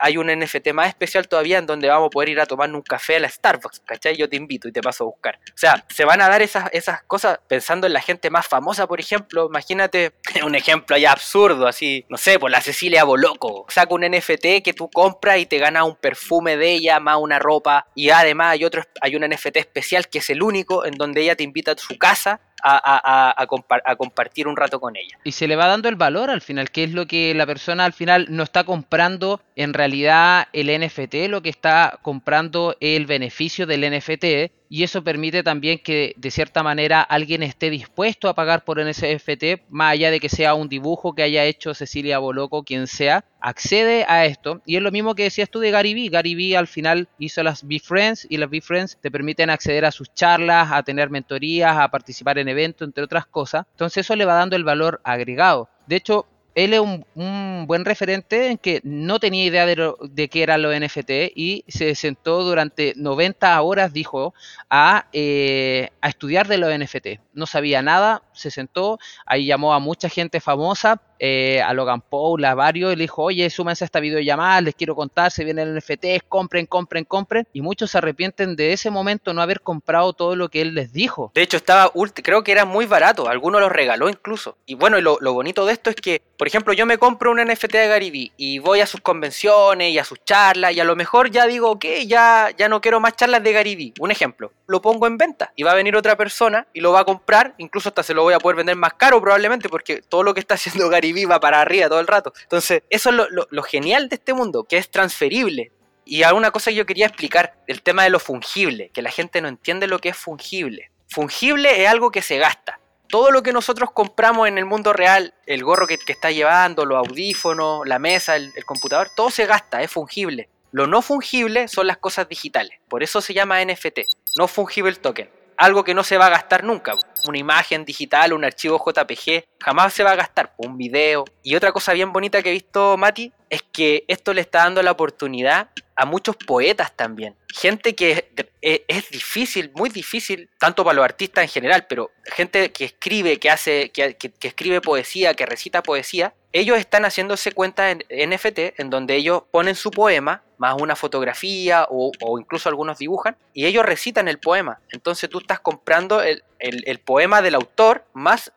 hay 0.00 0.16
un 0.16 0.26
NFT 0.26 0.72
más 0.72 0.88
especial 0.88 1.28
todavía 1.28 1.58
en 1.58 1.66
donde 1.66 1.88
vamos 1.88 2.08
a 2.08 2.10
poder 2.10 2.30
ir 2.30 2.40
a 2.40 2.46
tomar 2.46 2.68
un 2.74 2.82
café 2.82 3.16
a 3.16 3.20
la 3.20 3.28
Starbucks, 3.28 3.80
¿cachai? 3.80 4.16
Yo 4.16 4.28
te 4.28 4.36
invito 4.36 4.66
y 4.66 4.72
te 4.72 4.80
paso 4.80 5.04
a 5.04 5.06
buscar. 5.06 5.36
O 5.36 5.56
sea, 5.56 5.84
se 5.88 6.04
van 6.04 6.20
a 6.20 6.28
dar 6.28 6.42
esas, 6.42 6.68
esas 6.72 7.02
cosas 7.04 7.38
pensando 7.46 7.86
en 7.86 7.92
la 7.92 8.00
gente 8.00 8.30
más 8.30 8.46
famosa, 8.46 8.86
por 8.86 8.98
ejemplo. 8.98 9.46
Imagínate 9.46 10.12
un 10.44 10.54
ejemplo 10.54 10.96
allá 10.96 11.12
absurdo, 11.12 11.66
así, 11.66 12.04
no 12.08 12.16
sé, 12.16 12.38
por 12.38 12.50
la 12.50 12.60
Cecilia 12.60 13.04
Boloco. 13.04 13.66
Saca 13.68 13.94
un 13.94 14.02
NFT 14.02 14.62
que 14.64 14.74
tú 14.74 14.90
compras 14.90 15.38
y 15.38 15.46
te 15.46 15.58
gana 15.58 15.84
un 15.84 15.96
perfume 15.96 16.56
de 16.56 16.72
ella, 16.72 16.98
más 16.98 17.18
una 17.18 17.38
ropa, 17.38 17.86
y 17.94 18.10
además 18.10 18.52
hay 18.52 18.64
otro, 18.64 18.82
hay 19.00 19.14
un 19.14 19.22
NFT 19.28 19.58
especial 19.58 20.08
que 20.08 20.18
es 20.18 20.30
el 20.30 20.42
único 20.42 20.84
en 20.84 20.94
donde 20.94 21.22
ella 21.22 21.36
te 21.36 21.44
invita 21.44 21.72
a 21.72 21.76
su 21.76 21.96
casa 21.96 22.40
a, 22.64 22.80
a, 22.82 23.42
a, 23.42 23.46
compar 23.46 23.82
a, 23.84 23.94
compartir 23.96 24.48
un 24.48 24.56
rato 24.56 24.80
con 24.80 24.96
ella. 24.96 25.18
Y 25.22 25.32
se 25.32 25.46
le 25.46 25.54
va 25.54 25.66
dando 25.66 25.88
el 25.88 25.96
valor 25.96 26.30
al 26.30 26.40
final, 26.40 26.70
que 26.70 26.84
es 26.84 26.92
lo 26.92 27.06
que 27.06 27.34
la 27.34 27.46
persona 27.46 27.84
al 27.84 27.92
final 27.92 28.26
no 28.30 28.42
está 28.42 28.64
comprando 28.64 29.40
en 29.54 29.74
realidad 29.74 30.48
el 30.52 30.68
NFT, 30.68 31.28
lo 31.28 31.42
que 31.42 31.50
está 31.50 31.98
comprando 32.02 32.76
el 32.80 33.06
beneficio 33.06 33.66
del 33.66 33.82
NFT 33.90 34.50
y 34.74 34.82
eso 34.82 35.04
permite 35.04 35.44
también 35.44 35.78
que 35.78 36.14
de 36.16 36.32
cierta 36.32 36.64
manera 36.64 37.00
alguien 37.00 37.44
esté 37.44 37.70
dispuesto 37.70 38.28
a 38.28 38.34
pagar 38.34 38.64
por 38.64 38.84
NFT, 38.84 39.68
más 39.68 39.92
allá 39.92 40.10
de 40.10 40.18
que 40.18 40.28
sea 40.28 40.54
un 40.54 40.68
dibujo 40.68 41.14
que 41.14 41.22
haya 41.22 41.44
hecho 41.44 41.74
Cecilia 41.74 42.18
Boloco, 42.18 42.64
quien 42.64 42.88
sea, 42.88 43.24
accede 43.40 44.04
a 44.08 44.26
esto. 44.26 44.62
Y 44.66 44.74
es 44.74 44.82
lo 44.82 44.90
mismo 44.90 45.14
que 45.14 45.22
decías 45.22 45.48
tú 45.48 45.60
de 45.60 45.70
Gary 45.70 45.94
Vee. 45.94 46.08
Gary 46.08 46.34
Vee 46.34 46.56
al 46.56 46.66
final 46.66 47.06
hizo 47.20 47.44
las 47.44 47.64
B-Friends 47.64 48.26
y 48.28 48.36
las 48.36 48.50
B-Friends 48.50 48.98
te 49.00 49.12
permiten 49.12 49.48
acceder 49.48 49.84
a 49.84 49.92
sus 49.92 50.12
charlas, 50.12 50.72
a 50.72 50.82
tener 50.82 51.08
mentorías, 51.08 51.78
a 51.78 51.88
participar 51.88 52.38
en 52.38 52.48
eventos, 52.48 52.84
entre 52.84 53.04
otras 53.04 53.26
cosas. 53.26 53.66
Entonces 53.74 54.04
eso 54.04 54.16
le 54.16 54.24
va 54.24 54.34
dando 54.34 54.56
el 54.56 54.64
valor 54.64 55.00
agregado. 55.04 55.68
De 55.86 55.94
hecho, 55.94 56.26
él 56.54 56.72
es 56.72 56.80
un, 56.80 57.04
un, 57.14 57.64
buen 57.66 57.84
referente 57.84 58.50
en 58.50 58.58
que 58.58 58.80
no 58.84 59.18
tenía 59.18 59.44
idea 59.44 59.66
de, 59.66 59.76
lo, 59.76 59.98
de 60.00 60.28
qué 60.28 60.42
eran 60.42 60.62
los 60.62 60.78
NFT 60.78 61.10
y 61.34 61.64
se 61.68 61.94
sentó 61.94 62.44
durante 62.44 62.92
90 62.96 63.60
horas, 63.62 63.92
dijo, 63.92 64.34
a, 64.70 65.06
eh, 65.12 65.90
a 66.00 66.08
estudiar 66.08 66.46
de 66.46 66.58
los 66.58 66.76
NFT. 66.76 67.20
No 67.32 67.46
sabía 67.46 67.82
nada, 67.82 68.22
se 68.32 68.50
sentó, 68.50 68.98
ahí 69.26 69.46
llamó 69.46 69.74
a 69.74 69.78
mucha 69.80 70.08
gente 70.08 70.40
famosa, 70.40 71.00
eh, 71.18 71.62
a 71.62 71.72
Logan 71.72 72.00
Paul, 72.00 72.44
a 72.44 72.54
varios, 72.54 72.92
y 72.92 72.96
le 72.96 73.04
dijo, 73.04 73.22
oye, 73.22 73.48
súmense 73.50 73.84
a 73.84 73.86
esta 73.86 74.00
videollamada, 74.00 74.60
les 74.60 74.74
quiero 74.74 74.94
contar, 74.94 75.30
se 75.30 75.44
viene 75.44 75.62
el 75.62 75.76
NFT, 75.76 76.26
compren, 76.28 76.66
compren, 76.66 77.04
compren. 77.04 77.46
Y 77.52 77.60
muchos 77.60 77.90
se 77.90 77.98
arrepienten 77.98 78.56
de 78.56 78.72
ese 78.72 78.90
momento 78.90 79.32
no 79.32 79.42
haber 79.42 79.60
comprado 79.60 80.12
todo 80.12 80.36
lo 80.36 80.48
que 80.48 80.60
él 80.60 80.74
les 80.74 80.92
dijo. 80.92 81.30
De 81.34 81.42
hecho, 81.42 81.56
estaba, 81.56 81.92
creo 82.22 82.44
que 82.44 82.52
era 82.52 82.64
muy 82.64 82.86
barato, 82.86 83.28
algunos 83.28 83.60
los 83.60 83.72
regaló 83.72 84.08
incluso. 84.08 84.56
Y 84.66 84.74
bueno, 84.74 85.00
lo, 85.00 85.18
bonito 85.34 85.66
de 85.66 85.72
esto 85.72 85.90
es 85.90 85.96
que, 85.96 86.22
por 86.36 86.46
ejemplo, 86.46 86.72
yo 86.72 86.86
me 86.86 86.98
compro 86.98 87.30
un 87.30 87.38
NFT 87.38 87.72
de 87.72 88.10
Vee 88.10 88.32
y 88.36 88.58
voy 88.58 88.80
a 88.80 88.86
sus 88.86 89.00
convenciones 89.00 89.90
y 89.90 89.98
a 89.98 90.04
sus 90.04 90.22
charlas 90.24 90.72
y 90.74 90.80
a 90.80 90.84
lo 90.84 90.96
mejor 90.96 91.30
ya 91.30 91.46
digo, 91.46 91.70
ok, 91.70 91.84
ya, 92.06 92.50
ya 92.56 92.68
no 92.68 92.80
quiero 92.80 93.00
más 93.00 93.16
charlas 93.16 93.42
de 93.42 93.52
Vee. 93.52 93.94
Un 93.98 94.10
ejemplo, 94.10 94.52
lo 94.66 94.80
pongo 94.80 95.06
en 95.06 95.18
venta 95.18 95.52
y 95.56 95.62
va 95.62 95.72
a 95.72 95.74
venir 95.74 95.96
otra 95.96 96.16
persona 96.16 96.66
y 96.72 96.80
lo 96.80 96.92
va 96.92 97.00
a 97.00 97.04
comprar, 97.04 97.54
incluso 97.58 97.88
hasta 97.88 98.02
se 98.02 98.14
lo 98.14 98.22
voy 98.22 98.34
a 98.34 98.38
poder 98.38 98.56
vender 98.56 98.76
más 98.76 98.94
caro 98.94 99.20
probablemente 99.20 99.68
porque 99.68 100.02
todo 100.02 100.22
lo 100.22 100.34
que 100.34 100.40
está 100.40 100.54
haciendo 100.54 100.88
Gary 100.90 101.03
Vee 101.12 101.26
va 101.26 101.40
para 101.40 101.60
arriba 101.60 101.88
todo 101.88 102.00
el 102.00 102.06
rato. 102.06 102.32
Entonces, 102.42 102.82
eso 102.90 103.10
es 103.10 103.16
lo, 103.50 103.62
genial 103.62 104.08
de 104.08 104.16
este 104.16 104.34
mundo, 104.34 104.64
que 104.64 104.76
es 104.76 104.90
transferible. 104.90 105.72
Y 106.04 106.22
alguna 106.22 106.50
cosa 106.50 106.70
que 106.70 106.76
yo 106.76 106.86
quería 106.86 107.06
explicar, 107.06 107.54
el 107.66 107.82
tema 107.82 108.04
de 108.04 108.10
lo 108.10 108.20
fungible, 108.20 108.90
que 108.90 109.02
la 109.02 109.10
gente 109.10 109.40
no 109.40 109.48
entiende 109.48 109.86
lo 109.86 109.98
que 109.98 110.10
es 110.10 110.16
fungible. 110.16 110.90
Fungible 111.08 111.82
es 111.82 111.88
algo 111.88 112.10
que 112.10 112.22
se 112.22 112.38
gasta. 112.38 112.80
Todo 113.08 113.30
lo 113.30 113.42
que 113.42 113.52
nosotros 113.52 113.90
compramos 113.92 114.48
en 114.48 114.58
el 114.58 114.64
mundo 114.64 114.92
real, 114.92 115.34
el 115.46 115.62
gorro 115.62 115.86
que, 115.86 115.98
que 115.98 116.12
está 116.12 116.30
llevando, 116.30 116.84
los 116.84 116.98
audífonos, 116.98 117.86
la 117.86 117.98
mesa, 117.98 118.36
el, 118.36 118.52
el 118.56 118.64
computador, 118.64 119.08
todo 119.14 119.30
se 119.30 119.46
gasta, 119.46 119.82
es 119.82 119.90
fungible. 119.90 120.48
Lo 120.72 120.86
no 120.86 121.02
fungible 121.02 121.68
son 121.68 121.86
las 121.86 121.98
cosas 121.98 122.28
digitales. 122.28 122.80
Por 122.88 123.02
eso 123.02 123.20
se 123.20 123.32
llama 123.32 123.64
NFT, 123.64 124.00
no 124.36 124.48
fungible 124.48 124.94
token 124.96 125.28
algo 125.56 125.84
que 125.84 125.94
no 125.94 126.04
se 126.04 126.18
va 126.18 126.26
a 126.26 126.30
gastar 126.30 126.64
nunca. 126.64 126.94
Una 127.26 127.38
imagen 127.38 127.84
digital, 127.84 128.32
un 128.32 128.44
archivo 128.44 128.82
JPG, 128.84 129.44
jamás 129.60 129.92
se 129.94 130.02
va 130.02 130.12
a 130.12 130.16
gastar. 130.16 130.52
Un 130.58 130.76
video. 130.76 131.24
Y 131.42 131.54
otra 131.54 131.72
cosa 131.72 131.92
bien 131.92 132.12
bonita 132.12 132.42
que 132.42 132.50
he 132.50 132.52
visto, 132.52 132.96
Mati, 132.96 133.32
es 133.50 133.62
que 133.62 134.04
esto 134.08 134.32
le 134.32 134.40
está 134.40 134.60
dando 134.60 134.82
la 134.82 134.90
oportunidad 134.90 135.68
a 135.96 136.04
muchos 136.04 136.36
poetas 136.36 136.92
también. 136.96 137.34
Gente 137.52 137.94
que 137.94 138.28
es 138.60 139.10
difícil, 139.10 139.70
muy 139.74 139.90
difícil, 139.90 140.48
tanto 140.58 140.84
para 140.84 140.96
los 140.96 141.04
artistas 141.04 141.44
en 141.44 141.48
general, 141.48 141.86
pero 141.88 142.10
gente 142.24 142.72
que 142.72 142.86
escribe, 142.86 143.38
que 143.38 143.50
hace, 143.50 143.90
que, 143.90 144.14
que, 144.14 144.48
escribe 144.48 144.80
poesía, 144.80 145.34
que 145.34 145.46
recita 145.46 145.82
poesía, 145.82 146.34
ellos 146.52 146.78
están 146.78 147.04
haciéndose 147.04 147.52
cuenta 147.52 147.90
en 147.90 148.30
NFT 148.30 148.78
en 148.78 148.90
donde 148.90 149.16
ellos 149.16 149.42
ponen 149.50 149.74
su 149.74 149.90
poema 149.90 150.42
más 150.58 150.80
una 150.80 150.96
fotografía 150.96 151.86
o, 151.90 152.12
incluso 152.38 152.68
algunos 152.68 152.98
dibujan 152.98 153.36
y 153.52 153.66
ellos 153.66 153.84
recitan 153.84 154.28
el 154.28 154.38
poema. 154.38 154.80
Entonces 154.90 155.28
tú 155.28 155.38
estás 155.38 155.60
comprando 155.60 156.22
el, 156.22 156.44
el, 156.58 156.84
el, 156.86 156.98
poema 157.00 157.42
del 157.42 157.54
autor 157.54 158.04
más 158.12 158.52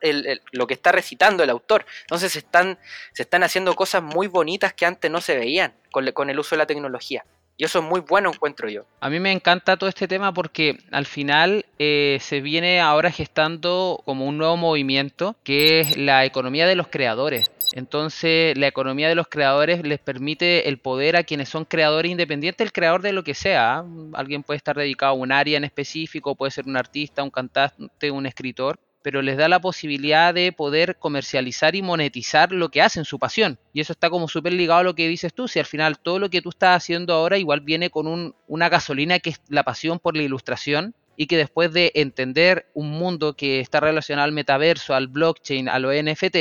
lo 0.52 0.66
que 0.66 0.74
está 0.74 0.92
recitando 0.92 1.42
el 1.42 1.50
autor. 1.50 1.84
Entonces 2.02 2.36
están, 2.36 2.78
se 3.12 3.22
están 3.22 3.42
haciendo 3.42 3.74
cosas 3.74 4.02
muy 4.02 4.26
bonitas 4.28 4.72
que 4.78 4.86
antes 4.86 5.10
no 5.10 5.20
se 5.20 5.36
veían 5.36 5.74
con 5.90 6.30
el 6.30 6.38
uso 6.38 6.54
de 6.54 6.58
la 6.58 6.66
tecnología. 6.66 7.24
Y 7.60 7.64
eso 7.64 7.80
es 7.80 7.84
muy 7.84 8.00
bueno, 8.00 8.30
encuentro 8.32 8.68
yo. 8.68 8.84
A 9.00 9.10
mí 9.10 9.18
me 9.18 9.32
encanta 9.32 9.76
todo 9.76 9.90
este 9.90 10.06
tema 10.06 10.32
porque 10.32 10.78
al 10.92 11.06
final 11.06 11.66
eh, 11.80 12.18
se 12.20 12.40
viene 12.40 12.80
ahora 12.80 13.10
gestando 13.10 14.00
como 14.04 14.26
un 14.26 14.38
nuevo 14.38 14.56
movimiento 14.56 15.34
que 15.42 15.80
es 15.80 15.96
la 15.96 16.24
economía 16.24 16.68
de 16.68 16.76
los 16.76 16.86
creadores. 16.86 17.50
Entonces, 17.72 18.56
la 18.56 18.68
economía 18.68 19.08
de 19.08 19.16
los 19.16 19.26
creadores 19.26 19.84
les 19.84 19.98
permite 19.98 20.68
el 20.68 20.78
poder 20.78 21.16
a 21.16 21.24
quienes 21.24 21.48
son 21.48 21.64
creadores 21.64 22.12
independientes, 22.12 22.64
el 22.64 22.72
creador 22.72 23.02
de 23.02 23.12
lo 23.12 23.24
que 23.24 23.34
sea. 23.34 23.84
Alguien 24.14 24.44
puede 24.44 24.58
estar 24.58 24.76
dedicado 24.76 25.12
a 25.12 25.16
un 25.16 25.32
área 25.32 25.58
en 25.58 25.64
específico, 25.64 26.36
puede 26.36 26.52
ser 26.52 26.66
un 26.66 26.76
artista, 26.76 27.24
un 27.24 27.30
cantante, 27.30 28.12
un 28.12 28.24
escritor, 28.24 28.78
pero 29.08 29.22
les 29.22 29.38
da 29.38 29.48
la 29.48 29.58
posibilidad 29.58 30.34
de 30.34 30.52
poder 30.52 30.98
comercializar 30.98 31.74
y 31.74 31.80
monetizar 31.80 32.52
lo 32.52 32.68
que 32.68 32.82
hacen, 32.82 33.06
su 33.06 33.18
pasión. 33.18 33.58
Y 33.72 33.80
eso 33.80 33.94
está 33.94 34.10
como 34.10 34.28
súper 34.28 34.52
ligado 34.52 34.80
a 34.80 34.82
lo 34.82 34.94
que 34.94 35.08
dices 35.08 35.32
tú, 35.32 35.48
si 35.48 35.58
al 35.58 35.64
final 35.64 35.98
todo 35.98 36.18
lo 36.18 36.28
que 36.28 36.42
tú 36.42 36.50
estás 36.50 36.76
haciendo 36.76 37.14
ahora 37.14 37.38
igual 37.38 37.62
viene 37.62 37.88
con 37.88 38.34
una 38.46 38.68
gasolina 38.68 39.18
que 39.18 39.30
es 39.30 39.40
la 39.48 39.62
pasión 39.62 39.98
por 39.98 40.14
la 40.14 40.24
ilustración 40.24 40.94
y 41.16 41.26
que 41.26 41.38
después 41.38 41.72
de 41.72 41.90
entender 41.94 42.66
un 42.74 42.90
mundo 42.90 43.34
que 43.34 43.60
está 43.60 43.80
relacionado 43.80 44.26
al 44.26 44.32
metaverso, 44.32 44.94
al 44.94 45.08
blockchain, 45.08 45.70
a 45.70 45.78
los 45.78 45.94
NFT, 45.94 46.36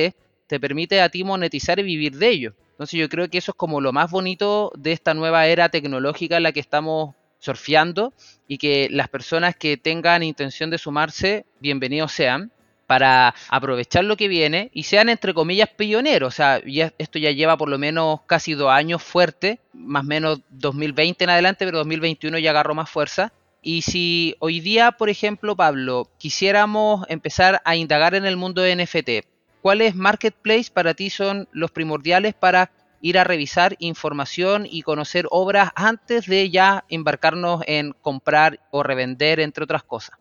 te 0.47 0.59
permite 0.59 0.99
a 0.99 1.07
ti 1.07 1.23
monetizar 1.23 1.79
y 1.79 1.83
vivir 1.83 2.17
de 2.17 2.27
ello. 2.27 2.53
Entonces 2.71 2.99
yo 2.99 3.07
creo 3.07 3.29
que 3.29 3.37
eso 3.37 3.51
es 3.51 3.55
como 3.55 3.79
lo 3.79 3.93
más 3.93 4.11
bonito 4.11 4.73
de 4.77 4.91
esta 4.91 5.13
nueva 5.13 5.47
era 5.47 5.69
tecnológica 5.69 6.35
en 6.35 6.43
la 6.43 6.51
que 6.51 6.59
estamos 6.59 7.15
surfeando 7.39 8.13
y 8.45 8.57
que 8.57 8.89
las 8.91 9.07
personas 9.07 9.55
que 9.55 9.77
tengan 9.77 10.21
intención 10.21 10.69
de 10.69 10.77
sumarse, 10.77 11.45
bienvenidos 11.61 12.11
sean 12.11 12.51
para 12.87 13.35
aprovechar 13.49 14.05
lo 14.05 14.17
que 14.17 14.29
viene 14.29 14.71
y 14.73 14.83
sean 14.83 15.09
entre 15.09 15.33
comillas 15.33 15.69
pioneros. 15.69 16.33
O 16.33 16.35
sea, 16.35 16.61
ya, 16.65 16.93
esto 16.97 17.19
ya 17.19 17.31
lleva 17.31 17.57
por 17.57 17.69
lo 17.69 17.77
menos 17.77 18.21
casi 18.25 18.53
dos 18.53 18.71
años 18.71 19.03
fuerte, 19.03 19.59
más 19.73 20.03
o 20.03 20.07
menos 20.07 20.39
2020 20.49 21.25
en 21.25 21.29
adelante, 21.29 21.65
pero 21.65 21.79
2021 21.79 22.39
ya 22.39 22.51
agarró 22.51 22.73
más 22.73 22.89
fuerza. 22.89 23.33
Y 23.61 23.81
si 23.81 24.35
hoy 24.39 24.61
día, 24.61 24.93
por 24.93 25.09
ejemplo, 25.09 25.55
Pablo, 25.55 26.09
quisiéramos 26.17 27.05
empezar 27.09 27.61
a 27.65 27.75
indagar 27.75 28.15
en 28.15 28.25
el 28.25 28.37
mundo 28.37 28.61
de 28.61 28.75
NFT, 28.75 29.27
¿cuáles 29.61 29.93
marketplace 29.93 30.71
para 30.73 30.93
ti 30.93 31.09
son 31.09 31.49
los 31.51 31.71
primordiales 31.71 32.33
para 32.33 32.71
ir 33.01 33.17
a 33.19 33.25
revisar 33.25 33.75
información 33.79 34.65
y 34.69 34.83
conocer 34.83 35.27
obras 35.29 35.71
antes 35.75 36.27
de 36.27 36.49
ya 36.49 36.85
embarcarnos 36.87 37.61
en 37.67 37.93
comprar 38.01 38.59
o 38.71 38.83
revender, 38.83 39.41
entre 39.41 39.65
otras 39.65 39.83
cosas? 39.83 40.17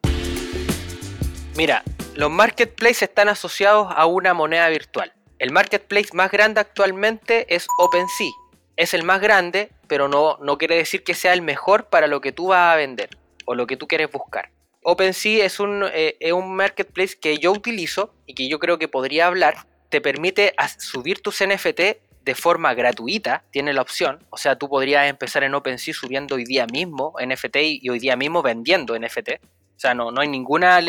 Mira, 1.57 1.83
los 2.17 2.31
marketplaces 2.31 3.03
están 3.03 3.29
asociados 3.29 3.89
a 3.95 4.07
una 4.07 4.33
moneda 4.33 4.69
virtual. 4.71 5.13
El 5.39 5.53
marketplace 5.53 6.09
más 6.15 6.31
grande 6.31 6.61
actualmente 6.61 7.55
es 7.55 7.67
OpenSea. 7.79 8.31
Es 8.77 8.95
el 8.95 9.03
más 9.03 9.21
grande, 9.21 9.71
pero 9.87 10.09
no, 10.09 10.39
no 10.41 10.57
quiere 10.57 10.77
decir 10.77 11.05
que 11.05 11.13
sea 11.13 11.35
el 11.35 11.43
mejor 11.43 11.91
para 11.91 12.07
lo 12.07 12.23
que 12.23 12.33
tú 12.33 12.49
vas 12.49 12.73
a 12.73 12.77
vender 12.77 13.11
o 13.45 13.55
lo 13.55 13.67
que 13.67 13.77
tú 13.77 13.87
quieres 13.87 14.11
buscar. 14.11 14.51
OpenSea 14.83 15.45
es 15.45 15.61
un, 15.61 15.85
eh, 15.93 16.17
es 16.19 16.33
un 16.33 16.57
marketplace 16.57 17.19
que 17.21 17.37
yo 17.37 17.53
utilizo 17.53 18.15
y 18.25 18.35
que 18.35 18.49
yo 18.49 18.59
creo 18.59 18.79
que 18.79 18.89
podría 18.89 19.27
hablar. 19.27 19.67
Te 19.91 20.01
permite 20.01 20.55
subir 20.79 21.21
tus 21.21 21.43
NFT 21.45 21.81
de 22.23 22.35
forma 22.35 22.73
gratuita, 22.73 23.45
tiene 23.51 23.75
la 23.75 23.83
opción. 23.83 24.25
O 24.31 24.39
sea, 24.39 24.57
tú 24.57 24.71
podrías 24.71 25.07
empezar 25.07 25.45
en 25.45 25.55
OpenSea 25.55 25.93
subiendo 25.93 26.37
hoy 26.37 26.45
día 26.45 26.67
mismo 26.67 27.15
NFT 27.23 27.57
y 27.83 27.89
hoy 27.91 27.99
día 27.99 28.17
mismo 28.17 28.43
vendiendo 28.43 28.99
NFT. 28.99 29.33
O 29.77 29.79
sea, 29.79 29.95
no, 29.95 30.11
no 30.11 30.21
hay 30.21 30.29
ninguna, 30.29 30.81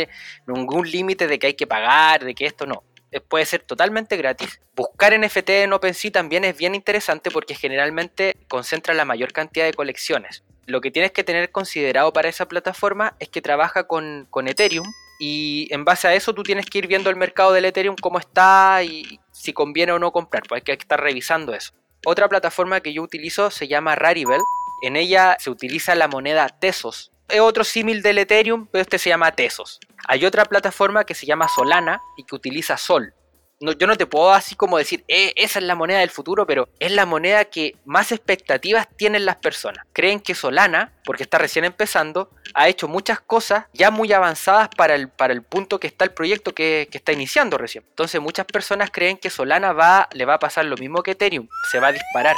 ningún 0.48 0.90
límite 0.90 1.28
de 1.28 1.40
que 1.40 1.48
hay 1.48 1.54
que 1.56 1.68
pagar, 1.68 2.24
de 2.24 2.34
que 2.34 2.46
esto 2.46 2.66
no. 2.66 2.84
Eh, 3.12 3.22
puede 3.22 3.46
ser 3.46 3.62
totalmente 3.62 4.18
gratis. 4.18 4.62
Buscar 4.76 5.18
NFT 5.18 5.50
en 5.50 5.74
OpenSea 5.74 6.12
también 6.12 6.44
es 6.44 6.58
bien 6.58 6.76
interesante 6.76 7.32
porque 7.32 7.56
generalmente 7.56 8.36
concentra 8.48 8.94
la 8.94 9.06
mayor 9.06 9.32
cantidad 9.34 9.66
de 9.66 9.74
colecciones. 9.74 10.44
Lo 10.66 10.82
que 10.82 10.92
tienes 10.92 11.12
que 11.12 11.24
tener 11.24 11.52
considerado 11.52 12.12
para 12.12 12.30
esa 12.30 12.48
plataforma 12.48 13.16
es 13.20 13.30
que 13.30 13.42
trabaja 13.42 13.88
con, 13.88 14.28
con 14.30 14.48
Ethereum 14.48 14.86
y 15.20 15.68
en 15.74 15.86
base 15.86 16.08
a 16.08 16.14
eso 16.14 16.34
tú 16.34 16.44
tienes 16.44 16.66
que 16.66 16.80
ir 16.80 16.88
viendo 16.88 17.10
el 17.10 17.16
mercado 17.16 17.54
del 17.54 17.66
Ethereum 17.66 17.96
cómo 17.96 18.20
está 18.20 18.84
y 18.84 19.20
si 19.32 19.54
conviene 19.54 19.94
o 19.94 20.00
no 20.00 20.12
comprar, 20.12 20.44
pues 20.48 20.60
hay 20.60 20.64
que 20.64 20.74
estar 20.74 21.02
revisando 21.02 21.54
eso. 21.54 21.74
Otra 22.06 22.28
plataforma 22.28 22.82
que 22.82 22.94
yo 22.94 23.02
utilizo 23.02 23.50
se 23.50 23.68
llama 23.68 23.96
Rarible. 23.96 24.38
En 24.84 24.96
ella 24.96 25.38
se 25.40 25.50
utiliza 25.50 25.96
la 25.96 26.08
moneda 26.08 26.50
Tesos, 26.50 27.12
es 27.30 27.40
otro 27.42 27.64
símil 27.64 28.02
del 28.02 28.20
Ethereum, 28.20 28.68
pero 28.72 28.82
este 28.82 28.98
se 28.98 29.10
llama 29.10 29.32
Tesos. 29.32 29.80
Hay 30.08 30.26
otra 30.26 30.46
plataforma 30.46 31.04
que 31.04 31.16
se 31.16 31.26
llama 31.26 31.48
Solana 31.48 32.02
y 32.16 32.24
que 32.24 32.36
utiliza 32.36 32.78
Sol. 32.78 33.14
No, 33.60 33.72
yo 33.72 33.88
no 33.88 33.96
te 33.96 34.06
puedo 34.06 34.32
así 34.34 34.56
como 34.56 34.78
decir, 34.78 35.04
eh, 35.08 35.34
esa 35.36 35.58
es 35.58 35.66
la 35.66 35.74
moneda 35.74 36.00
del 36.00 36.12
futuro, 36.12 36.46
pero 36.46 36.70
es 36.80 36.92
la 36.92 37.08
moneda 37.08 37.46
que 37.46 37.76
más 37.86 38.12
expectativas 38.12 38.88
tienen 38.98 39.26
las 39.26 39.38
personas. 39.38 39.84
Creen 39.94 40.20
que 40.20 40.36
Solana, 40.36 40.94
porque 41.04 41.24
está 41.24 41.40
recién 41.40 41.66
empezando, 41.66 42.30
ha 42.54 42.68
hecho 42.68 42.88
muchas 42.88 43.20
cosas 43.20 43.66
ya 43.74 43.90
muy 43.90 44.14
avanzadas 44.14 44.70
para 44.70 44.94
el, 44.94 45.10
para 45.10 45.34
el 45.34 45.42
punto 45.42 45.80
que 45.80 45.88
está 45.88 46.06
el 46.06 46.12
proyecto 46.12 46.54
que, 46.54 46.88
está 46.92 47.14
iniciando 47.14 47.58
recién. 47.58 47.84
Entonces 47.90 48.22
muchas 48.22 48.46
personas 48.46 48.92
creen 48.92 49.18
que 49.18 49.32
Solana 49.32 49.74
va, 49.74 50.08
le 50.14 50.26
va 50.26 50.36
a 50.36 50.40
pasar 50.40 50.66
lo 50.66 50.78
mismo 50.78 51.02
que 51.02 51.12
Ethereum, 51.12 51.48
se 51.72 51.80
va 51.80 51.88
a 51.88 51.94
disparar. 51.94 52.36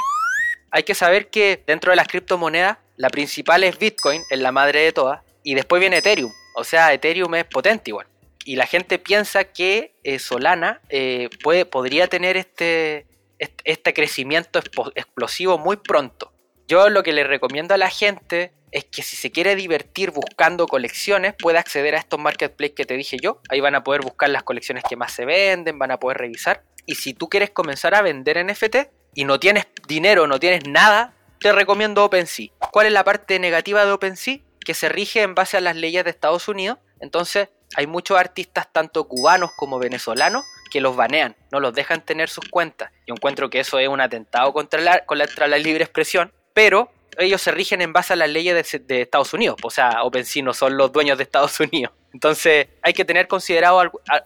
Hay 0.71 0.83
que 0.83 0.95
saber 0.95 1.29
que 1.29 1.61
dentro 1.67 1.91
de 1.91 1.97
las 1.97 2.07
criptomonedas 2.07 2.77
la 2.99 3.09
principal 3.09 3.63
es 3.63 3.79
Bitcoin, 3.79 4.21
es 4.29 4.39
la 4.39 4.51
madre 4.51 4.81
de 4.81 4.91
todas, 4.91 5.21
y 5.41 5.55
después 5.55 5.79
viene 5.79 5.97
Ethereum. 5.99 6.33
O 6.53 6.65
sea, 6.65 6.91
Ethereum 6.93 7.33
es 7.35 7.45
potente 7.45 7.91
igual. 7.91 8.07
Y 8.43 8.57
la 8.57 8.65
gente 8.65 8.99
piensa 8.99 9.45
que 9.45 9.95
eh, 10.03 10.19
Solana 10.19 10.81
eh, 10.89 11.29
puede, 11.41 11.63
podría 11.65 12.07
tener 12.07 12.35
este, 12.35 13.07
este, 13.37 13.93
crecimiento 13.93 14.59
explosivo 14.95 15.57
muy 15.57 15.77
pronto. 15.77 16.33
Yo 16.67 16.89
lo 16.89 17.01
que 17.01 17.13
le 17.13 17.23
recomiendo 17.23 17.73
a 17.73 17.77
la 17.77 17.89
gente 17.89 18.51
es 18.71 18.83
que 18.83 19.01
si 19.01 19.15
se 19.15 19.31
quiere 19.31 19.55
divertir 19.55 20.11
buscando 20.11 20.67
colecciones, 20.67 21.35
puede 21.39 21.57
acceder 21.57 21.95
a 21.95 21.99
estos 21.99 22.19
marketplaces 22.19 22.75
que 22.75 22.85
te 22.85 22.95
dije 22.95 23.15
yo. 23.21 23.39
Ahí 23.47 23.61
van 23.61 23.75
a 23.75 23.83
poder 23.85 24.01
buscar 24.01 24.29
las 24.29 24.43
colecciones 24.43 24.83
que 24.83 24.97
más 24.97 25.13
se 25.13 25.23
venden, 25.23 25.79
van 25.79 25.91
a 25.91 25.99
poder 25.99 26.17
revisar. 26.17 26.63
Y 26.85 26.95
si 26.95 27.13
tú 27.13 27.29
quieres 27.29 27.51
comenzar 27.51 27.95
a 27.95 28.01
vender 28.01 28.45
NFT 28.45 28.75
y 29.15 29.23
no 29.23 29.39
tienes 29.39 29.67
dinero, 29.87 30.27
no 30.27 30.37
tienes 30.37 30.67
nada, 30.67 31.13
te 31.39 31.53
recomiendo 31.53 32.03
OpenSea. 32.03 32.49
¿Cuál 32.71 32.87
es 32.87 32.93
la 32.93 33.03
parte 33.03 33.39
negativa 33.39 33.85
de 33.85 33.91
OpenSea? 33.91 34.39
Que 34.63 34.73
se 34.73 34.89
rige 34.89 35.21
en 35.21 35.35
base 35.35 35.57
a 35.57 35.61
las 35.61 35.75
leyes 35.75 36.03
de 36.03 36.11
Estados 36.11 36.47
Unidos. 36.47 36.77
Entonces, 36.99 37.49
hay 37.75 37.87
muchos 37.87 38.17
artistas, 38.17 38.67
tanto 38.71 39.07
cubanos 39.07 39.51
como 39.57 39.79
venezolanos, 39.79 40.43
que 40.69 40.81
los 40.81 40.95
banean, 40.95 41.35
no 41.51 41.59
los 41.59 41.73
dejan 41.73 42.05
tener 42.05 42.29
sus 42.29 42.47
cuentas. 42.47 42.91
Yo 43.07 43.15
encuentro 43.15 43.49
que 43.49 43.59
eso 43.59 43.79
es 43.79 43.87
un 43.87 44.01
atentado 44.01 44.53
contra 44.53 44.79
la, 44.81 45.05
contra 45.05 45.47
la 45.47 45.57
libre 45.57 45.83
expresión, 45.83 46.31
pero 46.53 46.91
ellos 47.17 47.41
se 47.41 47.51
rigen 47.51 47.81
en 47.81 47.91
base 47.91 48.13
a 48.13 48.15
las 48.15 48.29
leyes 48.29 48.71
de, 48.87 49.01
Estados 49.01 49.33
Unidos. 49.33 49.57
O 49.63 49.69
sea, 49.69 50.03
OpenSea 50.03 50.43
no 50.43 50.53
son 50.53 50.77
los 50.77 50.91
dueños 50.91 51.17
de 51.17 51.23
Estados 51.23 51.59
Unidos. 51.59 51.93
Entonces, 52.13 52.67
hay 52.81 52.93
que 52.93 53.05
tener 53.05 53.27
considerado 53.27 53.81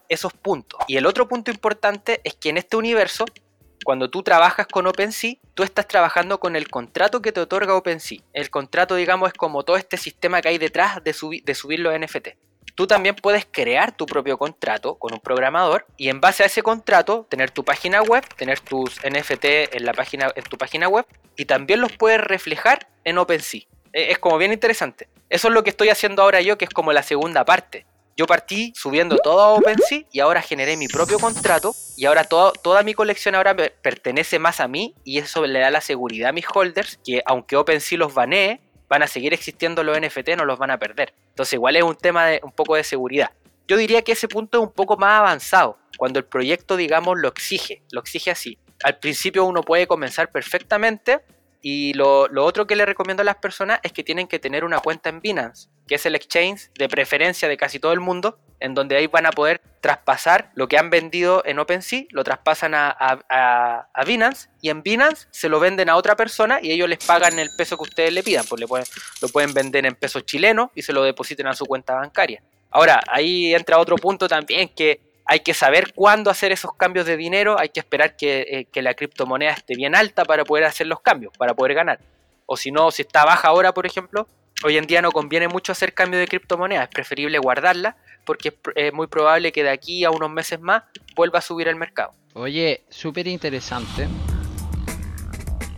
esos 0.09 0.33
puntos. 0.33 0.79
Y 0.87 0.97
el 0.97 1.05
otro 1.05 1.27
punto 1.27 1.51
importante 1.51 2.21
es 2.23 2.35
que 2.35 2.49
en 2.49 2.57
este 2.57 2.77
universo 2.77 3.25
cuando 3.83 4.09
tú 4.09 4.23
trabajas 4.23 4.67
con 4.67 4.87
OpenSea, 4.87 5.35
tú 5.53 5.63
estás 5.63 5.87
trabajando 5.87 6.39
con 6.39 6.55
el 6.55 6.69
contrato 6.69 7.21
que 7.21 7.31
te 7.31 7.41
otorga 7.41 7.75
OpenSea. 7.75 8.19
El 8.33 8.49
contrato, 8.49 8.95
digamos, 8.95 9.29
es 9.29 9.33
como 9.33 9.63
todo 9.63 9.77
este 9.77 9.97
sistema 9.97 10.41
que 10.41 10.49
hay 10.49 10.57
detrás 10.57 11.03
de, 11.03 11.13
subir 11.13 11.79
los 11.79 11.97
NFT. 11.97 12.29
Tú 12.75 12.87
también 12.87 13.15
puedes 13.15 13.45
crear 13.45 13.95
tu 13.95 14.05
propio 14.05 14.37
contrato 14.37 14.95
con 14.95 15.13
un 15.13 15.19
programador 15.19 15.85
y 15.95 16.09
en 16.09 16.21
base 16.21 16.43
a 16.43 16.47
ese 16.47 16.63
contrato 16.63 17.27
tener 17.29 17.51
tu 17.51 17.63
página 17.63 18.01
web, 18.01 18.23
tener 18.35 18.59
tus 18.59 18.99
NFT 19.07 19.45
en, 19.73 19.85
la 19.85 19.93
página, 19.93 20.31
en 20.35 20.43
tu 20.43 20.57
página 20.57 20.87
web 20.87 21.05
y 21.37 21.45
también 21.45 21.81
los 21.81 21.91
puedes 21.91 22.19
reflejar 22.19 22.87
en 23.03 23.19
OpenSea. 23.19 23.61
E, 23.91 24.11
es 24.11 24.17
como 24.17 24.39
bien 24.39 24.53
interesante. 24.53 25.07
Eso 25.29 25.49
es 25.49 25.53
lo 25.53 25.63
que 25.63 25.69
estoy 25.69 25.89
haciendo 25.89 26.23
ahora 26.23 26.41
yo, 26.41 26.57
que 26.57 26.65
es 26.65 26.71
como 26.71 26.93
la 26.93 27.03
segunda 27.03 27.45
parte. 27.45 27.85
Yo 28.15 28.27
partí 28.27 28.73
subiendo 28.75 29.17
todo 29.17 29.41
a 29.41 29.49
OpenSea 29.53 30.03
y 30.11 30.19
ahora 30.19 30.41
generé 30.41 30.77
mi 30.77 30.87
propio 30.87 31.17
contrato 31.19 31.73
y 31.97 32.05
ahora 32.05 32.25
toda 32.25 32.83
mi 32.83 32.93
colección 32.93 33.33
ahora 33.33 33.55
pertenece 33.55 34.37
más 34.37 34.59
a 34.59 34.67
mí 34.67 34.93
y 35.03 35.17
eso 35.17 35.45
le 35.47 35.59
da 35.59 35.71
la 35.71 35.81
seguridad 35.81 36.29
a 36.29 36.33
mis 36.33 36.45
holders 36.53 36.99
que 37.03 37.23
aunque 37.25 37.55
OpenSea 37.55 37.97
los 37.97 38.13
banee, 38.13 38.61
van 38.87 39.01
a 39.01 39.07
seguir 39.07 39.33
existiendo 39.33 39.83
los 39.83 39.99
NFT, 39.99 40.35
no 40.37 40.45
los 40.45 40.59
van 40.59 40.69
a 40.69 40.77
perder. 40.77 41.13
Entonces 41.29 41.53
igual 41.53 41.75
es 41.75 41.83
un 41.83 41.95
tema 41.95 42.27
de 42.27 42.39
un 42.43 42.51
poco 42.51 42.75
de 42.75 42.83
seguridad. 42.83 43.31
Yo 43.67 43.77
diría 43.77 44.03
que 44.03 44.11
ese 44.11 44.27
punto 44.27 44.59
es 44.59 44.63
un 44.63 44.71
poco 44.71 44.97
más 44.97 45.19
avanzado, 45.19 45.79
cuando 45.97 46.19
el 46.19 46.25
proyecto, 46.25 46.75
digamos, 46.75 47.17
lo 47.17 47.29
exige, 47.29 47.81
lo 47.91 48.01
exige 48.01 48.29
así. 48.29 48.59
Al 48.83 48.99
principio 48.99 49.45
uno 49.45 49.63
puede 49.63 49.87
comenzar 49.87 50.29
perfectamente 50.31 51.21
y 51.65 51.93
lo, 51.93 52.27
otro 52.43 52.67
que 52.67 52.75
le 52.75 52.85
recomiendo 52.85 53.21
a 53.21 53.23
las 53.23 53.37
personas 53.37 53.79
es 53.83 53.93
que 53.93 54.03
tienen 54.03 54.27
que 54.27 54.37
tener 54.37 54.65
una 54.65 54.79
cuenta 54.79 55.07
en 55.07 55.21
Binance, 55.21 55.69
que 55.87 55.95
es 55.95 56.05
el 56.05 56.13
exchange 56.13 56.69
de 56.77 56.89
preferencia 56.89 57.47
de 57.47 57.55
casi 57.55 57.79
todo 57.79 57.93
el 57.93 58.01
mundo, 58.01 58.37
en 58.59 58.73
donde 58.73 58.97
ahí 58.97 59.07
van 59.07 59.25
a 59.25 59.31
poder 59.31 59.61
traspasar 59.79 60.51
lo 60.55 60.67
que 60.67 60.77
han 60.77 60.89
vendido 60.89 61.41
en 61.45 61.59
OpenSea, 61.59 62.03
lo 62.09 62.25
traspasan 62.25 62.75
a, 62.75 62.93
a, 62.99 64.03
Binance 64.05 64.49
y 64.61 64.71
en 64.71 64.83
Binance 64.83 65.27
se 65.31 65.47
lo 65.47 65.61
venden 65.61 65.89
a 65.89 65.95
otra 65.95 66.17
persona 66.17 66.59
y 66.61 66.69
ellos 66.69 66.89
les 66.89 67.03
pagan 67.05 67.39
el 67.39 67.49
peso 67.57 67.77
que 67.77 67.83
ustedes 67.83 68.11
le 68.11 68.23
pidan, 68.23 68.43
pues 68.45 68.61
pueden, 68.65 68.85
lo 69.21 69.29
pueden 69.29 69.53
vender 69.53 69.85
en 69.85 69.95
pesos 69.95 70.25
chilenos 70.25 70.69
y 70.75 70.81
se 70.81 70.91
lo 70.91 71.01
depositen 71.03 71.47
a 71.47 71.53
su 71.53 71.65
cuenta 71.65 71.95
bancaria. 71.95 72.43
Ahora, 72.71 72.99
ahí 73.07 73.55
entra 73.55 73.79
otro 73.79 73.95
punto 73.95 74.27
también 74.27 74.67
que 74.67 75.12
hay 75.25 75.39
que 75.39 75.53
saber 75.53 75.93
cuándo 75.93 76.29
hacer 76.29 76.51
esos 76.51 76.73
cambios 76.75 77.05
de 77.05 77.17
dinero, 77.17 77.59
hay 77.59 77.69
que 77.69 77.79
esperar 77.79 78.15
que, 78.15 78.41
eh, 78.41 78.65
que 78.71 78.81
la 78.81 78.93
criptomoneda 78.93 79.51
esté 79.51 79.75
bien 79.75 79.95
alta 79.95 80.25
para 80.25 80.43
poder 80.43 80.65
hacer 80.65 80.87
los 80.87 81.01
cambios, 81.01 81.33
para 81.37 81.53
poder 81.53 81.73
ganar. 81.73 81.99
O 82.45 82.57
si 82.57 82.71
no, 82.71 82.91
si 82.91 83.03
está 83.03 83.25
baja 83.25 83.47
ahora, 83.47 83.73
por 83.73 83.85
ejemplo, 83.85 84.27
hoy 84.63 84.77
en 84.77 84.85
día 84.85 85.01
no 85.01 85.11
conviene 85.11 85.47
mucho 85.47 85.71
hacer 85.71 85.93
cambio 85.93 86.19
de 86.19 86.27
criptomoneda, 86.27 86.83
es 86.83 86.89
preferible 86.89 87.39
guardarla 87.39 87.95
porque 88.25 88.49
es, 88.49 88.55
es 88.75 88.93
muy 88.93 89.07
probable 89.07 89.51
que 89.51 89.63
de 89.63 89.69
aquí 89.69 90.03
a 90.03 90.11
unos 90.11 90.29
meses 90.29 90.59
más 90.59 90.83
vuelva 91.15 91.39
a 91.39 91.41
subir 91.41 91.67
el 91.67 91.75
mercado. 91.75 92.13
Oye, 92.33 92.83
súper 92.89 93.27
interesante. 93.27 94.07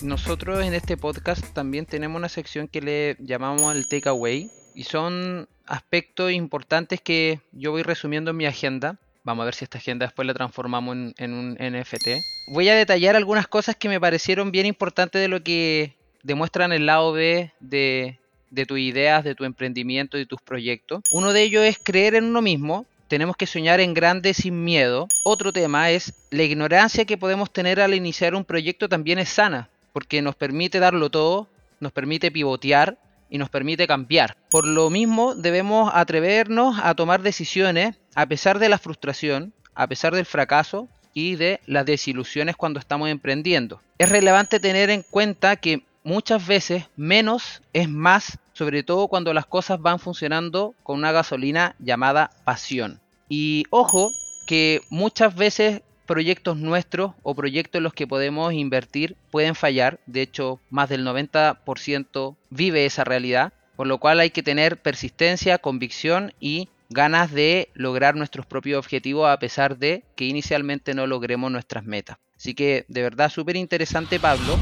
Nosotros 0.02 0.64
en 0.64 0.74
este 0.74 0.98
podcast 0.98 1.44
también 1.54 1.86
tenemos 1.86 2.18
una 2.18 2.30
sección 2.30 2.68
que 2.68 2.82
le 2.82 3.16
llamamos 3.20 3.76
el 3.76 3.88
takeaway 3.90 4.52
y 4.76 4.84
son 4.84 5.48
aspectos 5.66 6.32
importantes 6.32 7.02
que 7.02 7.40
yo 7.52 7.72
voy 7.72 7.82
resumiendo 7.82 8.32
en 8.32 8.38
mi 8.38 8.46
agenda. 8.46 9.00
Vamos 9.26 9.42
a 9.42 9.46
ver 9.46 9.56
si 9.56 9.64
esta 9.64 9.80
agenda 9.80 10.06
después 10.06 10.28
la 10.28 10.36
transformamos 10.36 10.96
en, 11.18 11.34
un 11.34 11.54
NFT. 11.54 12.10
Voy 12.46 12.70
a 12.70 12.76
detallar 12.76 13.16
algunas 13.16 13.48
cosas 13.48 13.76
que 13.76 13.90
me 13.90 14.00
parecieron 14.00 14.52
bien 14.52 14.68
importantes 14.68 15.20
de 15.20 15.28
lo 15.28 15.42
que 15.42 15.96
demuestran 16.22 16.72
el 16.72 16.86
lado 16.86 17.12
B 17.12 17.52
de, 17.60 18.20
de 18.52 18.66
tus 18.68 18.78
ideas, 18.78 19.24
de 19.24 19.34
tu 19.34 19.44
emprendimiento 19.44 20.20
y 20.20 20.28
tus 20.28 20.40
proyectos. 20.44 21.02
Uno 21.12 21.34
de 21.34 21.42
ellos 21.42 21.66
es 21.66 21.80
creer 21.80 22.14
en 22.14 22.26
uno 22.26 22.44
mismo. 22.44 22.86
Tenemos 23.08 23.36
que 23.36 23.48
soñar 23.48 23.80
en 23.80 23.96
grande 23.96 24.36
sin 24.36 24.64
miedo. 24.64 25.08
Otro 25.24 25.52
tema 25.52 25.90
es 25.90 26.14
la 26.30 26.44
ignorancia 26.44 27.06
que 27.06 27.18
podemos 27.18 27.52
tener 27.52 27.82
al 27.82 27.96
iniciar 27.96 28.36
un 28.36 28.46
proyecto 28.46 28.90
también 28.90 29.18
es 29.18 29.30
sana, 29.30 29.70
porque 29.92 30.22
nos 30.22 30.36
permite 30.36 30.78
darlo 30.78 31.10
todo, 31.10 31.48
nos 31.80 31.92
permite 31.92 32.30
pivotear 32.30 33.00
y 33.36 33.38
nos 33.38 33.50
permite 33.50 33.86
cambiar. 33.86 34.38
Por 34.50 34.66
lo 34.66 34.90
mismo 34.90 35.36
debemos 35.36 35.92
atrevernos 35.94 36.80
a 36.82 36.96
tomar 36.96 37.22
decisiones 37.22 37.98
a 38.16 38.26
pesar 38.28 38.60
de 38.60 38.70
la 38.70 38.78
frustración, 38.78 39.54
a 39.74 39.88
pesar 39.88 40.16
del 40.16 40.26
fracaso 40.26 40.88
y 41.14 41.36
de 41.36 41.60
las 41.66 41.86
desilusiones 41.86 42.56
cuando 42.56 42.80
estamos 42.80 43.10
emprendiendo. 43.10 43.82
Es 43.98 44.08
relevante 44.08 44.62
tener 44.62 44.90
en 44.90 45.04
cuenta 45.04 45.58
que 45.58 45.84
muchas 46.06 46.48
veces 46.48 46.86
menos 46.96 47.62
es 47.74 47.90
más, 47.90 48.40
sobre 48.54 48.84
todo 48.84 49.10
cuando 49.10 49.34
las 49.34 49.46
cosas 49.46 49.82
van 49.82 50.00
funcionando 50.00 50.74
con 50.82 50.98
una 50.98 51.12
gasolina 51.12 51.76
llamada 51.80 52.32
pasión. 52.46 53.02
Y 53.28 53.66
ojo 53.70 54.12
que 54.48 54.80
muchas 54.90 55.36
veces 55.36 55.82
proyectos 56.06 56.58
nuestros 56.58 57.14
o 57.24 57.36
proyectos 57.36 57.80
en 57.80 57.84
los 57.84 57.94
que 57.94 58.08
podemos 58.08 58.54
invertir 58.54 59.16
pueden 59.32 59.56
fallar. 59.56 60.00
De 60.06 60.22
hecho, 60.22 60.60
más 60.70 60.90
del 60.90 61.06
90% 61.06 62.36
vive 62.50 62.86
esa 62.86 63.04
realidad. 63.04 63.54
Por 63.76 63.88
lo 63.88 63.98
cual 64.00 64.20
hay 64.22 64.30
que 64.30 64.44
tener 64.44 64.82
persistencia, 64.82 65.58
convicción 65.58 66.34
y 66.40 66.70
ganas 66.90 67.32
de 67.32 67.70
lograr 67.74 68.16
nuestros 68.16 68.46
propios 68.46 68.80
objetivos 68.80 69.30
a 69.30 69.38
pesar 69.40 69.78
de 69.78 70.04
que 70.16 70.26
inicialmente 70.26 70.94
no 70.94 71.08
logremos 71.08 71.52
nuestras 71.52 71.84
metas. 71.84 72.18
Así 72.38 72.54
que 72.54 72.86
de 72.88 73.02
verdad 73.02 73.30
súper 73.30 73.56
interesante 73.56 74.20
Pablo. 74.20 74.58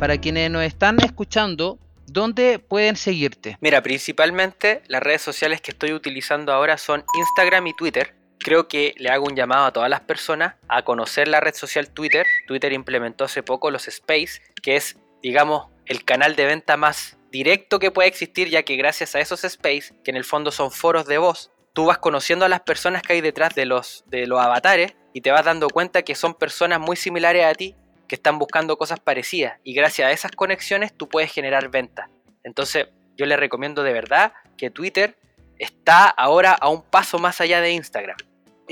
Para 0.00 0.18
quienes 0.18 0.50
nos 0.50 0.64
están 0.64 0.98
escuchando, 1.00 1.78
¿dónde 2.06 2.58
pueden 2.58 2.96
seguirte? 2.96 3.56
Mira, 3.60 3.82
principalmente 3.82 4.82
las 4.88 5.02
redes 5.02 5.22
sociales 5.22 5.60
que 5.60 5.70
estoy 5.70 5.92
utilizando 5.92 6.52
ahora 6.52 6.76
son 6.78 7.04
Instagram 7.16 7.68
y 7.68 7.74
Twitter. 7.74 8.21
Creo 8.42 8.66
que 8.66 8.94
le 8.98 9.08
hago 9.10 9.26
un 9.26 9.36
llamado 9.36 9.66
a 9.66 9.72
todas 9.72 9.88
las 9.88 10.00
personas 10.00 10.56
a 10.68 10.82
conocer 10.82 11.28
la 11.28 11.40
red 11.40 11.54
social 11.54 11.88
Twitter. 11.90 12.26
Twitter 12.46 12.72
implementó 12.72 13.24
hace 13.24 13.42
poco 13.42 13.70
los 13.70 13.86
Space, 13.88 14.42
que 14.62 14.76
es, 14.76 14.96
digamos, 15.22 15.68
el 15.86 16.04
canal 16.04 16.34
de 16.34 16.46
venta 16.46 16.76
más 16.76 17.18
directo 17.30 17.78
que 17.78 17.90
puede 17.90 18.08
existir, 18.08 18.48
ya 18.48 18.62
que 18.62 18.76
gracias 18.76 19.14
a 19.14 19.20
esos 19.20 19.44
Space, 19.44 19.94
que 20.04 20.10
en 20.10 20.16
el 20.16 20.24
fondo 20.24 20.50
son 20.50 20.70
foros 20.70 21.06
de 21.06 21.18
voz, 21.18 21.50
tú 21.72 21.86
vas 21.86 21.98
conociendo 21.98 22.44
a 22.44 22.48
las 22.48 22.60
personas 22.60 23.02
que 23.02 23.14
hay 23.14 23.20
detrás 23.20 23.54
de 23.54 23.64
los, 23.64 24.04
de 24.06 24.26
los 24.26 24.40
avatares 24.40 24.94
y 25.12 25.20
te 25.20 25.30
vas 25.30 25.44
dando 25.44 25.68
cuenta 25.68 26.02
que 26.02 26.14
son 26.14 26.34
personas 26.34 26.80
muy 26.80 26.96
similares 26.96 27.44
a 27.44 27.54
ti 27.54 27.74
que 28.08 28.16
están 28.16 28.38
buscando 28.38 28.76
cosas 28.76 29.00
parecidas 29.00 29.58
y 29.64 29.72
gracias 29.72 30.08
a 30.08 30.12
esas 30.12 30.32
conexiones 30.32 30.92
tú 30.92 31.08
puedes 31.08 31.32
generar 31.32 31.70
ventas. 31.70 32.10
Entonces 32.42 32.88
yo 33.16 33.24
les 33.24 33.38
recomiendo 33.38 33.82
de 33.82 33.92
verdad 33.92 34.32
que 34.58 34.70
Twitter 34.70 35.16
está 35.58 36.06
ahora 36.06 36.52
a 36.52 36.68
un 36.68 36.82
paso 36.82 37.18
más 37.18 37.40
allá 37.40 37.60
de 37.60 37.70
Instagram. 37.70 38.16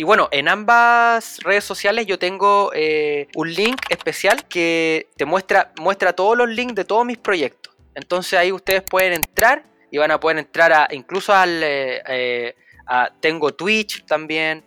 Y 0.01 0.03
bueno, 0.03 0.30
en 0.30 0.48
ambas 0.48 1.40
redes 1.42 1.62
sociales 1.62 2.07
yo 2.07 2.18
tengo 2.18 2.72
eh, 2.74 3.28
un 3.34 3.53
link 3.53 3.82
especial 3.90 4.48
que 4.48 5.11
te 5.14 5.26
muestra, 5.26 5.74
muestra 5.78 6.14
todos 6.14 6.38
los 6.38 6.48
links 6.48 6.74
de 6.74 6.86
todos 6.86 7.05
mis 7.05 7.18
proyectos. 7.18 7.76
Entonces 7.94 8.38
ahí 8.38 8.51
ustedes 8.51 8.80
pueden 8.80 9.12
entrar 9.12 9.62
y 9.90 9.98
van 9.98 10.11
a 10.11 10.18
poder 10.18 10.38
entrar 10.38 10.72
a, 10.72 10.88
incluso 10.90 11.34
al... 11.34 11.62
eh, 11.62 12.03
eh, 12.09 12.55
tengo 13.20 13.53
Twitch 13.53 14.07
también. 14.07 14.64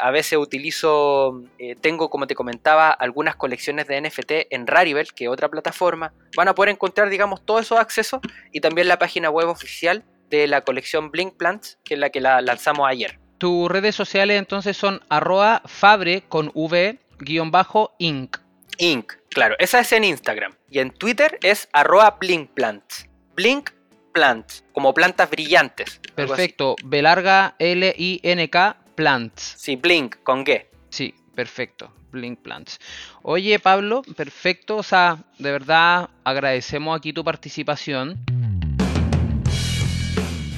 a 0.00 0.10
veces 0.12 0.38
utilizo, 0.38 1.42
tengo 1.80 2.08
como 2.08 2.28
te 2.28 2.36
comentaba, 2.36 2.90
algunas 2.92 3.34
colecciones 3.34 3.88
de 3.88 4.00
NFT 4.00 4.32
en 4.50 4.68
Rarible, 4.68 5.08
que 5.16 5.24
es 5.24 5.30
otra 5.30 5.48
plataforma. 5.48 6.14
Van 6.36 6.46
a 6.46 6.54
poder 6.54 6.70
encontrar, 6.70 7.10
digamos, 7.10 7.44
todos 7.44 7.62
esos 7.62 7.80
accesos 7.80 8.20
y 8.52 8.60
también 8.60 8.86
la 8.86 9.00
página 9.00 9.30
web 9.30 9.48
oficial 9.48 10.04
de 10.28 10.46
la 10.46 10.60
colección 10.60 11.10
Blink 11.10 11.36
Plants, 11.36 11.80
que 11.82 11.94
es 11.94 12.00
la 12.00 12.10
que 12.10 12.20
la 12.20 12.40
lanzamos 12.40 12.88
ayer. 12.88 13.18
Tus 13.40 13.70
redes 13.70 13.94
sociales 13.94 14.38
entonces 14.38 14.76
son 14.76 15.00
arroba 15.08 15.62
fabre 15.64 16.24
con 16.28 16.50
v 16.52 16.98
guion 17.20 17.50
bajo 17.50 17.94
inc. 17.98 18.36
Inc. 18.76 19.14
Claro, 19.30 19.56
esa 19.58 19.80
es 19.80 19.90
en 19.92 20.04
Instagram. 20.04 20.52
Y 20.68 20.78
en 20.78 20.90
Twitter 20.90 21.38
es 21.40 21.66
arroba 21.72 22.18
Blink 22.20 22.50
Plants. 22.50 23.08
Blink 23.34 23.70
Plants, 24.12 24.62
como 24.74 24.92
plantas 24.92 25.30
brillantes. 25.30 26.02
Perfecto. 26.14 26.76
B 26.84 27.00
larga 27.00 27.54
L 27.58 27.94
I 27.96 28.20
N 28.22 28.50
K 28.50 28.76
plants. 28.94 29.54
Sí, 29.56 29.76
Blink 29.76 30.16
con 30.22 30.44
G. 30.44 30.66
Sí, 30.90 31.14
perfecto. 31.34 31.90
Blink 32.10 32.40
Plants. 32.40 32.78
Oye, 33.22 33.58
Pablo, 33.58 34.02
perfecto. 34.02 34.76
O 34.76 34.82
sea, 34.82 35.16
de 35.38 35.50
verdad 35.50 36.10
agradecemos 36.24 36.94
aquí 36.94 37.14
tu 37.14 37.24
participación. 37.24 38.22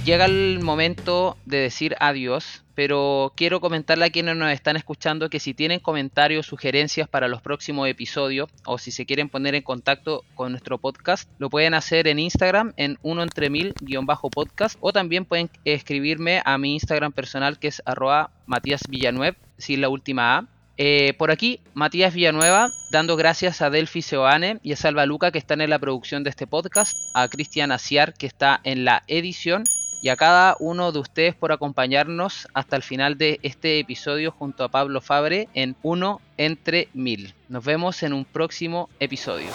Llega 0.04 0.24
el 0.24 0.58
momento 0.58 1.38
de 1.44 1.58
decir 1.58 1.94
adiós, 2.00 2.61
pero 2.74 3.32
quiero 3.36 3.60
comentarle 3.60 4.04
a 4.04 4.10
quienes 4.10 4.36
nos 4.36 4.50
están 4.50 4.76
escuchando 4.76 5.28
que 5.28 5.40
si 5.40 5.54
tienen 5.54 5.80
comentarios, 5.80 6.46
sugerencias 6.46 7.08
para 7.08 7.28
los 7.28 7.42
próximos 7.42 7.88
episodios 7.88 8.50
o 8.64 8.78
si 8.78 8.90
se 8.90 9.06
quieren 9.06 9.28
poner 9.28 9.54
en 9.54 9.62
contacto 9.62 10.24
con 10.34 10.52
nuestro 10.52 10.78
podcast, 10.78 11.28
lo 11.38 11.50
pueden 11.50 11.74
hacer 11.74 12.08
en 12.08 12.18
Instagram 12.18 12.72
en 12.76 12.98
uno 13.02 13.22
entre 13.22 13.50
mil 13.50 13.74
guion 13.80 14.06
bajo 14.06 14.30
podcast 14.30 14.76
o 14.80 14.92
también 14.92 15.24
pueden 15.24 15.50
escribirme 15.64 16.42
a 16.44 16.58
mi 16.58 16.74
Instagram 16.74 17.12
personal 17.12 17.58
que 17.58 17.68
es 17.68 17.82
arroba 17.84 18.30
Matías 18.46 18.82
Villanueva, 18.88 19.36
sin 19.58 19.80
la 19.80 19.88
última 19.88 20.38
A. 20.38 20.46
Eh, 20.78 21.14
por 21.18 21.30
aquí, 21.30 21.60
Matías 21.74 22.14
Villanueva, 22.14 22.70
dando 22.90 23.16
gracias 23.16 23.60
a 23.60 23.70
Delphi 23.70 24.02
Seoane 24.02 24.58
y 24.62 24.72
a 24.72 24.76
Salva 24.76 25.06
Luca 25.06 25.30
que 25.30 25.38
están 25.38 25.60
en 25.60 25.70
la 25.70 25.78
producción 25.78 26.24
de 26.24 26.30
este 26.30 26.46
podcast, 26.46 26.96
a 27.14 27.28
Cristian 27.28 27.72
Aciar 27.72 28.14
que 28.14 28.26
está 28.26 28.60
en 28.64 28.84
la 28.84 29.02
edición 29.06 29.64
y 30.02 30.08
a 30.08 30.16
cada 30.16 30.56
uno 30.58 30.90
de 30.90 30.98
ustedes 30.98 31.34
por 31.34 31.52
acompañarnos 31.52 32.48
hasta 32.52 32.74
el 32.74 32.82
final 32.82 33.16
de 33.16 33.38
este 33.42 33.78
episodio 33.78 34.32
junto 34.32 34.64
a 34.64 34.68
Pablo 34.68 35.00
Fabre 35.00 35.48
en 35.54 35.76
Uno 35.82 36.20
entre 36.36 36.88
Mil. 36.92 37.34
Nos 37.48 37.64
vemos 37.64 38.02
en 38.02 38.12
un 38.12 38.24
próximo 38.24 38.90
episodio. 38.98 39.46